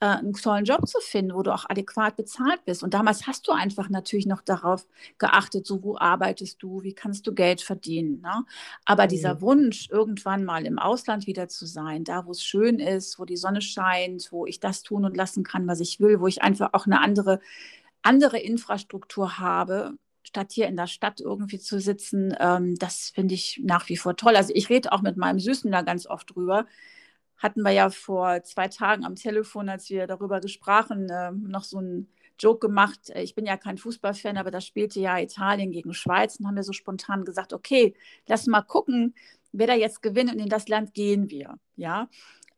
äh, 0.00 0.06
einen 0.06 0.32
tollen 0.32 0.64
Job 0.64 0.86
zu 0.88 0.98
finden, 1.00 1.34
wo 1.34 1.42
du 1.42 1.52
auch 1.52 1.68
adäquat 1.68 2.16
bezahlt 2.16 2.64
bist. 2.64 2.82
Und 2.82 2.94
damals 2.94 3.26
hast 3.26 3.46
du 3.46 3.52
einfach 3.52 3.90
natürlich 3.90 4.26
noch 4.26 4.40
darauf 4.40 4.86
geachtet, 5.18 5.66
so 5.66 5.82
wo 5.82 5.96
arbeitest 5.98 6.62
du, 6.62 6.82
wie 6.82 6.94
kannst 6.94 7.26
du 7.26 7.34
Geld 7.34 7.60
verdienen. 7.60 8.20
Ne? 8.22 8.44
Aber 8.86 9.04
mhm. 9.04 9.08
dieser 9.08 9.40
Wunsch, 9.42 9.88
irgendwann 9.90 10.44
mal 10.44 10.64
im 10.64 10.78
Ausland 10.78 11.26
wieder 11.26 11.48
zu 11.48 11.66
sein, 11.66 12.04
da 12.04 12.24
wo 12.26 12.30
es 12.30 12.42
schön 12.42 12.78
ist, 12.78 13.18
wo 13.18 13.24
die 13.24 13.36
Sonne 13.36 13.60
scheint, 13.60 14.32
wo 14.32 14.46
ich 14.46 14.60
das 14.60 14.82
tun 14.82 15.04
und 15.04 15.16
lassen 15.16 15.44
kann, 15.44 15.66
was 15.66 15.80
ich 15.80 16.00
will, 16.00 16.20
wo 16.20 16.26
ich 16.26 16.42
einfach 16.42 16.70
auch 16.72 16.86
eine 16.86 17.00
andere 17.00 17.40
andere 18.02 18.38
Infrastruktur 18.38 19.38
habe, 19.38 19.94
statt 20.22 20.52
hier 20.52 20.68
in 20.68 20.76
der 20.76 20.86
Stadt 20.86 21.20
irgendwie 21.20 21.58
zu 21.58 21.80
sitzen, 21.80 22.34
ähm, 22.40 22.76
das 22.78 23.10
finde 23.14 23.34
ich 23.34 23.60
nach 23.64 23.88
wie 23.88 23.96
vor 23.96 24.16
toll. 24.16 24.36
Also 24.36 24.52
ich 24.54 24.68
rede 24.70 24.92
auch 24.92 25.02
mit 25.02 25.16
meinem 25.16 25.38
Süßen 25.38 25.70
da 25.70 25.82
ganz 25.82 26.06
oft 26.06 26.34
drüber. 26.34 26.66
Hatten 27.36 27.62
wir 27.62 27.72
ja 27.72 27.90
vor 27.90 28.42
zwei 28.42 28.68
Tagen 28.68 29.04
am 29.04 29.16
Telefon, 29.16 29.68
als 29.68 29.88
wir 29.90 30.06
darüber 30.06 30.40
gesprachen, 30.40 31.08
äh, 31.08 31.32
noch 31.32 31.64
so 31.64 31.78
einen 31.78 32.08
Joke 32.38 32.66
gemacht. 32.66 33.10
Ich 33.14 33.34
bin 33.34 33.46
ja 33.46 33.56
kein 33.56 33.78
Fußballfan, 33.78 34.38
aber 34.38 34.50
da 34.50 34.60
spielte 34.60 35.00
ja 35.00 35.18
Italien 35.18 35.72
gegen 35.72 35.94
Schweiz 35.94 36.36
und 36.36 36.46
haben 36.46 36.56
wir 36.56 36.62
so 36.62 36.72
spontan 36.72 37.24
gesagt, 37.24 37.52
okay, 37.52 37.94
lass 38.26 38.46
mal 38.46 38.62
gucken, 38.62 39.14
wer 39.52 39.66
da 39.66 39.74
jetzt 39.74 40.02
gewinnt 40.02 40.32
und 40.32 40.38
in 40.38 40.48
das 40.48 40.68
Land 40.68 40.94
gehen 40.94 41.30
wir. 41.30 41.58
Ja, 41.76 42.08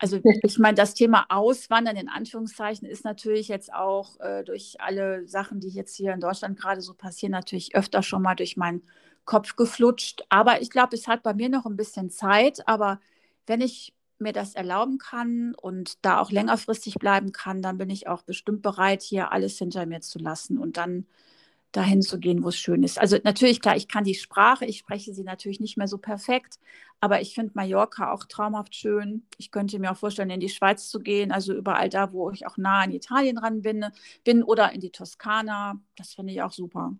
also 0.02 0.20
ich 0.42 0.58
meine, 0.58 0.74
das 0.74 0.94
Thema 0.94 1.26
Auswandern 1.28 1.96
in 1.96 2.08
Anführungszeichen 2.08 2.86
ist 2.88 3.04
natürlich 3.04 3.48
jetzt 3.48 3.72
auch 3.72 4.18
äh, 4.20 4.42
durch 4.42 4.76
alle 4.80 5.26
Sachen, 5.28 5.60
die 5.60 5.68
jetzt 5.68 5.96
hier 5.96 6.12
in 6.12 6.20
Deutschland 6.20 6.58
gerade 6.58 6.80
so 6.80 6.92
passieren, 6.94 7.32
natürlich 7.32 7.76
öfter 7.76 8.02
schon 8.02 8.22
mal 8.22 8.34
durch 8.34 8.56
meinen 8.56 8.82
Kopf 9.24 9.54
geflutscht. 9.54 10.24
Aber 10.28 10.60
ich 10.60 10.70
glaube, 10.70 10.96
es 10.96 11.06
hat 11.06 11.22
bei 11.22 11.34
mir 11.34 11.48
noch 11.48 11.66
ein 11.66 11.76
bisschen 11.76 12.10
Zeit. 12.10 12.66
Aber 12.66 13.00
wenn 13.46 13.60
ich 13.60 13.94
mir 14.18 14.32
das 14.32 14.54
erlauben 14.54 14.98
kann 14.98 15.54
und 15.54 16.04
da 16.04 16.20
auch 16.20 16.30
längerfristig 16.32 16.94
bleiben 16.94 17.32
kann, 17.32 17.62
dann 17.62 17.78
bin 17.78 17.90
ich 17.90 18.08
auch 18.08 18.22
bestimmt 18.22 18.62
bereit, 18.62 19.02
hier 19.02 19.32
alles 19.32 19.58
hinter 19.58 19.86
mir 19.86 20.00
zu 20.00 20.18
lassen 20.18 20.58
und 20.58 20.76
dann 20.76 21.06
dahin 21.72 22.02
zu 22.02 22.18
gehen, 22.18 22.44
wo 22.44 22.48
es 22.48 22.56
schön 22.56 22.82
ist. 22.82 22.98
Also 22.98 23.16
natürlich, 23.24 23.60
klar, 23.60 23.76
ich 23.76 23.88
kann 23.88 24.04
die 24.04 24.14
Sprache, 24.14 24.64
ich 24.66 24.78
spreche 24.78 25.12
sie 25.14 25.24
natürlich 25.24 25.60
nicht 25.60 25.76
mehr 25.76 25.88
so 25.88 25.98
perfekt, 25.98 26.58
aber 27.00 27.20
ich 27.20 27.34
finde 27.34 27.52
Mallorca 27.54 28.12
auch 28.12 28.24
traumhaft 28.24 28.74
schön. 28.74 29.26
Ich 29.38 29.50
könnte 29.50 29.78
mir 29.78 29.90
auch 29.92 29.96
vorstellen, 29.96 30.30
in 30.30 30.40
die 30.40 30.48
Schweiz 30.48 30.88
zu 30.88 31.00
gehen, 31.00 31.32
also 31.32 31.54
überall 31.54 31.88
da, 31.88 32.12
wo 32.12 32.30
ich 32.30 32.46
auch 32.46 32.56
nah 32.56 32.80
an 32.80 32.92
Italien 32.92 33.38
ran 33.38 33.62
bin, 33.62 33.86
bin 34.24 34.42
oder 34.42 34.72
in 34.72 34.80
die 34.80 34.90
Toskana. 34.90 35.80
Das 35.96 36.14
finde 36.14 36.32
ich 36.32 36.42
auch 36.42 36.52
super. 36.52 36.94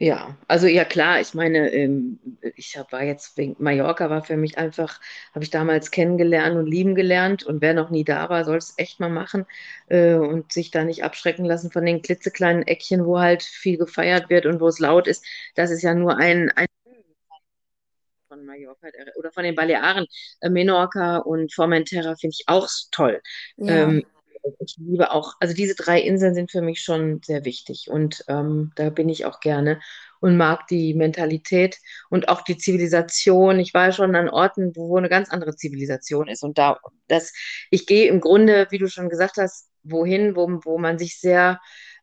Ja, 0.00 0.36
also 0.46 0.68
ja 0.68 0.84
klar, 0.84 1.20
ich 1.20 1.34
meine, 1.34 1.72
ähm, 1.72 2.20
ich 2.54 2.78
war 2.90 3.02
jetzt 3.02 3.36
wegen 3.36 3.56
Mallorca 3.58 4.08
war 4.08 4.22
für 4.22 4.36
mich 4.36 4.56
einfach, 4.56 5.00
habe 5.34 5.42
ich 5.42 5.50
damals 5.50 5.90
kennengelernt 5.90 6.56
und 6.56 6.66
lieben 6.66 6.94
gelernt 6.94 7.42
und 7.42 7.60
wer 7.60 7.74
noch 7.74 7.90
nie 7.90 8.04
da 8.04 8.28
war, 8.28 8.44
soll 8.44 8.58
es 8.58 8.74
echt 8.76 9.00
mal 9.00 9.10
machen 9.10 9.44
äh, 9.88 10.14
und 10.14 10.52
sich 10.52 10.70
da 10.70 10.84
nicht 10.84 11.02
abschrecken 11.02 11.44
lassen 11.44 11.72
von 11.72 11.84
den 11.84 12.00
klitzekleinen 12.00 12.62
Eckchen, 12.62 13.06
wo 13.06 13.18
halt 13.18 13.42
viel 13.42 13.76
gefeiert 13.76 14.30
wird 14.30 14.46
und 14.46 14.60
wo 14.60 14.68
es 14.68 14.78
laut 14.78 15.08
ist. 15.08 15.24
Das 15.56 15.72
ist 15.72 15.82
ja 15.82 15.94
nur 15.94 16.16
ein, 16.16 16.52
ein 16.54 16.66
von 18.28 18.44
Mallorca 18.46 18.86
oder 19.16 19.32
von 19.32 19.42
den 19.42 19.56
Balearen, 19.56 20.06
äh, 20.40 20.48
Menorca 20.48 21.16
und 21.18 21.52
Formentera 21.52 22.14
finde 22.14 22.36
ich 22.38 22.44
auch 22.46 22.68
toll. 22.92 23.20
Ja. 23.56 23.82
Ähm, 23.82 24.04
ich 24.60 24.76
liebe 24.78 25.10
auch, 25.10 25.34
also 25.40 25.54
diese 25.54 25.74
drei 25.74 26.00
Inseln 26.00 26.34
sind 26.34 26.50
für 26.50 26.62
mich 26.62 26.80
schon 26.80 27.20
sehr 27.24 27.44
wichtig 27.44 27.88
und 27.90 28.24
ähm, 28.28 28.72
da 28.76 28.90
bin 28.90 29.08
ich 29.08 29.24
auch 29.24 29.40
gerne 29.40 29.80
und 30.20 30.36
mag 30.36 30.66
die 30.68 30.94
Mentalität 30.94 31.78
und 32.10 32.28
auch 32.28 32.42
die 32.42 32.56
Zivilisation. 32.56 33.60
Ich 33.60 33.74
war 33.74 33.92
schon 33.92 34.16
an 34.16 34.28
Orten, 34.28 34.74
wo 34.74 34.96
eine 34.96 35.08
ganz 35.08 35.30
andere 35.30 35.54
Zivilisation 35.54 36.28
ist 36.28 36.42
und 36.42 36.58
da, 36.58 36.78
das, 37.06 37.32
ich 37.70 37.86
gehe 37.86 38.08
im 38.08 38.20
Grunde, 38.20 38.66
wie 38.70 38.78
du 38.78 38.88
schon 38.88 39.08
gesagt 39.08 39.36
hast, 39.36 39.70
wohin, 39.84 40.36
wo, 40.36 40.48
wo 40.64 40.78
man 40.78 40.98
sich 40.98 41.20
sehr 41.20 41.60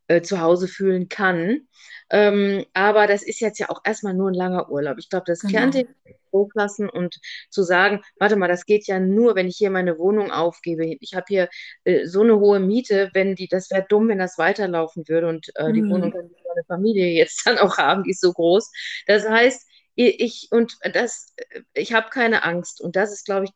äh, 0.08 0.22
zu 0.22 0.40
Hause 0.42 0.68
fühlen 0.68 1.10
kann. 1.10 1.68
Ähm, 2.10 2.66
aber 2.74 3.08
das 3.08 3.24
ist 3.24 3.40
jetzt 3.40 3.60
ja 3.60 3.70
auch 3.70 3.82
erstmal 3.84 4.14
nur 4.14 4.30
ein 4.30 4.36
langer 4.36 4.70
Urlaub. 4.70 4.98
Ich 5.00 5.10
glaube, 5.10 5.26
das 5.28 5.40
genau. 5.40 5.54
Kernthema 5.54 5.90
hochlassen 6.32 6.90
und 6.90 7.20
zu 7.50 7.64
sagen, 7.64 8.02
warte 8.20 8.36
mal, 8.36 8.48
das 8.48 8.66
geht 8.66 8.88
ja 8.88 9.00
nur, 9.00 9.36
wenn 9.36 9.48
ich 9.48 9.58
hier 9.58 9.72
meine 9.72 9.98
Wohnung 9.98 10.32
aufgebe. 10.32 10.86
Ich 11.00 11.16
habe 11.16 11.26
hier 11.28 11.50
äh, 11.86 12.06
so 12.06 12.22
eine 12.22 12.40
hohe 12.40 12.60
Miete, 12.60 13.10
wenn 13.14 13.36
die, 13.36 13.48
das 13.48 13.72
wäre 13.72 13.86
dumm, 13.88 14.10
wenn 14.10 14.20
das 14.20 14.38
weiterlaufen 14.38 15.08
würde 15.08 15.28
und 15.28 15.52
äh, 15.56 15.72
die 15.72 15.82
mhm. 15.82 15.92
Wohnung 15.92 16.12
kann 16.12 16.30
meine 16.48 16.66
Familie 16.68 17.08
jetzt 17.14 17.46
dann 17.46 17.58
auch 17.58 17.78
haben, 17.78 18.04
die 18.04 18.12
ist 18.12 18.22
so 18.22 18.34
groß. 18.34 18.72
Das 19.08 19.28
heißt, 19.28 19.68
ich 19.96 20.50
und 20.52 20.78
das, 20.94 21.34
äh, 21.38 21.62
ich 21.74 21.94
habe 21.94 22.10
keine 22.10 22.44
Angst 22.44 22.82
und 22.82 22.96
das 22.96 23.14
ist, 23.14 23.26
glaube 23.26 23.46
ich, 23.46 23.52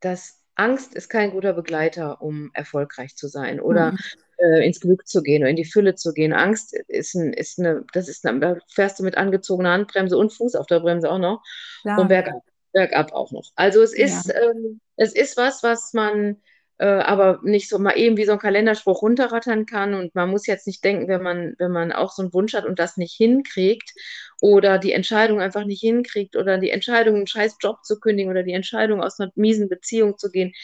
das 0.00 0.40
Angst 0.54 0.94
ist 0.94 1.08
kein 1.08 1.30
guter 1.30 1.52
Begleiter, 1.52 2.20
um 2.20 2.50
erfolgreich 2.54 3.14
zu 3.14 3.28
sein 3.28 3.60
oder 3.60 3.92
mhm 3.92 3.98
äh, 4.42 4.64
ins 4.66 4.80
Glück 4.80 5.06
zu 5.06 5.22
gehen 5.22 5.42
oder 5.42 5.50
in 5.50 5.56
die 5.56 5.64
Fülle 5.64 5.94
zu 5.94 6.12
gehen. 6.12 6.32
Angst 6.32 6.74
ist, 6.88 7.14
ein, 7.14 7.32
ist 7.32 7.58
eine, 7.58 7.84
das 7.92 8.08
ist 8.08 8.26
eine, 8.26 8.40
da 8.40 8.56
fährst 8.68 8.98
du 8.98 9.04
mit 9.04 9.16
angezogener 9.16 9.72
Handbremse 9.72 10.16
und 10.16 10.32
Fuß 10.32 10.54
auf 10.56 10.66
der 10.66 10.80
Bremse 10.80 11.10
auch 11.10 11.18
noch 11.18 11.42
Klar. 11.82 12.00
und 12.00 12.08
bergab, 12.08 12.42
bergab 12.72 13.12
auch 13.12 13.30
noch. 13.32 13.52
Also 13.54 13.82
es 13.82 13.92
ist, 13.92 14.28
ja. 14.28 14.50
ähm, 14.50 14.80
es 14.96 15.14
ist 15.14 15.36
was, 15.36 15.62
was 15.62 15.92
man 15.92 16.36
äh, 16.78 16.86
aber 16.86 17.38
nicht 17.44 17.68
so 17.68 17.78
mal 17.78 17.96
eben 17.96 18.16
wie 18.16 18.24
so 18.24 18.32
ein 18.32 18.40
Kalenderspruch 18.40 19.02
runterrattern 19.02 19.66
kann 19.66 19.94
und 19.94 20.16
man 20.16 20.28
muss 20.28 20.48
jetzt 20.48 20.66
nicht 20.66 20.82
denken, 20.82 21.06
wenn 21.06 21.22
man, 21.22 21.54
wenn 21.58 21.70
man 21.70 21.92
auch 21.92 22.10
so 22.10 22.22
einen 22.22 22.32
Wunsch 22.32 22.54
hat 22.54 22.64
und 22.64 22.80
das 22.80 22.96
nicht 22.96 23.14
hinkriegt 23.14 23.92
oder 24.40 24.78
die 24.78 24.92
Entscheidung 24.92 25.40
einfach 25.40 25.64
nicht 25.64 25.80
hinkriegt 25.80 26.34
oder 26.34 26.58
die 26.58 26.70
Entscheidung, 26.70 27.16
einen 27.16 27.26
scheiß 27.28 27.58
Job 27.60 27.84
zu 27.84 28.00
kündigen 28.00 28.32
oder 28.32 28.42
die 28.42 28.54
Entscheidung, 28.54 29.00
aus 29.00 29.20
einer 29.20 29.30
miesen 29.36 29.68
Beziehung 29.68 30.18
zu 30.18 30.30
gehen, 30.30 30.54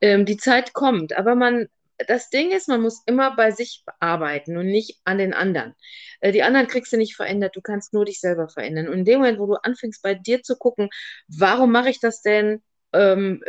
ähm, 0.00 0.24
die 0.24 0.36
Zeit 0.36 0.72
kommt, 0.72 1.16
aber 1.16 1.34
man, 1.34 1.66
das 2.06 2.30
Ding 2.30 2.50
ist, 2.50 2.68
man 2.68 2.82
muss 2.82 3.02
immer 3.06 3.34
bei 3.36 3.50
sich 3.50 3.84
arbeiten 4.00 4.56
und 4.56 4.66
nicht 4.66 5.00
an 5.04 5.18
den 5.18 5.34
anderen. 5.34 5.74
Äh, 6.20 6.32
die 6.32 6.42
anderen 6.42 6.66
kriegst 6.66 6.92
du 6.92 6.96
nicht 6.96 7.16
verändert, 7.16 7.56
du 7.56 7.60
kannst 7.60 7.92
nur 7.92 8.04
dich 8.04 8.20
selber 8.20 8.48
verändern. 8.48 8.88
Und 8.88 8.98
in 8.98 9.04
dem 9.04 9.18
Moment, 9.20 9.38
wo 9.38 9.46
du 9.46 9.54
anfängst, 9.54 10.02
bei 10.02 10.14
dir 10.14 10.42
zu 10.42 10.56
gucken, 10.56 10.88
warum 11.28 11.72
mache 11.72 11.90
ich 11.90 12.00
das 12.00 12.22
denn? 12.22 12.62
Ähm, 12.96 13.42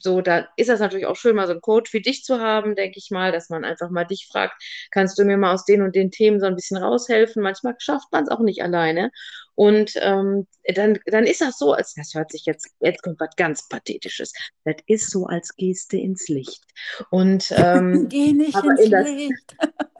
so, 0.00 0.20
da 0.20 0.48
ist 0.56 0.68
das 0.68 0.80
natürlich 0.80 1.06
auch 1.06 1.16
schön, 1.16 1.36
mal 1.36 1.46
so 1.46 1.52
einen 1.52 1.60
Coach 1.60 1.92
wie 1.92 2.02
dich 2.02 2.24
zu 2.24 2.40
haben, 2.40 2.74
denke 2.74 2.98
ich 2.98 3.10
mal, 3.10 3.32
dass 3.32 3.50
man 3.50 3.64
einfach 3.64 3.90
mal 3.90 4.04
dich 4.04 4.28
fragt, 4.30 4.62
kannst 4.90 5.18
du 5.18 5.24
mir 5.24 5.36
mal 5.36 5.52
aus 5.52 5.64
den 5.64 5.82
und 5.82 5.94
den 5.94 6.10
Themen 6.10 6.40
so 6.40 6.46
ein 6.46 6.54
bisschen 6.54 6.76
raushelfen? 6.76 7.42
Manchmal 7.42 7.74
schafft 7.78 8.10
man 8.12 8.24
es 8.24 8.30
auch 8.30 8.40
nicht 8.40 8.62
alleine. 8.62 9.10
Und 9.54 9.92
ähm, 9.96 10.46
dann, 10.74 10.98
dann 11.06 11.24
ist 11.24 11.40
das 11.40 11.58
so, 11.58 11.72
als 11.72 11.94
das 11.94 12.14
hört 12.14 12.32
sich 12.32 12.46
jetzt, 12.46 12.70
jetzt 12.80 13.02
kommt 13.02 13.20
was 13.20 13.36
ganz 13.36 13.68
Pathetisches. 13.68 14.32
Das 14.64 14.76
ist 14.86 15.10
so, 15.10 15.26
als 15.26 15.54
gehst 15.56 15.92
du 15.92 15.98
ins 15.98 16.28
Licht. 16.28 16.62
Und 17.10 17.50
ähm, 17.56 18.08
geh 18.08 18.32
nicht 18.32 18.56
ins 18.56 18.88
Licht. 18.88 19.56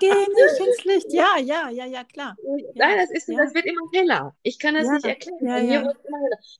Geh 0.00 0.08
nicht 0.08 0.66
ins 0.66 0.84
Licht. 0.84 1.12
Ja, 1.12 1.38
ja, 1.42 1.68
ja, 1.70 1.86
ja, 1.86 2.04
klar. 2.04 2.36
Nein, 2.74 2.98
das, 2.98 3.10
ist, 3.10 3.28
ja. 3.28 3.36
das 3.38 3.54
wird 3.54 3.66
immer 3.66 3.80
heller. 3.92 4.34
Ich 4.42 4.58
kann 4.58 4.74
das 4.74 4.86
ja. 4.86 4.92
nicht 4.92 5.06
erklären. 5.06 5.68
Ja, 5.68 5.82
ja. 5.82 5.92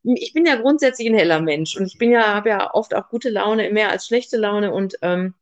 Ich 0.02 0.32
bin 0.32 0.46
ja 0.46 0.56
grundsätzlich 0.56 1.08
ein 1.08 1.14
heller 1.14 1.40
Mensch 1.40 1.76
und 1.76 1.86
ich 1.86 1.98
bin 1.98 2.10
ja, 2.10 2.34
habe 2.34 2.50
ja 2.50 2.74
oft 2.74 2.94
auch 2.94 3.08
gute 3.08 3.30
Laune, 3.30 3.70
mehr 3.70 3.90
als 3.90 4.06
schlechte 4.06 4.36
Laune 4.36 4.72
und 4.72 4.96
ähm, 5.02 5.34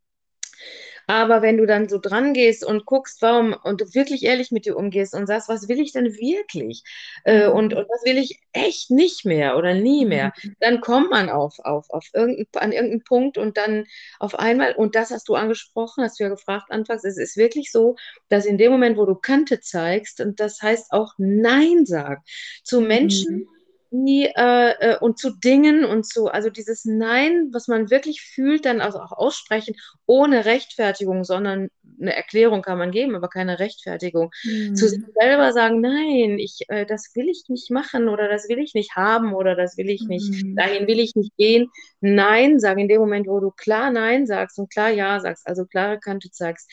aber 1.06 1.42
wenn 1.42 1.56
du 1.56 1.66
dann 1.66 1.88
so 1.88 1.98
dran 1.98 2.34
gehst 2.34 2.64
und 2.64 2.86
guckst, 2.86 3.20
warum, 3.22 3.54
und 3.62 3.80
du 3.80 3.94
wirklich 3.94 4.24
ehrlich 4.24 4.50
mit 4.50 4.66
dir 4.66 4.76
umgehst 4.76 5.14
und 5.14 5.26
sagst, 5.26 5.48
was 5.48 5.68
will 5.68 5.80
ich 5.80 5.92
denn 5.92 6.14
wirklich? 6.14 6.82
Äh, 7.24 7.48
mhm. 7.48 7.54
und, 7.54 7.74
und 7.74 7.86
was 7.88 8.04
will 8.04 8.18
ich 8.18 8.40
echt 8.52 8.90
nicht 8.90 9.24
mehr 9.24 9.56
oder 9.56 9.74
nie 9.74 10.04
mehr? 10.06 10.32
Mhm. 10.42 10.56
Dann 10.60 10.80
kommt 10.80 11.10
man 11.10 11.28
auf, 11.28 11.58
auf, 11.60 11.90
auf 11.90 12.06
irgendein, 12.12 12.46
an 12.54 12.72
irgendeinen 12.72 13.04
Punkt 13.04 13.38
und 13.38 13.56
dann 13.56 13.86
auf 14.18 14.38
einmal, 14.38 14.74
und 14.74 14.94
das 14.94 15.10
hast 15.10 15.28
du 15.28 15.34
angesprochen, 15.34 16.04
hast 16.04 16.18
du 16.18 16.24
ja 16.24 16.30
gefragt 16.30 16.70
anfangs, 16.70 17.04
es 17.04 17.18
ist 17.18 17.36
wirklich 17.36 17.70
so, 17.70 17.96
dass 18.28 18.46
in 18.46 18.58
dem 18.58 18.72
Moment, 18.72 18.96
wo 18.96 19.06
du 19.06 19.14
Kante 19.14 19.60
zeigst, 19.60 20.20
und 20.20 20.40
das 20.40 20.62
heißt 20.62 20.92
auch 20.92 21.14
Nein 21.18 21.86
sagen 21.86 22.22
zu 22.62 22.80
Menschen, 22.80 23.36
mhm 23.36 23.53
die 23.94 24.28
äh, 24.34 24.70
äh, 24.80 24.98
und 24.98 25.18
zu 25.18 25.30
Dingen 25.30 25.84
und 25.84 26.04
zu, 26.04 26.26
also 26.26 26.50
dieses 26.50 26.84
Nein, 26.84 27.50
was 27.52 27.68
man 27.68 27.90
wirklich 27.90 28.22
fühlt, 28.22 28.64
dann 28.64 28.80
also 28.80 28.98
auch 28.98 29.12
aussprechen, 29.12 29.76
ohne 30.06 30.44
Rechtfertigung, 30.44 31.22
sondern 31.22 31.68
eine 32.00 32.14
Erklärung 32.14 32.62
kann 32.62 32.76
man 32.76 32.90
geben, 32.90 33.14
aber 33.14 33.28
keine 33.28 33.60
Rechtfertigung. 33.60 34.32
Mhm. 34.42 34.74
Zu 34.74 34.88
sich 34.88 35.00
selber 35.18 35.52
sagen, 35.52 35.80
nein, 35.80 36.38
ich, 36.40 36.64
äh, 36.68 36.86
das 36.86 37.12
will 37.14 37.28
ich 37.28 37.44
nicht 37.48 37.70
machen 37.70 38.08
oder 38.08 38.28
das 38.28 38.48
will 38.48 38.58
ich 38.58 38.74
nicht 38.74 38.96
haben 38.96 39.32
oder 39.32 39.54
das 39.54 39.76
will 39.76 39.88
ich 39.88 40.02
nicht, 40.08 40.44
mhm. 40.44 40.56
dahin 40.56 40.88
will 40.88 40.98
ich 40.98 41.14
nicht 41.14 41.36
gehen. 41.36 41.70
Nein, 42.00 42.58
sagen 42.58 42.80
in 42.80 42.88
dem 42.88 43.00
Moment, 43.00 43.28
wo 43.28 43.38
du 43.38 43.52
klar 43.52 43.92
Nein 43.92 44.26
sagst 44.26 44.58
und 44.58 44.72
klar 44.72 44.90
Ja 44.90 45.20
sagst, 45.20 45.46
also 45.46 45.66
klare 45.66 46.00
Kante 46.00 46.30
zeigst, 46.30 46.68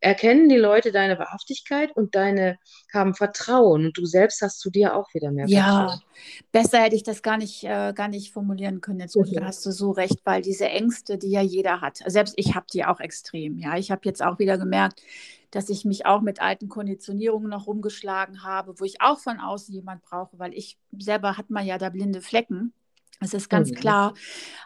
erkennen 0.00 0.48
die 0.48 0.56
Leute 0.56 0.92
deine 0.92 1.18
Wahrhaftigkeit 1.18 1.94
und 1.94 2.14
deine 2.14 2.58
haben 2.92 3.14
Vertrauen 3.14 3.86
und 3.86 3.98
du 3.98 4.06
selbst 4.06 4.40
hast 4.42 4.60
zu 4.60 4.70
dir 4.70 4.96
auch 4.96 5.12
wieder 5.14 5.30
mehr 5.30 5.46
ja, 5.46 5.62
Vertrauen. 5.62 6.00
Ja, 6.00 6.44
besser 6.52 6.78
hätte 6.78 6.96
ich 6.96 7.02
das 7.02 7.22
gar 7.22 7.36
nicht, 7.36 7.64
äh, 7.64 7.92
gar 7.92 8.08
nicht 8.08 8.32
formulieren 8.32 8.80
können. 8.80 9.00
Jetzt 9.00 9.16
okay. 9.16 9.40
hast 9.42 9.64
du 9.66 9.72
so 9.72 9.90
recht, 9.90 10.20
weil 10.24 10.42
diese 10.42 10.68
Ängste, 10.68 11.18
die 11.18 11.30
ja 11.30 11.42
jeder 11.42 11.80
hat, 11.80 11.98
selbst 12.06 12.34
ich 12.36 12.54
habe 12.54 12.66
die 12.72 12.84
auch 12.84 13.00
extrem. 13.00 13.58
Ja, 13.58 13.76
ich 13.76 13.90
habe 13.90 14.02
jetzt 14.04 14.22
auch 14.22 14.38
wieder 14.38 14.58
gemerkt, 14.58 15.02
dass 15.50 15.68
ich 15.68 15.84
mich 15.84 16.06
auch 16.06 16.20
mit 16.20 16.40
alten 16.40 16.68
Konditionierungen 16.68 17.50
noch 17.50 17.66
rumgeschlagen 17.66 18.44
habe, 18.44 18.78
wo 18.78 18.84
ich 18.84 19.00
auch 19.00 19.18
von 19.18 19.40
außen 19.40 19.74
jemand 19.74 20.02
brauche, 20.02 20.38
weil 20.38 20.54
ich 20.54 20.78
selber 20.96 21.36
hat 21.36 21.50
man 21.50 21.66
ja 21.66 21.78
da 21.78 21.88
blinde 21.90 22.20
Flecken. 22.20 22.72
Das 23.20 23.34
ist 23.34 23.50
ganz 23.50 23.70
mhm. 23.70 23.74
klar. 23.74 24.14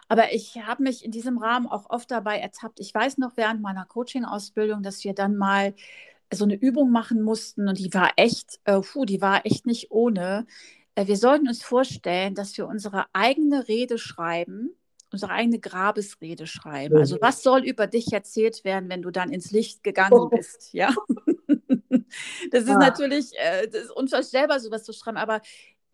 Aber 0.07 0.33
ich 0.33 0.55
habe 0.55 0.83
mich 0.83 1.03
in 1.03 1.11
diesem 1.11 1.37
Rahmen 1.37 1.67
auch 1.67 1.89
oft 1.89 2.09
dabei 2.09 2.39
ertappt. 2.39 2.79
Ich 2.79 2.93
weiß 2.93 3.17
noch 3.17 3.35
während 3.35 3.61
meiner 3.61 3.85
Coaching-Ausbildung, 3.85 4.81
dass 4.81 5.03
wir 5.03 5.13
dann 5.13 5.35
mal 5.35 5.73
so 6.33 6.45
eine 6.45 6.55
Übung 6.55 6.91
machen 6.91 7.21
mussten 7.21 7.67
und 7.67 7.77
die 7.79 7.93
war 7.93 8.11
echt, 8.15 8.59
äh, 8.65 8.79
puh, 8.81 9.05
die 9.05 9.21
war 9.21 9.45
echt 9.45 9.65
nicht 9.65 9.91
ohne. 9.91 10.47
Äh, 10.95 11.07
wir 11.07 11.17
sollten 11.17 11.47
uns 11.47 11.63
vorstellen, 11.63 12.33
dass 12.33 12.57
wir 12.57 12.67
unsere 12.67 13.05
eigene 13.13 13.67
Rede 13.67 13.97
schreiben, 13.97 14.71
unsere 15.11 15.31
eigene 15.31 15.59
Grabesrede 15.59 16.47
schreiben. 16.47 16.97
Also 16.97 17.17
was 17.21 17.43
soll 17.43 17.63
über 17.63 17.87
dich 17.87 18.11
erzählt 18.11 18.63
werden, 18.63 18.89
wenn 18.89 19.01
du 19.01 19.11
dann 19.11 19.31
ins 19.31 19.51
Licht 19.51 19.83
gegangen 19.83 20.29
bist, 20.31 20.73
ja? 20.73 20.93
Das 22.49 22.63
ist 22.63 22.69
ja. 22.69 22.77
natürlich 22.77 23.31
äh, 23.37 23.67
das 23.67 23.85
ist 23.85 23.91
unvorstellbar, 23.91 24.61
sowas 24.61 24.85
zu 24.85 24.93
schreiben, 24.93 25.17
aber 25.17 25.41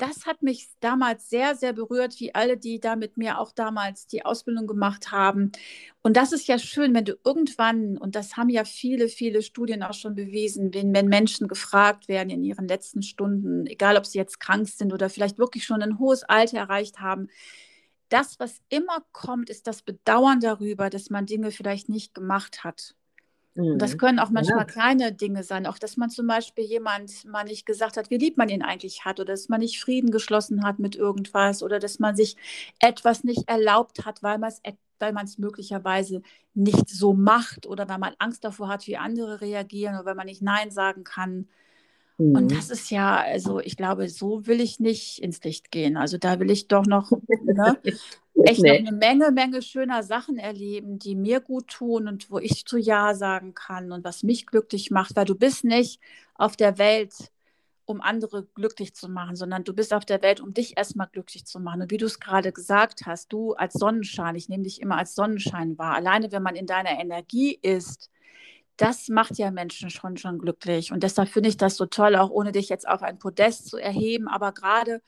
das 0.01 0.25
hat 0.25 0.41
mich 0.41 0.67
damals 0.79 1.29
sehr, 1.29 1.55
sehr 1.55 1.73
berührt, 1.73 2.19
wie 2.19 2.33
alle, 2.33 2.57
die 2.57 2.79
da 2.79 2.95
mit 2.95 3.17
mir 3.17 3.37
auch 3.37 3.51
damals 3.51 4.07
die 4.07 4.25
Ausbildung 4.25 4.65
gemacht 4.65 5.11
haben. 5.11 5.51
Und 6.01 6.17
das 6.17 6.31
ist 6.31 6.47
ja 6.47 6.57
schön, 6.57 6.95
wenn 6.95 7.05
du 7.05 7.17
irgendwann, 7.23 7.97
und 7.97 8.15
das 8.15 8.35
haben 8.35 8.49
ja 8.49 8.63
viele, 8.63 9.09
viele 9.09 9.43
Studien 9.43 9.83
auch 9.83 9.93
schon 9.93 10.15
bewiesen, 10.15 10.73
wenn, 10.73 10.91
wenn 10.93 11.07
Menschen 11.07 11.47
gefragt 11.47 12.07
werden 12.07 12.31
in 12.31 12.43
ihren 12.43 12.67
letzten 12.67 13.03
Stunden, 13.03 13.67
egal 13.67 13.95
ob 13.95 14.07
sie 14.07 14.17
jetzt 14.17 14.39
krank 14.39 14.67
sind 14.67 14.91
oder 14.91 15.07
vielleicht 15.09 15.37
wirklich 15.37 15.65
schon 15.65 15.83
ein 15.83 15.99
hohes 15.99 16.23
Alter 16.23 16.57
erreicht 16.57 16.99
haben, 16.99 17.27
das, 18.09 18.39
was 18.39 18.59
immer 18.69 19.05
kommt, 19.11 19.49
ist 19.51 19.67
das 19.67 19.83
Bedauern 19.83 20.39
darüber, 20.39 20.89
dass 20.89 21.11
man 21.11 21.27
Dinge 21.27 21.51
vielleicht 21.51 21.89
nicht 21.89 22.15
gemacht 22.15 22.63
hat. 22.63 22.95
Das 23.53 23.93
mhm. 23.93 23.97
können 23.97 24.19
auch 24.19 24.29
manchmal 24.29 24.59
ja. 24.59 24.65
kleine 24.65 25.11
Dinge 25.11 25.43
sein, 25.43 25.65
auch 25.65 25.77
dass 25.77 25.97
man 25.97 26.09
zum 26.09 26.25
Beispiel 26.25 26.63
jemand 26.63 27.25
mal 27.25 27.43
nicht 27.43 27.65
gesagt 27.65 27.97
hat, 27.97 28.09
wie 28.09 28.17
lieb 28.17 28.37
man 28.37 28.47
ihn 28.47 28.61
eigentlich 28.61 29.03
hat, 29.03 29.19
oder 29.19 29.33
dass 29.33 29.49
man 29.49 29.59
nicht 29.59 29.81
Frieden 29.81 30.09
geschlossen 30.09 30.63
hat 30.63 30.79
mit 30.79 30.95
irgendwas, 30.95 31.61
oder 31.61 31.79
dass 31.79 31.99
man 31.99 32.15
sich 32.15 32.37
etwas 32.79 33.25
nicht 33.25 33.49
erlaubt 33.49 34.05
hat, 34.05 34.23
weil 34.23 34.37
man 34.37 34.49
es 34.49 34.61
weil 34.99 35.13
man 35.13 35.25
es 35.25 35.37
möglicherweise 35.37 36.21
nicht 36.53 36.87
so 36.87 37.13
macht 37.13 37.65
oder 37.65 37.89
weil 37.89 37.97
man 37.97 38.13
Angst 38.19 38.43
davor 38.43 38.67
hat, 38.69 38.85
wie 38.87 38.97
andere 38.97 39.41
reagieren 39.41 39.95
oder 39.95 40.05
weil 40.05 40.15
man 40.15 40.27
nicht 40.27 40.43
Nein 40.43 40.69
sagen 40.69 41.03
kann. 41.03 41.47
Mhm. 42.17 42.35
Und 42.35 42.51
das 42.51 42.69
ist 42.69 42.91
ja, 42.91 43.17
also 43.17 43.59
ich 43.59 43.75
glaube, 43.75 44.07
so 44.09 44.45
will 44.45 44.61
ich 44.61 44.79
nicht 44.79 45.19
ins 45.19 45.43
Licht 45.43 45.71
gehen. 45.71 45.97
Also 45.97 46.17
da 46.17 46.39
will 46.39 46.51
ich 46.51 46.67
doch 46.67 46.85
noch 46.85 47.11
ne, 47.43 47.77
echt 48.43 48.61
nee. 48.61 48.81
noch 48.81 48.87
eine 48.87 48.97
Menge, 48.97 49.31
Menge 49.31 49.61
schöner 49.61 50.03
Sachen 50.03 50.37
erleben, 50.37 50.99
die 50.99 51.15
mir 51.15 51.39
gut 51.39 51.67
tun 51.67 52.07
und 52.07 52.31
wo 52.31 52.39
ich 52.39 52.65
zu 52.65 52.77
Ja 52.77 53.13
sagen 53.13 53.53
kann 53.53 53.91
und 53.91 54.03
was 54.03 54.23
mich 54.23 54.45
glücklich 54.45 54.91
macht, 54.91 55.15
weil 55.15 55.25
du 55.25 55.35
bist 55.35 55.63
nicht 55.63 55.99
auf 56.35 56.55
der 56.55 56.77
Welt, 56.77 57.13
um 57.85 58.01
andere 58.01 58.45
glücklich 58.55 58.93
zu 58.93 59.09
machen, 59.09 59.35
sondern 59.35 59.63
du 59.63 59.73
bist 59.73 59.93
auf 59.93 60.05
der 60.05 60.21
Welt, 60.21 60.39
um 60.39 60.53
dich 60.53 60.77
erstmal 60.77 61.07
glücklich 61.11 61.45
zu 61.45 61.59
machen. 61.59 61.81
Und 61.81 61.91
wie 61.91 61.97
du 61.97 62.05
es 62.05 62.19
gerade 62.19 62.51
gesagt 62.51 63.05
hast, 63.05 63.33
du 63.33 63.53
als 63.53 63.73
Sonnenschein, 63.73 64.35
ich 64.35 64.49
nehme 64.49 64.63
dich 64.63 64.81
immer 64.81 64.97
als 64.97 65.13
Sonnenschein 65.15 65.77
wahr, 65.77 65.95
alleine 65.95 66.31
wenn 66.31 66.43
man 66.43 66.55
in 66.55 66.65
deiner 66.65 66.99
Energie 66.99 67.57
ist, 67.61 68.09
das 68.77 69.09
macht 69.09 69.37
ja 69.37 69.51
Menschen 69.51 69.89
schon, 69.89 70.17
schon 70.17 70.39
glücklich. 70.39 70.91
Und 70.91 71.03
deshalb 71.03 71.29
finde 71.29 71.49
ich 71.49 71.57
das 71.57 71.75
so 71.75 71.85
toll, 71.85 72.15
auch 72.15 72.29
ohne 72.31 72.51
dich 72.51 72.69
jetzt 72.69 72.87
auf 72.87 73.03
ein 73.03 73.19
Podest 73.19 73.67
zu 73.67 73.77
erheben, 73.77 74.27
aber 74.27 74.53
gerade 74.53 75.01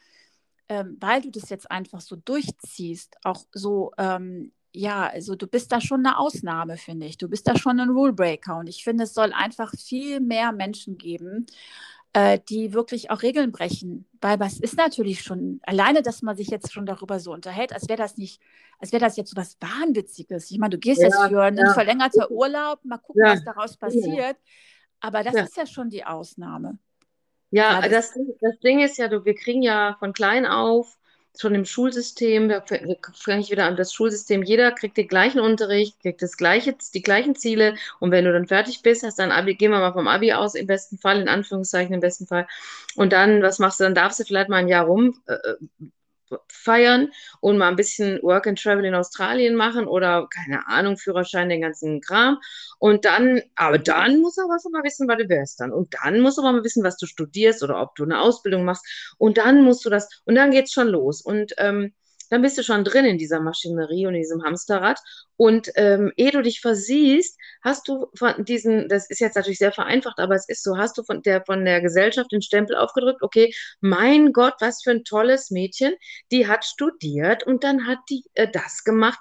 ähm, 0.70 0.98
weil 1.00 1.22
du 1.22 1.32
das 1.32 1.50
jetzt 1.50 1.70
einfach 1.70 2.02
so 2.02 2.16
durchziehst, 2.16 3.18
auch 3.24 3.46
so, 3.52 3.92
ähm, 3.98 4.52
ja, 4.74 5.08
also 5.08 5.36
du 5.36 5.48
bist 5.48 5.72
da 5.72 5.82
schon 5.82 6.06
eine 6.06 6.18
Ausnahme, 6.18 6.78
finde 6.78 7.06
ich. 7.06 7.18
Du 7.18 7.30
bist 7.30 7.48
da 7.48 7.58
schon 7.58 7.80
ein 7.80 7.90
Rulebreaker. 7.90 8.58
Und 8.58 8.68
ich 8.68 8.84
finde, 8.84 9.04
es 9.04 9.14
soll 9.14 9.32
einfach 9.32 9.72
viel 9.78 10.20
mehr 10.20 10.52
Menschen 10.52 10.98
geben, 10.98 11.46
äh, 12.14 12.40
die 12.50 12.74
wirklich 12.74 13.12
auch 13.12 13.22
Regeln 13.22 13.52
brechen. 13.52 14.08
Weil 14.20 14.40
was 14.40 14.60
ist 14.60 14.78
natürlich 14.78 15.22
schon, 15.22 15.60
alleine, 15.64 16.02
dass 16.02 16.24
man 16.24 16.36
sich 16.36 16.48
jetzt 16.48 16.74
schon 16.74 16.86
darüber 16.86 17.20
so 17.20 17.34
unterhält, 17.34 17.72
als 17.72 17.88
wäre 17.88 18.02
das 18.02 18.18
nicht, 18.18 18.42
als 18.80 18.92
wäre 18.92 19.04
das 19.04 19.16
jetzt 19.16 19.30
so 19.30 19.38
was 19.38 19.58
Wahnwitziges. 19.60 20.50
Ich 20.50 20.58
meine, 20.58 20.72
du 20.72 20.80
gehst 20.80 21.02
ja, 21.02 21.08
jetzt 21.08 21.22
für 21.28 21.44
einen 21.44 21.58
ja. 21.58 21.74
verlängerten 21.74 22.24
Urlaub, 22.30 22.84
mal 22.84 22.98
gucken, 22.98 23.24
ja. 23.26 23.34
was 23.34 23.44
daraus 23.44 23.78
passiert. 23.78 24.38
Aber 25.00 25.24
das 25.24 25.36
ist 25.36 25.58
ja 25.58 25.68
schon 25.68 25.90
die 25.90 26.06
Ausnahme. 26.06 26.80
Ja, 27.56 27.88
das, 27.88 28.14
das 28.42 28.60
Ding 28.62 28.80
ist 28.80 28.98
ja, 28.98 29.08
du, 29.08 29.26
wir 29.26 29.36
kriegen 29.36 29.62
ja 29.62 29.96
von 30.00 30.12
klein 30.14 30.46
auf 30.48 30.98
schon 31.40 31.56
im 31.56 31.66
Schulsystem, 31.66 32.50
da 32.50 32.62
fange 32.62 33.42
ich 33.42 33.50
wieder 33.52 33.66
an, 33.66 33.76
das 33.76 33.94
Schulsystem, 33.94 34.44
jeder 34.44 34.72
kriegt 34.72 34.98
den 34.98 35.08
gleichen 35.08 35.40
Unterricht, 35.40 36.00
kriegt 36.00 36.22
das 36.22 36.38
gleiche, 36.38 36.76
die 36.94 37.02
gleichen 37.02 37.36
Ziele 37.36 37.76
und 38.00 38.12
wenn 38.12 38.26
du 38.26 38.34
dann 38.34 38.48
fertig 38.48 38.82
bist, 38.84 39.04
hast 39.04 39.18
dann 39.20 39.32
Abi, 39.32 39.56
gehen 39.56 39.72
wir 39.72 39.80
mal 39.80 39.94
vom 39.94 40.08
Abi 40.08 40.34
aus, 40.34 40.54
im 40.56 40.68
besten 40.68 40.98
Fall, 41.00 41.22
in 41.22 41.28
Anführungszeichen 41.28 41.94
im 41.94 42.02
besten 42.02 42.28
Fall 42.28 42.48
und 42.96 43.14
dann, 43.14 43.42
was 43.42 43.58
machst 43.60 43.80
du, 43.80 43.84
dann 43.84 43.96
darfst 43.96 44.20
du 44.20 44.26
vielleicht 44.26 44.50
mal 44.50 44.58
ein 44.58 44.68
Jahr 44.68 44.86
rum 44.86 45.20
äh, 45.28 45.38
feiern 46.48 47.12
und 47.42 47.58
mal 47.58 47.70
ein 47.70 47.76
bisschen 47.76 48.22
Work 48.24 48.48
and 48.48 48.62
Travel 48.62 48.86
in 48.86 48.96
Australien 48.96 49.56
machen 49.56 49.88
oder 49.88 50.28
keine 50.34 50.68
Ahnung, 50.68 50.98
Führerschein, 50.98 51.50
den 51.50 51.62
ganzen 51.62 52.02
Kram. 52.02 52.40
Und 52.80 53.06
dann, 53.06 53.42
aber 53.56 53.78
dann 53.78 54.22
muss 54.22 54.38
er 54.38 54.46
was 54.46 54.66
mal 54.72 54.84
wissen, 54.84 55.08
was 55.08 55.18
du 55.18 55.30
wärst 55.30 55.60
dann. 55.60 55.72
Und 55.72 55.94
dann 56.04 56.22
musst 56.22 56.38
du 56.38 56.42
aber 56.42 56.54
mal 56.54 56.64
wissen, 56.64 56.84
was 56.84 56.98
du 56.98 57.06
studierst 57.06 57.64
oder 57.64 57.82
ob 57.82 57.96
du 57.96 58.04
eine 58.04 58.22
Ausbildung 58.22 58.66
machst. 58.66 58.86
Und 59.18 59.38
dann 59.38 59.64
musst 59.64 59.86
du 59.86 59.90
das, 59.90 60.10
und 60.26 60.36
dann 60.36 60.52
geht's 60.52 60.74
schon 60.74 60.88
los. 60.88 61.22
Und 61.22 61.54
ähm, 61.58 61.94
dann 62.34 62.42
bist 62.42 62.58
du 62.58 62.64
schon 62.64 62.84
drin 62.84 63.06
in 63.06 63.20
dieser 63.20 63.40
Maschinerie 63.40 64.08
und 64.08 64.16
in 64.16 64.22
diesem 64.22 64.44
Hamsterrad. 64.44 65.00
Und 65.38 65.70
ähm, 65.76 66.12
ehe 66.18 66.32
du 66.32 66.42
dich 66.42 66.62
versiehst, 66.62 67.38
hast 67.62 67.88
du 67.88 68.08
von 68.18 68.44
diesen, 68.44 68.90
das 68.90 69.08
ist 69.08 69.20
jetzt 69.20 69.36
natürlich 69.36 69.60
sehr 69.60 69.72
vereinfacht, 69.72 70.18
aber 70.18 70.34
es 70.34 70.50
ist 70.50 70.64
so, 70.64 70.76
hast 70.76 70.98
du 70.98 71.04
von 71.04 71.22
der, 71.22 71.46
von 71.46 71.64
der 71.64 71.80
Gesellschaft 71.82 72.32
den 72.32 72.42
Stempel 72.42 72.76
aufgedrückt, 72.76 73.22
okay, 73.22 73.54
mein 73.82 74.34
Gott, 74.34 74.56
was 74.62 74.82
für 74.82 74.90
ein 74.90 75.04
tolles 75.04 75.52
Mädchen, 75.52 75.94
die 76.32 76.48
hat 76.48 76.66
studiert 76.66 77.46
und 77.46 77.64
dann 77.64 77.86
hat 77.86 78.00
die 78.10 78.24
äh, 78.34 78.48
das 78.52 78.84
gemacht, 78.84 79.20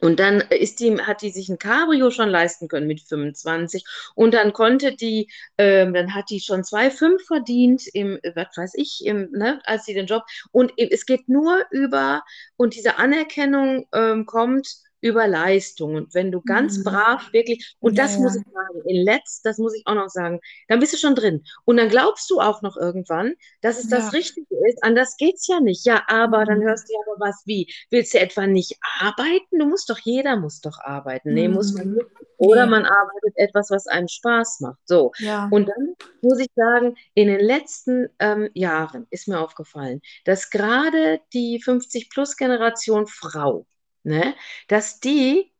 und 0.00 0.18
dann 0.18 0.40
ist 0.40 0.80
die, 0.80 1.00
hat 1.00 1.22
die 1.22 1.30
sich 1.30 1.48
ein 1.48 1.58
Cabrio 1.58 2.10
schon 2.10 2.28
leisten 2.28 2.68
können 2.68 2.86
mit 2.86 3.00
25. 3.02 3.84
Und 4.14 4.34
dann 4.34 4.52
konnte 4.52 4.94
die, 4.94 5.30
ähm, 5.58 5.92
dann 5.94 6.14
hat 6.14 6.30
die 6.30 6.40
schon 6.40 6.62
2,5 6.62 7.26
verdient 7.26 7.86
im, 7.92 8.18
was 8.34 8.56
weiß 8.56 8.72
ich, 8.74 9.04
im, 9.04 9.30
ne, 9.32 9.60
als 9.64 9.84
sie 9.84 9.94
den 9.94 10.06
Job. 10.06 10.24
Und 10.52 10.72
es 10.76 11.06
geht 11.06 11.28
nur 11.28 11.64
über, 11.70 12.22
und 12.56 12.74
diese 12.74 12.96
Anerkennung 12.98 13.86
ähm, 13.92 14.26
kommt 14.26 14.68
über 15.00 15.26
Leistung. 15.26 15.94
Und 15.94 16.14
wenn 16.14 16.32
du 16.32 16.40
ganz 16.40 16.78
mhm. 16.78 16.84
brav 16.84 17.32
wirklich, 17.32 17.76
und 17.80 17.96
ja, 17.96 18.04
das 18.04 18.18
muss 18.18 18.36
ich 18.36 18.44
sagen, 18.44 18.82
in 18.86 19.04
Letzt, 19.04 19.44
das 19.44 19.58
muss 19.58 19.74
ich 19.74 19.82
auch 19.86 19.94
noch 19.94 20.08
sagen, 20.08 20.40
dann 20.68 20.80
bist 20.80 20.92
du 20.92 20.96
schon 20.96 21.14
drin. 21.14 21.44
Und 21.64 21.76
dann 21.76 21.88
glaubst 21.88 22.30
du 22.30 22.40
auch 22.40 22.62
noch 22.62 22.76
irgendwann, 22.76 23.34
dass 23.60 23.78
es 23.78 23.90
ja. 23.90 23.98
das 23.98 24.12
Richtige 24.12 24.54
ist. 24.68 24.82
Anders 24.82 25.16
geht 25.16 25.36
es 25.36 25.46
ja 25.46 25.60
nicht. 25.60 25.86
Ja, 25.86 26.02
aber 26.08 26.40
mhm. 26.40 26.46
dann 26.46 26.62
hörst 26.62 26.88
du 26.88 26.94
ja 26.94 27.00
aber 27.06 27.26
was 27.26 27.42
wie. 27.46 27.72
Willst 27.90 28.14
du 28.14 28.20
etwa 28.20 28.46
nicht 28.46 28.76
arbeiten? 29.00 29.58
Du 29.58 29.66
musst 29.66 29.90
doch, 29.90 29.98
jeder 29.98 30.36
muss 30.36 30.60
doch 30.60 30.78
arbeiten. 30.80 31.34
Nee, 31.34 31.48
mhm. 31.48 31.54
muss 31.54 31.72
man 31.72 31.92
nicht. 31.92 32.06
Oder 32.40 32.66
man 32.66 32.86
arbeitet 32.86 33.36
etwas, 33.36 33.70
was 33.70 33.86
einem 33.86 34.08
Spaß 34.08 34.60
macht. 34.60 34.78
So. 34.86 35.12
Ja. 35.18 35.48
Und 35.50 35.68
dann 35.68 35.94
muss 36.22 36.38
ich 36.38 36.48
sagen, 36.56 36.96
in 37.12 37.28
den 37.28 37.40
letzten 37.40 38.08
ähm, 38.18 38.48
Jahren 38.54 39.06
ist 39.10 39.28
mir 39.28 39.38
aufgefallen, 39.40 40.00
dass 40.24 40.48
gerade 40.48 41.20
die 41.34 41.62
50-Plus-Generation 41.62 43.06
Frau, 43.06 43.66
ne, 44.02 44.34
dass 44.68 45.00
die 45.00 45.52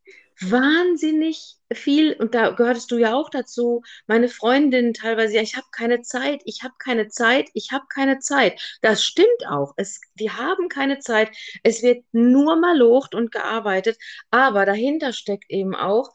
wahnsinnig 0.43 1.57
viel, 1.73 2.15
und 2.15 2.35
da 2.35 2.51
gehörtest 2.51 2.91
du 2.91 2.97
ja 2.99 3.15
auch 3.15 3.29
dazu, 3.31 3.83
meine 4.07 4.29
Freundin 4.29 4.95
teilweise, 4.95 5.35
ja, 5.37 5.43
ich 5.43 5.57
habe 5.57 5.67
keine 5.71 6.01
Zeit, 6.01 6.41
ich 6.47 6.63
habe 6.63 6.75
keine 6.79 7.09
Zeit, 7.09 7.49
ich 7.55 7.73
habe 7.73 7.85
keine 7.93 8.19
Zeit. 8.21 8.79
Das 8.81 9.05
stimmt 9.05 9.47
auch. 9.49 9.75
Es, 9.77 10.01
die 10.15 10.31
haben 10.31 10.69
keine 10.69 10.99
Zeit. 10.99 11.31
Es 11.63 11.83
wird 11.83 12.05
nur 12.13 12.57
mal 12.57 12.77
locht 12.77 13.15
und 13.15 13.33
gearbeitet, 13.33 13.99
aber 14.31 14.65
dahinter 14.65 15.13
steckt 15.13 15.51
eben 15.51 15.75
auch, 15.75 16.11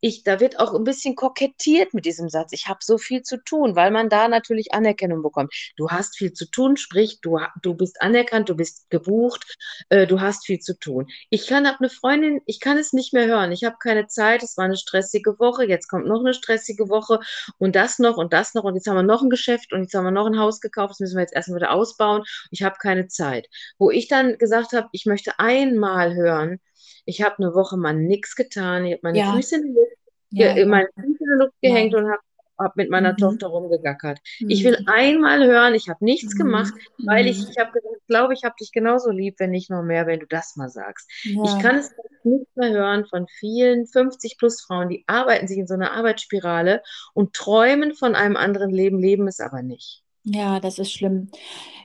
ich, 0.00 0.22
da 0.22 0.40
wird 0.40 0.58
auch 0.58 0.74
ein 0.74 0.84
bisschen 0.84 1.14
kokettiert 1.16 1.94
mit 1.94 2.04
diesem 2.04 2.28
Satz. 2.28 2.52
Ich 2.52 2.68
habe 2.68 2.80
so 2.82 2.98
viel 2.98 3.22
zu 3.22 3.42
tun, 3.42 3.76
weil 3.76 3.90
man 3.90 4.08
da 4.08 4.28
natürlich 4.28 4.72
Anerkennung 4.72 5.22
bekommt. 5.22 5.52
Du 5.76 5.90
hast 5.90 6.16
viel 6.16 6.32
zu 6.32 6.50
tun, 6.50 6.76
sprich, 6.76 7.20
du, 7.20 7.38
du 7.62 7.74
bist 7.74 8.00
anerkannt, 8.00 8.48
du 8.48 8.56
bist 8.56 8.88
gebucht, 8.90 9.56
äh, 9.88 10.06
du 10.06 10.20
hast 10.20 10.46
viel 10.46 10.58
zu 10.58 10.78
tun. 10.78 11.06
Ich 11.30 11.46
kann 11.46 11.66
ab 11.66 11.76
eine 11.80 11.90
Freundin, 11.90 12.40
ich 12.46 12.60
kann 12.60 12.78
es 12.78 12.92
nicht 12.92 13.12
mehr 13.12 13.26
hören. 13.26 13.52
Ich 13.52 13.64
habe 13.64 13.76
keine 13.80 14.06
Zeit, 14.06 14.42
es 14.42 14.56
war 14.56 14.64
eine 14.64 14.76
stressige 14.76 15.38
Woche, 15.38 15.64
jetzt 15.64 15.88
kommt 15.88 16.06
noch 16.06 16.20
eine 16.20 16.34
stressige 16.34 16.88
Woche 16.88 17.20
und 17.58 17.76
das 17.76 17.98
noch 17.98 18.16
und 18.16 18.32
das 18.32 18.54
noch 18.54 18.64
und 18.64 18.74
jetzt 18.74 18.86
haben 18.86 18.96
wir 18.96 19.02
noch 19.02 19.22
ein 19.22 19.30
Geschäft 19.30 19.72
und 19.72 19.82
jetzt 19.82 19.94
haben 19.94 20.04
wir 20.04 20.10
noch 20.10 20.26
ein 20.26 20.38
Haus 20.38 20.60
gekauft, 20.60 20.92
das 20.92 21.00
müssen 21.00 21.16
wir 21.16 21.22
jetzt 21.22 21.34
erstmal 21.34 21.60
wieder 21.60 21.72
ausbauen. 21.72 22.22
Ich 22.50 22.62
habe 22.62 22.76
keine 22.80 23.08
Zeit. 23.08 23.48
Wo 23.78 23.90
ich 23.90 24.08
dann 24.08 24.38
gesagt 24.38 24.72
habe, 24.72 24.88
ich 24.92 25.06
möchte 25.06 25.38
einmal 25.38 26.14
hören, 26.14 26.60
ich 27.06 27.22
habe 27.22 27.36
eine 27.38 27.54
Woche 27.54 27.76
mal 27.76 27.94
nichts 27.94 28.36
getan. 28.36 28.84
Ich 28.84 28.92
habe 28.92 29.00
meine 29.04 29.18
ja. 29.18 29.32
Füße 29.32 29.56
in 29.56 29.62
die 29.62 29.72
Luft, 29.72 29.96
ja. 30.30 30.66
meine 30.66 30.88
Füße 30.94 31.06
in 31.06 31.16
die 31.16 31.38
Luft 31.38 31.54
gehängt 31.62 31.92
ja. 31.92 31.98
und 32.00 32.10
habe 32.10 32.20
hab 32.58 32.76
mit 32.76 32.90
meiner 32.90 33.12
mhm. 33.12 33.18
Tochter 33.18 33.48
rumgegackert. 33.48 34.18
Mhm. 34.40 34.50
Ich 34.50 34.64
will 34.64 34.78
einmal 34.86 35.46
hören, 35.46 35.74
ich 35.74 35.88
habe 35.88 36.04
nichts 36.04 36.34
mhm. 36.34 36.38
gemacht, 36.38 36.74
weil 37.04 37.26
ich, 37.26 37.38
mhm. 37.38 37.48
ich 37.50 37.58
habe 37.58 37.72
gesagt, 37.72 37.96
ich 38.00 38.06
glaube, 38.06 38.34
ich 38.34 38.44
habe 38.44 38.54
dich 38.60 38.72
genauso 38.72 39.10
lieb, 39.10 39.36
wenn 39.38 39.50
nicht 39.50 39.70
noch 39.70 39.82
mehr, 39.82 40.06
wenn 40.06 40.20
du 40.20 40.26
das 40.26 40.56
mal 40.56 40.68
sagst. 40.68 41.10
Ja. 41.22 41.42
Ich 41.44 41.62
kann 41.62 41.76
es 41.76 41.94
nicht 42.24 42.56
mehr 42.56 42.70
hören 42.70 43.06
von 43.06 43.26
vielen 43.28 43.86
50 43.86 44.38
plus 44.38 44.62
Frauen, 44.62 44.88
die 44.88 45.04
arbeiten 45.06 45.48
sich 45.48 45.58
in 45.58 45.66
so 45.66 45.74
einer 45.74 45.92
Arbeitsspirale 45.92 46.82
und 47.14 47.34
träumen 47.34 47.94
von 47.94 48.14
einem 48.14 48.36
anderen 48.36 48.70
Leben, 48.70 48.98
leben 48.98 49.28
es 49.28 49.40
aber 49.40 49.62
nicht. 49.62 50.02
Ja, 50.28 50.58
das 50.58 50.78
ist 50.78 50.92
schlimm. 50.92 51.28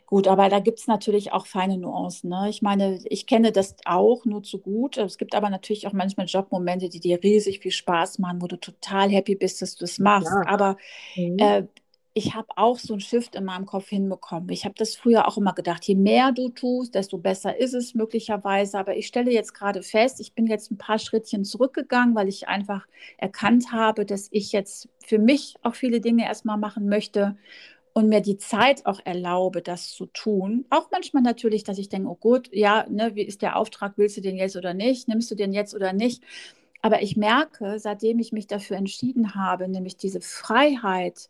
Gut, 0.08 0.28
aber 0.28 0.50
da 0.50 0.60
gibt 0.60 0.80
es 0.80 0.88
natürlich 0.88 1.32
auch 1.32 1.46
feine 1.46 1.78
Nuancen. 1.78 2.32
Ne? 2.32 2.50
Ich 2.50 2.62
meine, 2.62 3.00
ich 3.06 3.28
kenne 3.28 3.52
das 3.52 3.76
auch 3.86 4.26
nur 4.26 4.44
zu 4.44 4.60
gut. 4.60 4.98
Es 4.98 5.18
gibt 5.18 5.36
aber 5.36 5.50
natürlich 5.50 5.88
auch 5.88 5.94
manchmal 5.94 6.26
Jobmomente, 6.26 6.89
die 6.89 7.00
dir 7.00 7.22
riesig 7.24 7.60
viel 7.60 7.72
Spaß 7.72 8.20
machen, 8.20 8.42
wo 8.42 8.48
du 8.48 8.60
total 8.60 9.10
happy 9.10 9.36
bist, 9.36 9.62
dass 9.62 9.76
du 9.76 9.86
es 9.86 10.00
machst. 10.00 10.32
Ja. 10.34 10.52
Aber 10.52 10.76
mhm. 11.16 11.38
äh, 11.39 11.64
ich 12.14 12.34
habe 12.34 12.48
auch 12.58 12.78
so 12.78 12.94
ein 12.96 13.00
Shift 13.00 13.36
in 13.36 13.46
meinem 13.46 13.66
Kopf 13.66 13.88
hinbekommen. 13.88 14.50
Ich 14.50 14.66
habe 14.66 14.76
das 14.76 14.96
früher 14.96 15.28
auch 15.28 15.38
immer 15.38 15.54
gedacht, 15.54 15.86
je 15.86 15.96
mehr 15.96 16.34
du 16.34 16.50
tust, 16.50 16.96
desto 16.96 17.18
besser 17.18 17.58
ist 17.58 17.74
es 17.74 17.94
möglicherweise. 17.94 18.80
Aber 18.80 18.98
ich 18.98 19.08
stelle 19.08 19.32
jetzt 19.32 19.54
gerade 19.54 19.82
fest, 19.82 20.20
ich 20.20 20.34
bin 20.34 20.48
jetzt 20.48 20.72
ein 20.72 20.78
paar 20.78 21.00
Schrittchen 21.00 21.46
zurückgegangen, 21.46 22.16
weil 22.16 22.28
ich 22.28 22.50
einfach 22.50 22.86
erkannt 23.18 23.72
habe, 23.72 24.06
dass 24.06 24.28
ich 24.32 24.52
jetzt 24.52 24.89
für 25.06 25.20
mich 25.20 25.56
auch 25.62 25.76
viele 25.76 26.02
Dinge 26.02 26.26
erstmal 26.26 26.58
machen 26.58 26.89
möchte 26.89 27.38
und 27.94 28.10
mir 28.10 28.22
die 28.22 28.38
Zeit 28.38 28.86
auch 28.86 29.00
erlaube, 29.04 29.62
das 29.62 29.89
zu 29.92 30.06
tun. 30.08 30.66
Auch 30.70 30.89
manchmal 30.92 31.24
natürlich, 31.24 31.64
dass 31.64 31.78
ich 31.78 31.89
denke, 31.89 32.10
oh 32.10 32.16
gut, 32.16 32.50
ja, 32.54 32.86
ne, 32.89 33.16
wie 33.16 33.24
ist 33.24 33.42
der 33.42 33.58
Auftrag, 33.58 33.94
willst 33.98 34.18
du 34.18 34.22
den 34.22 34.38
jetzt 34.38 34.56
oder 34.56 34.74
nicht, 34.74 35.08
nimmst 35.08 35.30
du 35.32 35.36
den 35.36 35.54
jetzt 35.54 35.76
oder 35.76 35.94
nicht. 35.94 36.24
Aber 36.82 37.02
ich 37.02 37.18
merke, 37.18 37.80
seitdem 37.80 38.20
ich 38.20 38.32
mich 38.32 38.48
dafür 38.48 38.78
entschieden 38.78 39.36
habe, 39.36 39.68
nämlich 39.68 39.98
diese 39.98 40.22
Freiheit, 40.22 41.30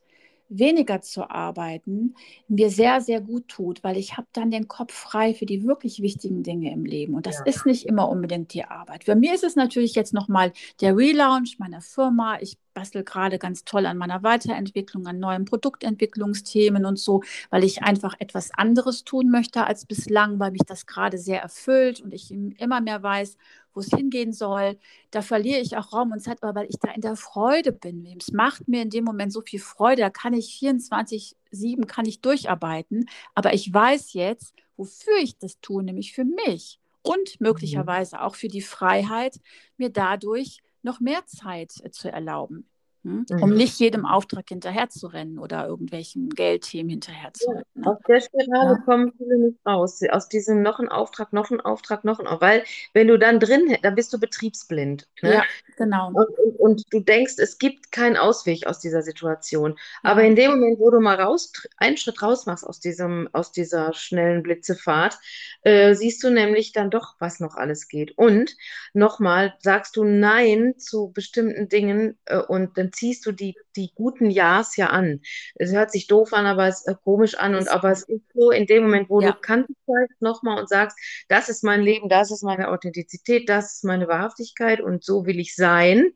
weniger 0.51 1.01
zu 1.01 1.29
arbeiten, 1.29 2.15
mir 2.47 2.69
sehr, 2.69 3.01
sehr 3.01 3.21
gut 3.21 3.47
tut, 3.47 3.83
weil 3.83 3.97
ich 3.97 4.17
habe 4.17 4.27
dann 4.33 4.51
den 4.51 4.67
Kopf 4.67 4.93
frei 4.93 5.33
für 5.33 5.45
die 5.45 5.63
wirklich 5.63 6.01
wichtigen 6.01 6.43
Dinge 6.43 6.71
im 6.71 6.85
Leben. 6.85 7.15
Und 7.15 7.25
das 7.25 7.39
ja. 7.39 7.45
ist 7.45 7.65
nicht 7.65 7.85
immer 7.85 8.09
unbedingt 8.09 8.53
die 8.53 8.65
Arbeit. 8.65 9.05
Für 9.05 9.15
mich 9.15 9.31
ist 9.31 9.43
es 9.43 9.55
natürlich 9.55 9.95
jetzt 9.95 10.13
nochmal 10.13 10.51
der 10.81 10.95
Relaunch 10.95 11.57
meiner 11.57 11.81
Firma. 11.81 12.37
Ich 12.41 12.57
bastel 12.73 13.03
gerade 13.03 13.39
ganz 13.39 13.63
toll 13.63 13.85
an 13.85 13.97
meiner 13.97 14.23
Weiterentwicklung, 14.23 15.07
an 15.07 15.19
neuen 15.19 15.45
Produktentwicklungsthemen 15.45 16.85
und 16.85 16.99
so, 16.99 17.21
weil 17.49 17.63
ich 17.63 17.83
einfach 17.83 18.15
etwas 18.19 18.51
anderes 18.53 19.03
tun 19.03 19.29
möchte 19.29 19.65
als 19.65 19.85
bislang, 19.85 20.39
weil 20.39 20.51
mich 20.51 20.63
das 20.65 20.85
gerade 20.85 21.17
sehr 21.17 21.41
erfüllt 21.41 22.01
und 22.01 22.13
ich 22.13 22.31
immer 22.31 22.81
mehr 22.81 23.01
weiß, 23.01 23.37
wo 23.73 23.79
es 23.79 23.89
hingehen 23.89 24.33
soll. 24.33 24.77
Da 25.11 25.21
verliere 25.21 25.59
ich 25.59 25.77
auch 25.77 25.93
Raum 25.93 26.11
und 26.11 26.19
Zeit, 26.21 26.41
aber 26.43 26.61
weil 26.61 26.67
ich 26.69 26.79
da 26.79 26.91
in 26.91 27.01
der 27.01 27.15
Freude 27.15 27.71
bin. 27.71 28.05
Es 28.19 28.31
macht 28.31 28.67
mir 28.67 28.81
in 28.81 28.89
dem 28.89 29.03
Moment 29.03 29.33
so 29.33 29.41
viel 29.41 29.59
Freude, 29.59 30.01
da 30.01 30.09
kann 30.09 30.33
ich 30.33 30.59
24-7 30.61 31.85
kann 31.85 32.05
ich 32.05 32.21
durcharbeiten, 32.21 33.09
aber 33.35 33.53
ich 33.53 33.73
weiß 33.73 34.13
jetzt, 34.13 34.53
wofür 34.77 35.17
ich 35.21 35.37
das 35.37 35.59
tue, 35.61 35.83
nämlich 35.83 36.13
für 36.13 36.25
mich 36.25 36.79
und 37.01 37.39
mhm. 37.39 37.47
möglicherweise 37.47 38.21
auch 38.21 38.35
für 38.35 38.47
die 38.47 38.61
Freiheit, 38.61 39.39
mir 39.77 39.89
dadurch 39.89 40.61
noch 40.83 40.99
mehr 40.99 41.25
Zeit 41.25 41.73
äh, 41.83 41.91
zu 41.91 42.11
erlauben. 42.11 42.67
Hm? 43.03 43.25
Mhm. 43.29 43.43
Um 43.43 43.53
nicht 43.53 43.79
jedem 43.79 44.05
Auftrag 44.05 44.49
hinterherzurennen 44.49 45.39
oder 45.39 45.67
irgendwelchen 45.67 46.29
Geldthemen 46.29 46.89
hinterherzurennen. 46.91 47.63
Ja, 47.75 47.81
ne? 47.81 47.87
Aus 47.87 47.97
der 48.07 48.21
Spirale 48.21 48.73
ja. 48.73 48.81
kommen 48.85 49.11
viele 49.17 49.39
nicht 49.39 49.57
raus. 49.65 50.01
Aus 50.11 50.29
diesem 50.29 50.61
noch 50.61 50.79
ein 50.79 50.87
Auftrag, 50.87 51.33
noch 51.33 51.49
ein 51.49 51.61
Auftrag, 51.61 52.03
noch 52.03 52.19
ein 52.19 52.27
Auftrag. 52.27 52.41
Weil 52.41 52.63
wenn 52.93 53.07
du 53.07 53.17
dann 53.17 53.39
drin, 53.39 53.75
dann 53.81 53.95
bist 53.95 54.13
du 54.13 54.19
betriebsblind. 54.19 55.07
Ne? 55.23 55.33
Ja, 55.33 55.43
genau. 55.77 56.09
Und, 56.09 56.27
und, 56.37 56.59
und, 56.59 56.93
du 56.93 56.99
denkst, 56.99 57.35
es 57.37 57.57
gibt 57.57 57.91
keinen 57.91 58.17
Ausweg 58.17 58.67
aus 58.67 58.79
dieser 58.79 59.01
Situation. 59.01 59.71
Ja. 60.03 60.11
Aber 60.11 60.23
in 60.23 60.35
dem 60.35 60.51
Moment, 60.51 60.79
wo 60.79 60.91
du 60.91 60.99
mal 60.99 61.19
raus, 61.19 61.51
einen 61.77 61.97
Schritt 61.97 62.21
raus 62.21 62.45
machst 62.45 62.65
aus, 62.65 62.79
diesem, 62.79 63.29
aus 63.33 63.51
dieser 63.51 63.93
schnellen 63.93 64.43
Blitzefahrt, 64.43 65.17
äh, 65.63 65.95
siehst 65.95 66.23
du 66.23 66.29
nämlich 66.29 66.71
dann 66.71 66.91
doch, 66.91 67.15
was 67.17 67.39
noch 67.39 67.55
alles 67.55 67.87
geht. 67.87 68.15
Und 68.17 68.55
nochmal, 68.93 69.55
sagst 69.59 69.95
du 69.95 70.03
Nein 70.03 70.75
zu 70.77 71.11
bestimmten 71.11 71.67
Dingen 71.67 72.17
äh, 72.25 72.37
und 72.37 72.77
dann 72.77 72.90
ziehst 72.91 73.25
du 73.25 73.31
die, 73.31 73.55
die 73.75 73.91
guten 73.95 74.29
Ja's 74.29 74.75
ja 74.77 74.87
an. 74.87 75.21
Es 75.55 75.71
hört 75.71 75.91
sich 75.91 76.07
doof 76.07 76.33
an, 76.33 76.45
aber 76.45 76.67
es 76.67 76.85
ist 76.85 77.01
komisch 77.03 77.35
an. 77.35 77.55
Und 77.55 77.67
aber 77.67 77.91
es 77.91 78.03
ist 78.03 78.21
so, 78.33 78.51
in 78.51 78.65
dem 78.65 78.83
Moment, 78.83 79.09
wo 79.09 79.21
ja. 79.21 79.31
du 79.31 79.39
Kante 79.39 79.73
zeigst 79.85 80.21
nochmal 80.21 80.59
und 80.59 80.69
sagst, 80.69 80.97
das 81.27 81.49
ist 81.49 81.63
mein 81.63 81.81
Leben, 81.81 82.09
das 82.09 82.31
ist 82.31 82.43
meine 82.43 82.69
Authentizität, 82.69 83.49
das 83.49 83.75
ist 83.75 83.83
meine 83.83 84.07
Wahrhaftigkeit 84.07 84.81
und 84.81 85.03
so 85.03 85.25
will 85.25 85.39
ich 85.39 85.55
sein. 85.55 86.11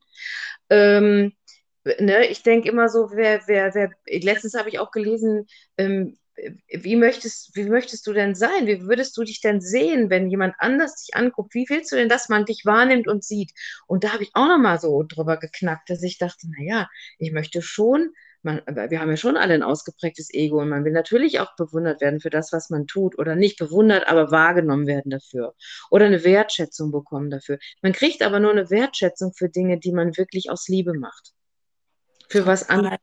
Ähm, 0.70 1.34
ne, 2.00 2.26
ich 2.28 2.44
denke 2.44 2.70
immer 2.70 2.90
so, 2.90 3.12
wer, 3.12 3.42
wer, 3.48 3.74
wer, 3.76 3.92
letztens 4.08 4.56
habe 4.56 4.70
ich 4.70 4.80
auch 4.80 4.92
gelesen, 4.92 5.48
ähm, 5.78 6.18
wie 6.70 6.96
möchtest, 6.96 7.56
wie 7.56 7.64
möchtest 7.64 8.06
du 8.08 8.14
denn 8.14 8.36
sein? 8.36 8.68
Wie 8.68 8.82
würdest 8.82 9.16
du 9.18 9.24
dich 9.24 9.42
denn 9.42 9.62
sehen, 9.62 10.10
wenn 10.10 10.30
jemand 10.30 10.56
anders 10.60 10.96
dich 10.96 11.16
anguckt? 11.16 11.54
Wie 11.54 11.66
willst 11.70 11.92
du 11.92 11.96
denn, 11.96 12.10
dass 12.10 12.30
man 12.30 12.46
dich 12.46 12.66
wahrnimmt 12.66 13.08
und 13.08 13.24
sieht? 13.24 13.52
Und 13.88 14.04
da 14.04 14.14
habe 14.14 14.24
ich 14.24 14.32
auch 14.34 14.48
nochmal 14.48 14.80
so 14.80 15.04
drüber 15.04 15.38
geknackt, 15.38 15.90
dass 15.90 16.04
ich 16.04 16.18
dachte, 16.18 16.48
naja, 16.50 16.90
ich 17.20 17.32
möchte 17.32 17.62
schon, 17.62 18.12
man, 18.42 18.62
wir 18.68 19.00
haben 19.00 19.10
ja 19.10 19.18
schon 19.18 19.38
alle 19.38 19.54
ein 19.56 19.64
ausgeprägtes 19.64 20.32
Ego 20.34 20.62
und 20.62 20.70
man 20.70 20.86
will 20.86 20.92
natürlich 20.92 21.40
auch 21.40 21.56
bewundert 21.56 22.02
werden 22.02 22.20
für 22.20 22.30
das, 22.30 22.52
was 22.54 22.70
man 22.70 22.86
tut 22.86 23.18
oder 23.18 23.36
nicht 23.36 23.58
bewundert, 23.58 24.08
aber 24.08 24.30
wahrgenommen 24.30 24.88
werden 24.88 25.10
dafür 25.10 25.56
oder 25.90 26.06
eine 26.06 26.24
Wertschätzung 26.24 26.92
bekommen 26.92 27.32
dafür. 27.32 27.58
Man 27.82 27.94
kriegt 27.94 28.22
aber 28.22 28.40
nur 28.40 28.52
eine 28.52 28.70
Wertschätzung 28.70 29.34
für 29.34 29.50
Dinge, 29.50 29.80
die 29.80 29.92
man 29.92 30.16
wirklich 30.18 30.52
aus 30.52 30.68
Liebe 30.68 30.94
macht. 30.94 31.34
Für 32.30 32.46
was 32.46 32.70
anderes. 32.70 33.00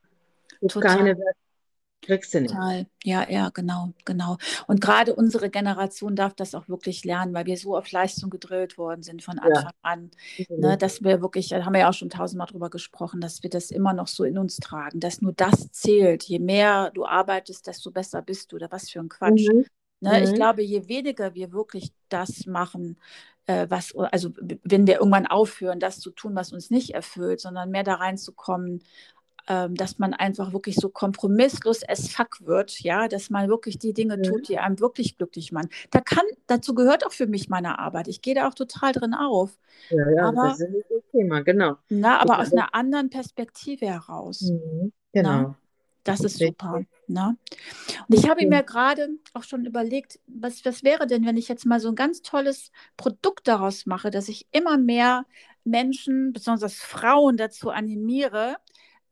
Keine 0.81 1.17
Wertschätzung 1.19 1.52
Kriegst 2.03 2.35
du 2.35 2.41
nicht. 2.41 2.53
Total. 2.53 2.87
Ja, 3.05 3.31
ja, 3.31 3.51
genau, 3.51 3.93
genau. 4.05 4.37
Und 4.67 4.81
gerade 4.81 5.15
unsere 5.15 5.51
Generation 5.51 6.17
darf 6.17 6.35
das 6.35 6.55
auch 6.55 6.69
wirklich 6.69 7.05
lernen, 7.05 7.33
weil 7.33 7.47
wir 7.47 7.57
so 7.57 7.77
auf 7.77 7.91
Leistung 7.93 8.29
gedrillt 8.29 8.77
worden 8.77 9.05
sind 9.05 9.23
von 9.23 9.39
Anfang 9.39 9.65
ja. 9.65 9.71
an. 9.83 10.11
Ne, 10.49 10.77
dass 10.77 11.05
wir 11.05 11.23
wirklich, 11.23 11.49
da 11.49 11.65
haben 11.65 11.75
wir 11.75 11.81
ja 11.81 11.89
auch 11.89 11.95
schon 11.95 12.11
tausendmal 12.11 12.49
drüber 12.49 12.71
gesprochen, 12.71 13.21
dass 13.21 13.45
wir 13.45 13.51
das 13.51 13.71
immer 13.71 13.93
noch 13.93 14.09
so 14.09 14.25
in 14.25 14.37
uns 14.37 14.57
tragen, 14.57 14.99
dass 14.99 15.23
nur 15.23 15.33
das 15.33 15.71
zählt. 15.71 16.25
Je 16.25 16.41
mehr 16.41 16.91
du 16.91 17.07
arbeitest, 17.07 17.69
desto 17.69 17.93
besser 17.93 18.21
bist 18.21 18.51
du. 18.51 18.57
Oder 18.57 18.73
was 18.73 18.91
für 18.91 18.99
ein 18.99 19.09
Quatsch. 19.09 19.49
Mhm. 19.49 19.65
Ne, 20.01 20.19
mhm. 20.19 20.25
Ich 20.25 20.35
glaube, 20.35 20.63
je 20.63 20.89
weniger 20.89 21.37
wir 21.37 21.53
wirklich 21.53 21.93
das 22.09 22.47
machen, 22.47 22.99
äh, 23.47 23.67
was, 23.69 23.95
also 23.97 24.31
wenn 24.65 24.89
wir 24.89 24.99
irgendwann 24.99 25.29
aufhören, 25.29 25.79
das 25.79 26.01
zu 26.01 26.11
tun, 26.11 26.35
was 26.35 26.53
uns 26.53 26.71
nicht 26.71 26.91
erfüllt, 26.91 27.41
sondern 27.41 27.71
mehr 27.71 27.85
da 27.85 27.95
reinzukommen, 27.95 28.83
ähm, 29.49 29.75
dass 29.75 29.99
man 29.99 30.15
einfach 30.15 30.53
wirklich 30.53 30.77
so 30.77 30.89
kompromisslos 30.89 31.83
as 31.89 32.09
fuck 32.09 32.47
wird, 32.47 32.81
ja, 32.81 33.09
dass 33.09 33.31
man 33.31 33.49
wirklich 33.49 33.79
die 33.79 33.93
Dinge 33.93 34.17
mhm. 34.17 34.23
tut, 34.23 34.49
die 34.49 34.59
einem 34.59 34.79
wirklich 34.81 35.17
glücklich 35.17 35.53
machen. 35.53 35.69
Da 35.91 36.01
kann, 36.01 36.25
dazu 36.47 36.75
gehört 36.75 37.07
auch 37.07 37.13
für 37.13 37.27
mich 37.27 37.49
meine 37.49 37.79
Arbeit. 37.79 38.09
Ich 38.09 38.23
gehe 38.23 38.35
da 38.35 38.49
auch 38.49 38.55
total 38.55 38.93
drin 38.93 39.15
auf. 39.15 39.59
Ja, 39.91 40.11
ja, 40.11 40.29
aber, 40.29 40.49
das 40.49 40.61
ist 40.61 40.69
ein 40.69 41.03
Thema, 41.11 41.41
genau. 41.41 41.77
Na, 41.89 42.21
aber 42.21 42.39
aus 42.39 42.53
einer 42.53 42.75
anderen 42.75 43.11
Perspektive 43.11 43.87
heraus. 43.87 44.43
Mhm, 44.43 44.93
genau. 45.13 45.31
Na, 45.31 45.57
das 46.05 46.21
ist 46.21 46.39
super. 46.39 46.83
Ne? 47.07 47.37
Und 48.09 48.15
ich 48.15 48.29
habe 48.29 48.47
mir 48.47 48.63
gerade 48.63 49.09
auch 49.35 49.45
schon 49.45 49.67
überlegt, 49.67 50.19
was, 50.27 50.65
was 50.65 50.83
wäre 50.83 51.07
denn, 51.07 51.25
wenn 51.25 51.37
ich 51.37 51.49
jetzt 51.49 51.65
mal 51.65 51.79
so 51.79 51.89
ein 51.89 51.95
ganz 51.95 52.23
tolles 52.23 52.73
Produkt 52.97 53.47
daraus 53.47 53.87
mache, 53.87 54.11
dass 54.11 54.29
ich 54.29 54.47
immer 54.51 54.79
mehr 54.79 55.27
Menschen, 55.65 56.33
besonders 56.33 56.75
Frauen 56.75 57.37
dazu 57.37 57.71
animiere, 57.71 58.57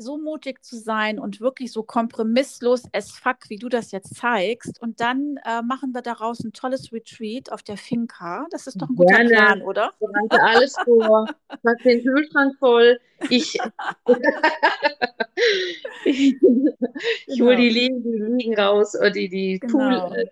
so 0.00 0.18
mutig 0.18 0.64
zu 0.64 0.76
sein 0.76 1.18
und 1.18 1.40
wirklich 1.40 1.72
so 1.72 1.82
kompromisslos 1.82 2.84
as 2.92 3.10
fuck, 3.10 3.48
wie 3.48 3.58
du 3.58 3.68
das 3.68 3.92
jetzt 3.92 4.16
zeigst. 4.16 4.80
Und 4.80 5.00
dann 5.00 5.38
äh, 5.44 5.62
machen 5.62 5.92
wir 5.92 6.02
daraus 6.02 6.40
ein 6.40 6.52
tolles 6.52 6.92
Retreat 6.92 7.52
auf 7.52 7.62
der 7.62 7.76
Finca. 7.76 8.46
Das 8.50 8.66
ist 8.66 8.80
doch 8.80 8.88
ein 8.88 8.96
guter 8.96 9.16
Gerne. 9.16 9.30
Plan, 9.30 9.62
oder? 9.62 9.92
Ich 9.92 10.06
bereite 10.06 10.42
alles 10.42 10.76
vor. 10.84 11.26
Ich 11.52 11.64
mache 11.64 11.76
den 11.84 12.02
Kühlschrank 12.02 12.56
voll. 12.58 13.00
Ich, 13.28 13.58
ich, 16.04 16.40
genau. 16.40 17.44
hole 17.44 17.56
die 17.56 17.68
Liegen, 17.68 18.02
die 18.02 18.18
Liegen 18.18 18.58
raus, 18.58 18.96
oder 18.98 19.10
die, 19.10 19.28
die 19.28 19.58
genau. 19.58 20.08
Pool, 20.08 20.16
äh, 20.16 20.26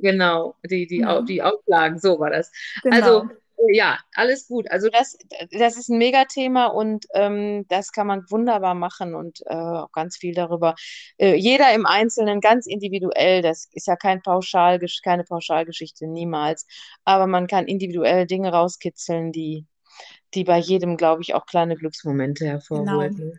genau, 0.00 0.54
die, 0.68 0.86
die, 0.86 1.00
ja. 1.00 1.20
die 1.20 1.42
Auflagen, 1.42 1.98
so 1.98 2.18
war 2.18 2.30
das. 2.30 2.50
Genau. 2.82 2.96
Also 2.96 3.28
ja, 3.70 3.98
alles 4.14 4.48
gut. 4.48 4.70
Also 4.70 4.88
das, 4.88 5.16
das 5.50 5.76
ist 5.76 5.88
ein 5.88 5.98
Megathema 5.98 6.66
und 6.66 7.06
ähm, 7.14 7.64
das 7.68 7.92
kann 7.92 8.06
man 8.06 8.24
wunderbar 8.30 8.74
machen 8.74 9.14
und 9.14 9.40
äh, 9.46 9.54
auch 9.54 9.92
ganz 9.92 10.16
viel 10.16 10.34
darüber. 10.34 10.74
Äh, 11.18 11.34
jeder 11.36 11.72
im 11.74 11.86
Einzelnen, 11.86 12.40
ganz 12.40 12.66
individuell, 12.66 13.42
das 13.42 13.68
ist 13.72 13.86
ja 13.86 13.96
kein 13.96 14.22
Pauschal, 14.22 14.80
keine 15.04 15.24
Pauschalgeschichte, 15.24 16.06
niemals. 16.06 16.66
Aber 17.04 17.26
man 17.26 17.46
kann 17.46 17.66
individuell 17.66 18.26
Dinge 18.26 18.50
rauskitzeln, 18.52 19.32
die, 19.32 19.66
die 20.34 20.44
bei 20.44 20.58
jedem, 20.58 20.96
glaube 20.96 21.22
ich, 21.22 21.34
auch 21.34 21.46
kleine 21.46 21.76
Glücksmomente 21.76 22.46
hervorholen. 22.46 23.16
Genau. 23.16 23.32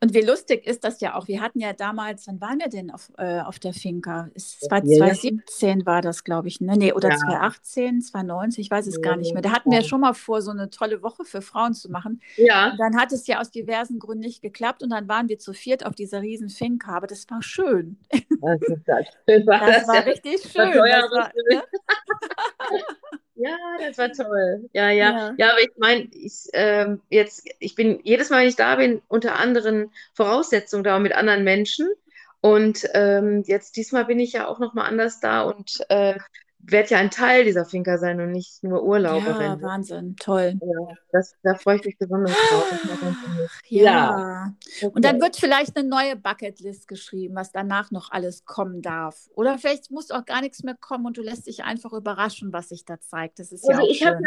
Und 0.00 0.14
wie 0.14 0.22
lustig 0.22 0.66
ist 0.66 0.84
das 0.84 1.00
ja 1.00 1.14
auch. 1.14 1.28
Wir 1.28 1.40
hatten 1.40 1.60
ja 1.60 1.72
damals, 1.72 2.26
wann 2.26 2.40
waren 2.40 2.58
wir 2.58 2.68
denn 2.68 2.90
auf, 2.90 3.10
äh, 3.18 3.40
auf 3.40 3.58
der 3.58 3.72
Finca? 3.72 4.30
Es 4.34 4.58
war 4.70 4.82
2017 4.82 5.86
war 5.86 6.02
das, 6.02 6.24
glaube 6.24 6.48
ich. 6.48 6.60
Ne? 6.60 6.76
Nee, 6.76 6.92
oder 6.92 7.10
ja. 7.10 7.16
2018, 7.16 8.00
2019, 8.02 8.62
ich 8.62 8.70
weiß 8.70 8.86
es 8.86 8.96
ja. 8.96 9.00
gar 9.00 9.16
nicht 9.16 9.32
mehr. 9.34 9.42
Da 9.42 9.52
hatten 9.52 9.70
wir 9.70 9.82
schon 9.82 10.00
mal 10.00 10.14
vor, 10.14 10.42
so 10.42 10.50
eine 10.50 10.70
tolle 10.70 11.02
Woche 11.02 11.24
für 11.24 11.42
Frauen 11.42 11.74
zu 11.74 11.90
machen. 11.90 12.20
Ja. 12.36 12.70
Und 12.70 12.78
dann 12.78 12.96
hat 12.96 13.12
es 13.12 13.26
ja 13.26 13.40
aus 13.40 13.50
diversen 13.50 13.98
Gründen 13.98 14.24
nicht 14.24 14.42
geklappt 14.42 14.82
und 14.82 14.90
dann 14.90 15.08
waren 15.08 15.28
wir 15.28 15.38
zu 15.38 15.52
viert 15.52 15.84
auf 15.84 15.94
dieser 15.94 16.22
riesen 16.22 16.48
Finca. 16.48 16.96
Aber 16.96 17.06
das 17.06 17.28
war 17.30 17.42
schön. 17.42 17.98
Das, 18.40 18.60
das, 19.26 19.46
war, 19.46 19.66
das 19.66 19.88
war 19.88 20.06
richtig 20.06 20.42
schön. 20.42 20.68
War 20.68 21.10
war, 21.10 21.32
ne? 21.50 21.62
Ja, 23.38 23.56
das 23.78 23.98
war 23.98 24.12
toll. 24.12 24.68
Ja, 24.72 24.90
ja. 24.90 25.10
Ja, 25.10 25.34
ja 25.36 25.50
aber 25.50 25.60
ich 25.60 25.70
meine, 25.78 26.08
ich, 26.12 26.48
ähm, 26.52 27.00
jetzt, 27.08 27.48
ich 27.60 27.74
bin 27.76 28.00
jedes 28.02 28.30
Mal, 28.30 28.40
wenn 28.40 28.48
ich 28.48 28.56
da 28.56 28.76
bin, 28.76 29.00
unter 29.06 29.36
anderen 29.36 29.92
Voraussetzungen 30.14 30.82
da 30.82 30.98
mit 30.98 31.12
anderen 31.12 31.44
Menschen. 31.44 31.88
Und 32.40 32.88
ähm, 32.94 33.42
jetzt 33.46 33.76
diesmal 33.76 34.04
bin 34.04 34.20
ich 34.20 34.32
ja 34.32 34.46
auch 34.48 34.58
nochmal 34.58 34.88
anders 34.88 35.20
da 35.20 35.42
und 35.42 35.84
äh, 35.88 36.18
werde 36.70 36.90
ja 36.90 36.98
ein 36.98 37.10
Teil 37.10 37.44
dieser 37.44 37.64
Finca 37.64 37.98
sein 37.98 38.20
und 38.20 38.32
nicht 38.32 38.62
nur 38.62 38.82
Urlauberin. 38.82 39.60
Ja, 39.60 39.62
Wahnsinn, 39.62 40.16
toll. 40.16 40.58
Ja, 40.60 40.94
das, 41.12 41.34
da 41.42 41.54
freue 41.54 41.76
ich 41.76 41.84
mich 41.84 41.98
besonders 41.98 42.32
drauf. 42.32 42.72
Ja. 43.68 44.54
ja. 44.80 44.88
Und 44.88 45.04
dann 45.04 45.20
wird 45.20 45.36
vielleicht 45.36 45.76
eine 45.76 45.88
neue 45.88 46.16
Bucketlist 46.16 46.88
geschrieben, 46.88 47.34
was 47.34 47.52
danach 47.52 47.90
noch 47.90 48.10
alles 48.10 48.44
kommen 48.44 48.82
darf. 48.82 49.28
Oder 49.34 49.58
vielleicht 49.58 49.90
muss 49.90 50.10
auch 50.10 50.24
gar 50.24 50.40
nichts 50.40 50.62
mehr 50.62 50.76
kommen 50.78 51.06
und 51.06 51.16
du 51.16 51.22
lässt 51.22 51.46
dich 51.46 51.64
einfach 51.64 51.92
überraschen, 51.92 52.52
was 52.52 52.68
sich 52.68 52.84
da 52.84 53.00
zeigt. 53.00 53.38
Das 53.38 53.52
ist 53.52 53.68
also 53.68 53.80
ja 53.80 53.86
auch 53.86 53.90
ich 53.90 53.98
schön. 53.98 54.18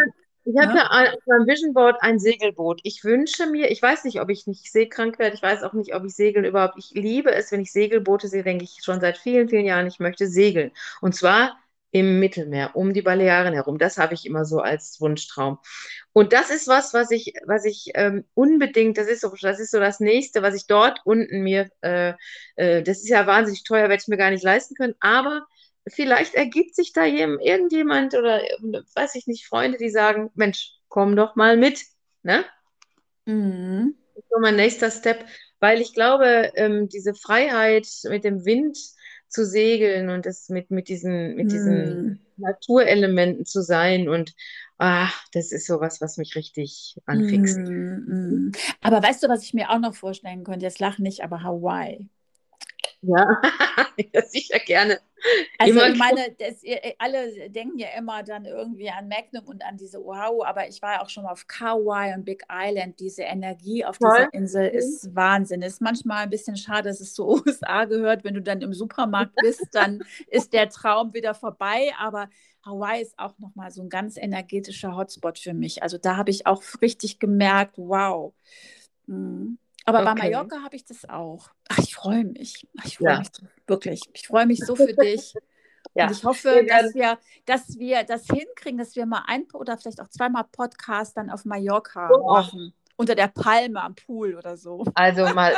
Ich 0.44 0.58
habe 0.58 0.76
ja, 0.76 1.06
ja 1.06 1.14
auf 1.14 1.26
meinem 1.28 1.48
Vision 1.48 1.74
Board 1.74 1.98
ein 2.02 2.18
Segelboot. 2.18 2.80
Ich 2.84 3.04
wünsche 3.04 3.46
mir, 3.46 3.70
ich 3.70 3.82
weiß 3.82 4.06
nicht, 4.06 4.22
ob 4.22 4.30
ich 4.30 4.48
nicht 4.48 4.72
seekrank 4.72 5.20
werde, 5.20 5.36
ich 5.36 5.44
weiß 5.44 5.62
auch 5.62 5.74
nicht, 5.74 5.94
ob 5.94 6.04
ich 6.04 6.16
segeln 6.16 6.46
überhaupt. 6.46 6.76
Ich 6.78 6.92
liebe 6.96 7.32
es, 7.32 7.52
wenn 7.52 7.62
ich 7.62 7.72
Segelboote 7.72 8.28
sehe, 8.28 8.44
denke 8.44 8.64
ich 8.64 8.80
schon 8.84 9.00
seit 9.00 9.18
vielen, 9.18 9.50
vielen 9.50 9.66
Jahren, 9.66 9.86
ich 9.86 10.00
möchte 10.00 10.28
segeln. 10.28 10.72
Und 11.00 11.14
zwar 11.14 11.61
im 11.92 12.20
Mittelmeer, 12.20 12.76
um 12.76 12.94
die 12.94 13.02
Balearen 13.02 13.54
herum. 13.54 13.78
Das 13.78 13.98
habe 13.98 14.14
ich 14.14 14.26
immer 14.26 14.46
so 14.46 14.60
als 14.60 15.00
Wunschtraum. 15.02 15.60
Und 16.14 16.34
das 16.34 16.50
ist 16.50 16.68
was, 16.68 16.94
was 16.94 17.12
ich, 17.12 17.34
was 17.46 17.66
ich 17.66 17.92
ähm, 17.96 18.26
unbedingt, 18.34 18.98
das 18.98 19.08
ist 19.08 19.22
so, 19.22 19.34
das 19.42 19.60
ist 19.60 19.72
so 19.72 19.80
das 19.80 20.00
nächste, 20.00 20.42
was 20.42 20.56
ich 20.56 20.68
dort 20.68 21.02
unten 21.06 21.42
mir, 21.42 21.70
äh, 21.82 22.14
äh, 22.56 22.82
das 22.82 23.00
ist 23.00 23.10
ja 23.10 23.28
wahnsinnig 23.28 23.64
teuer, 23.64 23.89
werde 23.89 24.02
ich 24.02 24.08
mir 24.08 24.18
gar 24.18 24.32
nicht 24.32 24.44
leisten 24.44 24.76
können, 24.76 24.96
aber 25.00 25.46
vielleicht 25.88 26.36
ergibt 26.36 26.76
sich 26.76 26.94
da 26.94 27.06
irgendjemand 27.06 28.14
oder 28.14 28.42
weiß 28.96 29.16
ich 29.16 29.28
nicht, 29.28 29.48
Freunde, 29.48 29.78
die 29.78 29.89
sagen, 29.89 30.32
Mensch, 30.36 30.72
komm 30.88 31.16
doch 31.16 31.36
mal 31.36 31.58
mit, 31.58 31.84
ne? 32.24 32.46
Mhm. 33.26 33.96
Das 34.16 34.24
ist 34.24 34.30
so 34.30 34.39
mein 34.39 34.56
nächster 34.56 34.92
Step, 34.92 35.26
weil 35.60 35.82
ich 35.82 35.94
glaube, 35.94 36.52
ähm, 36.56 36.88
diese 36.89 37.14
Freiheit 37.14 37.88
mit 38.04 38.24
dem 38.24 38.46
Wind, 38.46 38.78
zu 39.32 39.46
segeln 39.46 40.10
und 40.10 40.26
das 40.26 40.50
mit, 40.50 40.72
mit 40.72 40.90
diesen, 40.90 41.36
mit 41.36 41.52
diesen 41.52 42.04
mm. 42.04 42.20
Naturelementen 42.38 43.46
zu 43.46 43.62
sein 43.64 44.10
und 44.10 44.34
ach, 44.78 45.26
das 45.32 45.52
ist 45.52 45.68
sowas, 45.68 46.02
was 46.02 46.18
mich 46.18 46.36
richtig 46.36 46.98
anfixt. 47.06 47.60
Mm, 47.60 48.48
mm. 48.48 48.52
Aber 48.82 49.02
weißt 49.02 49.24
du, 49.24 49.30
was 49.30 49.44
ich 49.44 49.54
mir 49.54 49.70
auch 49.70 49.80
noch 49.80 49.96
vorstellen 49.96 50.44
könnte? 50.44 50.66
Jetzt 50.66 50.80
lach 50.80 51.00
nicht, 51.00 51.24
aber 51.24 51.44
Hawaii. 51.44 52.10
Ja, 53.02 53.41
ja 54.14 54.22
sicher 54.24 54.60
gerne. 54.60 54.99
Also 55.58 55.80
Immer 55.80 55.89
ich 55.89 55.97
meine, 55.97 56.36
das, 56.38 56.62
alle 56.97 57.49
denken 57.49 57.78
ja 57.78 57.89
immer 57.97 58.24
dann 58.24 58.45
irgendwie 58.45 58.89
an 58.89 59.08
Magnum 59.08 59.45
und 59.45 59.64
an 59.64 59.78
diese 59.78 60.04
Oahu, 60.04 60.43
aber 60.43 60.68
ich 60.68 60.82
war 60.82 60.93
ja 60.93 61.02
auch 61.02 61.10
schon 61.10 61.24
mal 61.24 61.32
auf 61.32 61.47
Kauai 61.47 62.14
und 62.16 62.26
Big 62.26 62.43
Island. 62.52 62.99
Diese 62.99 63.24
Energie 63.24 63.86
auf 63.86 63.97
Toll. 63.97 64.12
dieser 64.12 64.34
Insel 64.34 64.68
ist 64.68 65.16
Wahnsinn. 65.16 65.62
Ist 65.62 65.82
manchmal 65.82 66.24
ein 66.24 66.30
bisschen 66.30 66.58
schade, 66.58 66.89
dass 66.89 67.02
es 67.02 67.14
zu 67.14 67.28
USA 67.45 67.86
gehört. 67.86 68.24
Wenn 68.24 68.36
du 68.36 68.41
dann 68.41 68.62
im 68.62 68.74
Supermarkt 68.74 69.36
bist, 69.41 69.68
dann 69.74 70.04
ist 70.28 70.54
der 70.54 70.70
Traum 70.70 71.14
wieder 71.14 71.34
vorbei. 71.34 71.91
Aber 71.99 72.30
Hawaii 72.66 73.02
ist 73.02 73.18
auch 73.18 73.38
nochmal 73.39 73.72
so 73.72 73.82
ein 73.82 73.89
ganz 73.89 74.18
energetischer 74.18 74.95
Hotspot 74.95 75.39
für 75.39 75.54
mich. 75.54 75.82
Also 75.82 75.97
da 75.97 76.18
habe 76.18 76.30
ich 76.30 76.45
auch 76.45 76.64
richtig 76.82 77.20
gemerkt, 77.20 77.78
wow. 77.78 78.34
Mhm. 79.08 79.58
Aber 79.86 80.04
bei 80.04 80.12
Okay. 80.12 80.32
Mallorca 80.32 80.64
habe 80.64 80.76
ich 80.76 80.86
das 80.86 81.08
auch. 81.10 81.50
Ach, 81.70 81.78
ich 81.80 81.96
freue 81.96 82.24
mich. 82.26 82.68
Ach, 82.80 82.86
ich 82.86 82.98
freue 82.98 83.14
Ja. 83.14 83.20
mich 83.20 83.30
so- 83.34 83.44
wirklich. 83.68 84.02
Ich 84.14 84.28
freue 84.28 84.46
mich 84.46 84.60
so 84.66 84.76
für 84.76 84.94
dich. 84.94 85.34
Ja. 85.96 86.06
Und 86.06 86.12
ich 86.12 86.24
hoffe, 86.24 86.64
dass 86.70 86.94
wir, 86.94 87.18
dass 87.48 87.78
wir 87.78 88.04
das 88.06 88.26
hinkriegen, 88.28 88.78
dass 88.78 88.96
wir 88.96 89.06
mal 89.06 89.24
ein 89.28 89.46
oder 89.54 89.78
vielleicht 89.78 90.00
auch 90.00 90.08
zweimal 90.08 90.46
Podcast 90.50 91.18
dann 91.18 91.30
auf 91.30 91.44
Mallorca 91.44 92.10
Oh. 92.14 92.32
machen. 92.32 92.74
Unter 92.96 93.14
der 93.16 93.28
Palme 93.28 93.82
am 93.82 93.96
Pool 93.96 94.36
oder 94.36 94.56
so. 94.56 94.86
Also 94.94 95.26
mal 95.34 95.54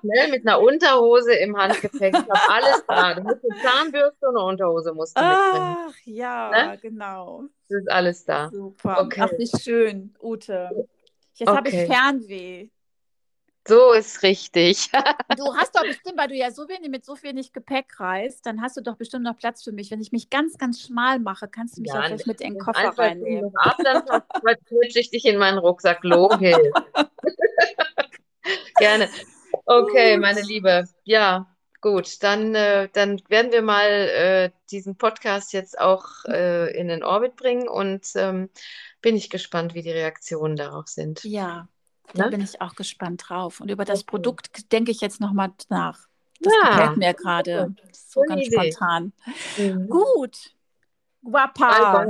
schnell 0.00 0.30
mit 0.30 0.46
einer 0.46 0.60
Unterhose 0.60 1.32
im 1.36 1.56
Handgepäck. 1.56 2.12
Ich 2.14 2.20
habe 2.28 2.50
alles 2.50 2.84
da. 2.86 3.14
Du 3.14 3.22
musst 3.22 3.38
eine 3.48 3.62
Zahnbürste 3.62 4.26
und 4.28 4.36
eine 4.36 4.44
Unterhose 4.46 4.92
musst 4.92 5.16
du 5.16 5.22
mitbringen. 5.22 5.76
Ach 5.88 5.94
ja, 6.04 6.50
Ne? 6.50 6.78
genau. 6.82 7.44
Das 7.70 7.80
ist 7.80 7.90
alles 7.90 8.24
da. 8.26 8.50
Super. 8.50 9.00
Okay. 9.02 9.20
Ach, 9.24 9.30
wie 9.38 9.50
schön, 9.58 10.14
Ute. 10.20 10.86
Jetzt 11.34 11.48
habe 11.48 11.68
ich 11.68 11.74
Okay. 11.74 11.86
Fernweh. 11.86 12.68
So 13.66 13.92
ist 13.92 14.22
richtig. 14.22 14.90
Du 15.36 15.54
hast 15.56 15.74
doch 15.74 15.82
bestimmt, 15.82 16.18
weil 16.18 16.28
du 16.28 16.34
ja 16.34 16.50
so 16.50 16.68
wenig 16.68 16.90
mit 16.90 17.04
so 17.04 17.16
wenig 17.22 17.52
Gepäck 17.52 17.98
reist, 17.98 18.44
dann 18.44 18.60
hast 18.60 18.76
du 18.76 18.82
doch 18.82 18.96
bestimmt 18.96 19.24
noch 19.24 19.36
Platz 19.36 19.62
für 19.62 19.72
mich. 19.72 19.90
Wenn 19.90 20.00
ich 20.00 20.12
mich 20.12 20.30
ganz, 20.30 20.58
ganz 20.58 20.80
schmal 20.80 21.20
mache, 21.20 21.48
kannst 21.48 21.76
du 21.76 21.80
mich 21.80 21.88
ja, 21.88 22.00
Ja, 22.00 22.06
vielleicht 22.06 22.26
mit 22.26 22.40
in 22.40 22.54
den 22.54 22.58
Koffer 22.58 22.90
reinnehmen. 22.98 23.50
Ab, 23.56 23.76
dann 23.82 24.02
verquetsche 24.44 25.00
ich 25.00 25.10
dich 25.10 25.24
in 25.24 25.38
meinen 25.38 25.58
Rucksack. 25.58 26.04
Logisch. 26.04 26.56
Gerne. 28.76 29.08
Okay, 29.64 30.14
Gut. 30.14 30.22
meine 30.22 30.42
Liebe. 30.42 30.84
Ja, 31.04 31.46
gut. 31.80 32.22
Dann, 32.22 32.54
äh, 32.54 32.88
dann 32.92 33.22
werden 33.28 33.52
wir 33.52 33.62
mal 33.62 33.88
äh, 33.88 34.50
diesen 34.70 34.96
Podcast 34.96 35.52
jetzt 35.52 35.78
auch 35.78 36.24
äh, 36.26 36.76
in 36.76 36.88
den 36.88 37.02
Orbit 37.02 37.36
bringen 37.36 37.68
und 37.68 38.06
ähm, 38.16 38.50
bin 39.00 39.16
ich 39.16 39.30
gespannt, 39.30 39.74
wie 39.74 39.82
die 39.82 39.92
Reaktionen 39.92 40.56
darauf 40.56 40.88
sind. 40.88 41.24
Ja, 41.24 41.68
da 42.14 42.24
Ne? 42.24 42.30
bin 42.30 42.40
ich 42.42 42.60
auch 42.60 42.74
gespannt 42.74 43.24
drauf. 43.28 43.60
Und 43.60 43.70
über 43.70 43.84
das 43.84 44.00
Okay. 44.00 44.06
Produkt 44.10 44.72
denke 44.72 44.90
ich 44.90 45.00
jetzt 45.00 45.20
nochmal 45.20 45.52
nach. 45.68 46.06
Das 46.40 46.52
Ja, 46.62 46.68
gefällt 46.70 46.96
mir 46.98 47.14
gerade. 47.14 47.74
So 47.92 48.22
Schöne 48.22 48.36
ganz 48.42 48.46
Idee. 48.48 48.72
spontan. 48.72 49.12
Mhm. 49.56 49.88
Gut. 49.88 50.36
Guapa. 51.22 52.04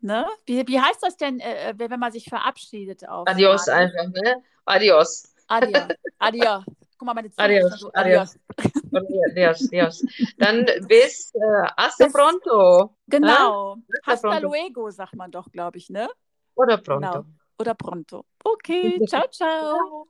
Ne? 0.00 0.26
Wie, 0.46 0.66
wie 0.66 0.80
heißt 0.80 1.02
das 1.02 1.16
denn, 1.16 1.40
äh, 1.40 1.74
wenn 1.76 1.90
wenn 1.90 2.00
man 2.00 2.12
sich 2.12 2.24
verabschiedet 2.28 3.08
auf 3.08 3.26
Adios 3.28 3.66
Bali? 3.66 3.84
einfach, 3.84 4.22
ne? 4.22 4.42
Adios. 4.64 5.24
Adios. 5.48 5.82
Adios. 6.18 6.64
Guck 6.98 7.06
mal, 7.06 7.14
meine 7.14 7.30
Zunge 7.30 7.44
Adios, 7.44 7.80
so. 7.80 7.90
adios. 7.92 8.38
Adios. 8.92 9.12
Adios, 9.30 9.68
adios. 9.68 10.04
Dann 10.38 10.64
bis 10.88 11.34
äh, 11.34 11.38
hasta 11.76 12.04
Bis- 12.04 12.12
pronto. 12.14 12.96
Genau. 13.08 13.76
Hasta 14.04 14.12
Hasta 14.12 14.28
pronto. 14.28 14.48
luego, 14.48 14.90
sagt 14.90 15.14
man 15.16 15.30
doch, 15.30 15.50
glaube 15.50 15.76
ich, 15.78 15.90
ne? 15.90 16.08
Oder 16.54 16.78
pronto. 16.78 17.10
Genau. 17.10 17.24
Oder 17.58 17.74
pronto. 17.74 18.26
Okay, 18.44 19.00
ciao, 19.04 19.28
ciao. 19.30 20.08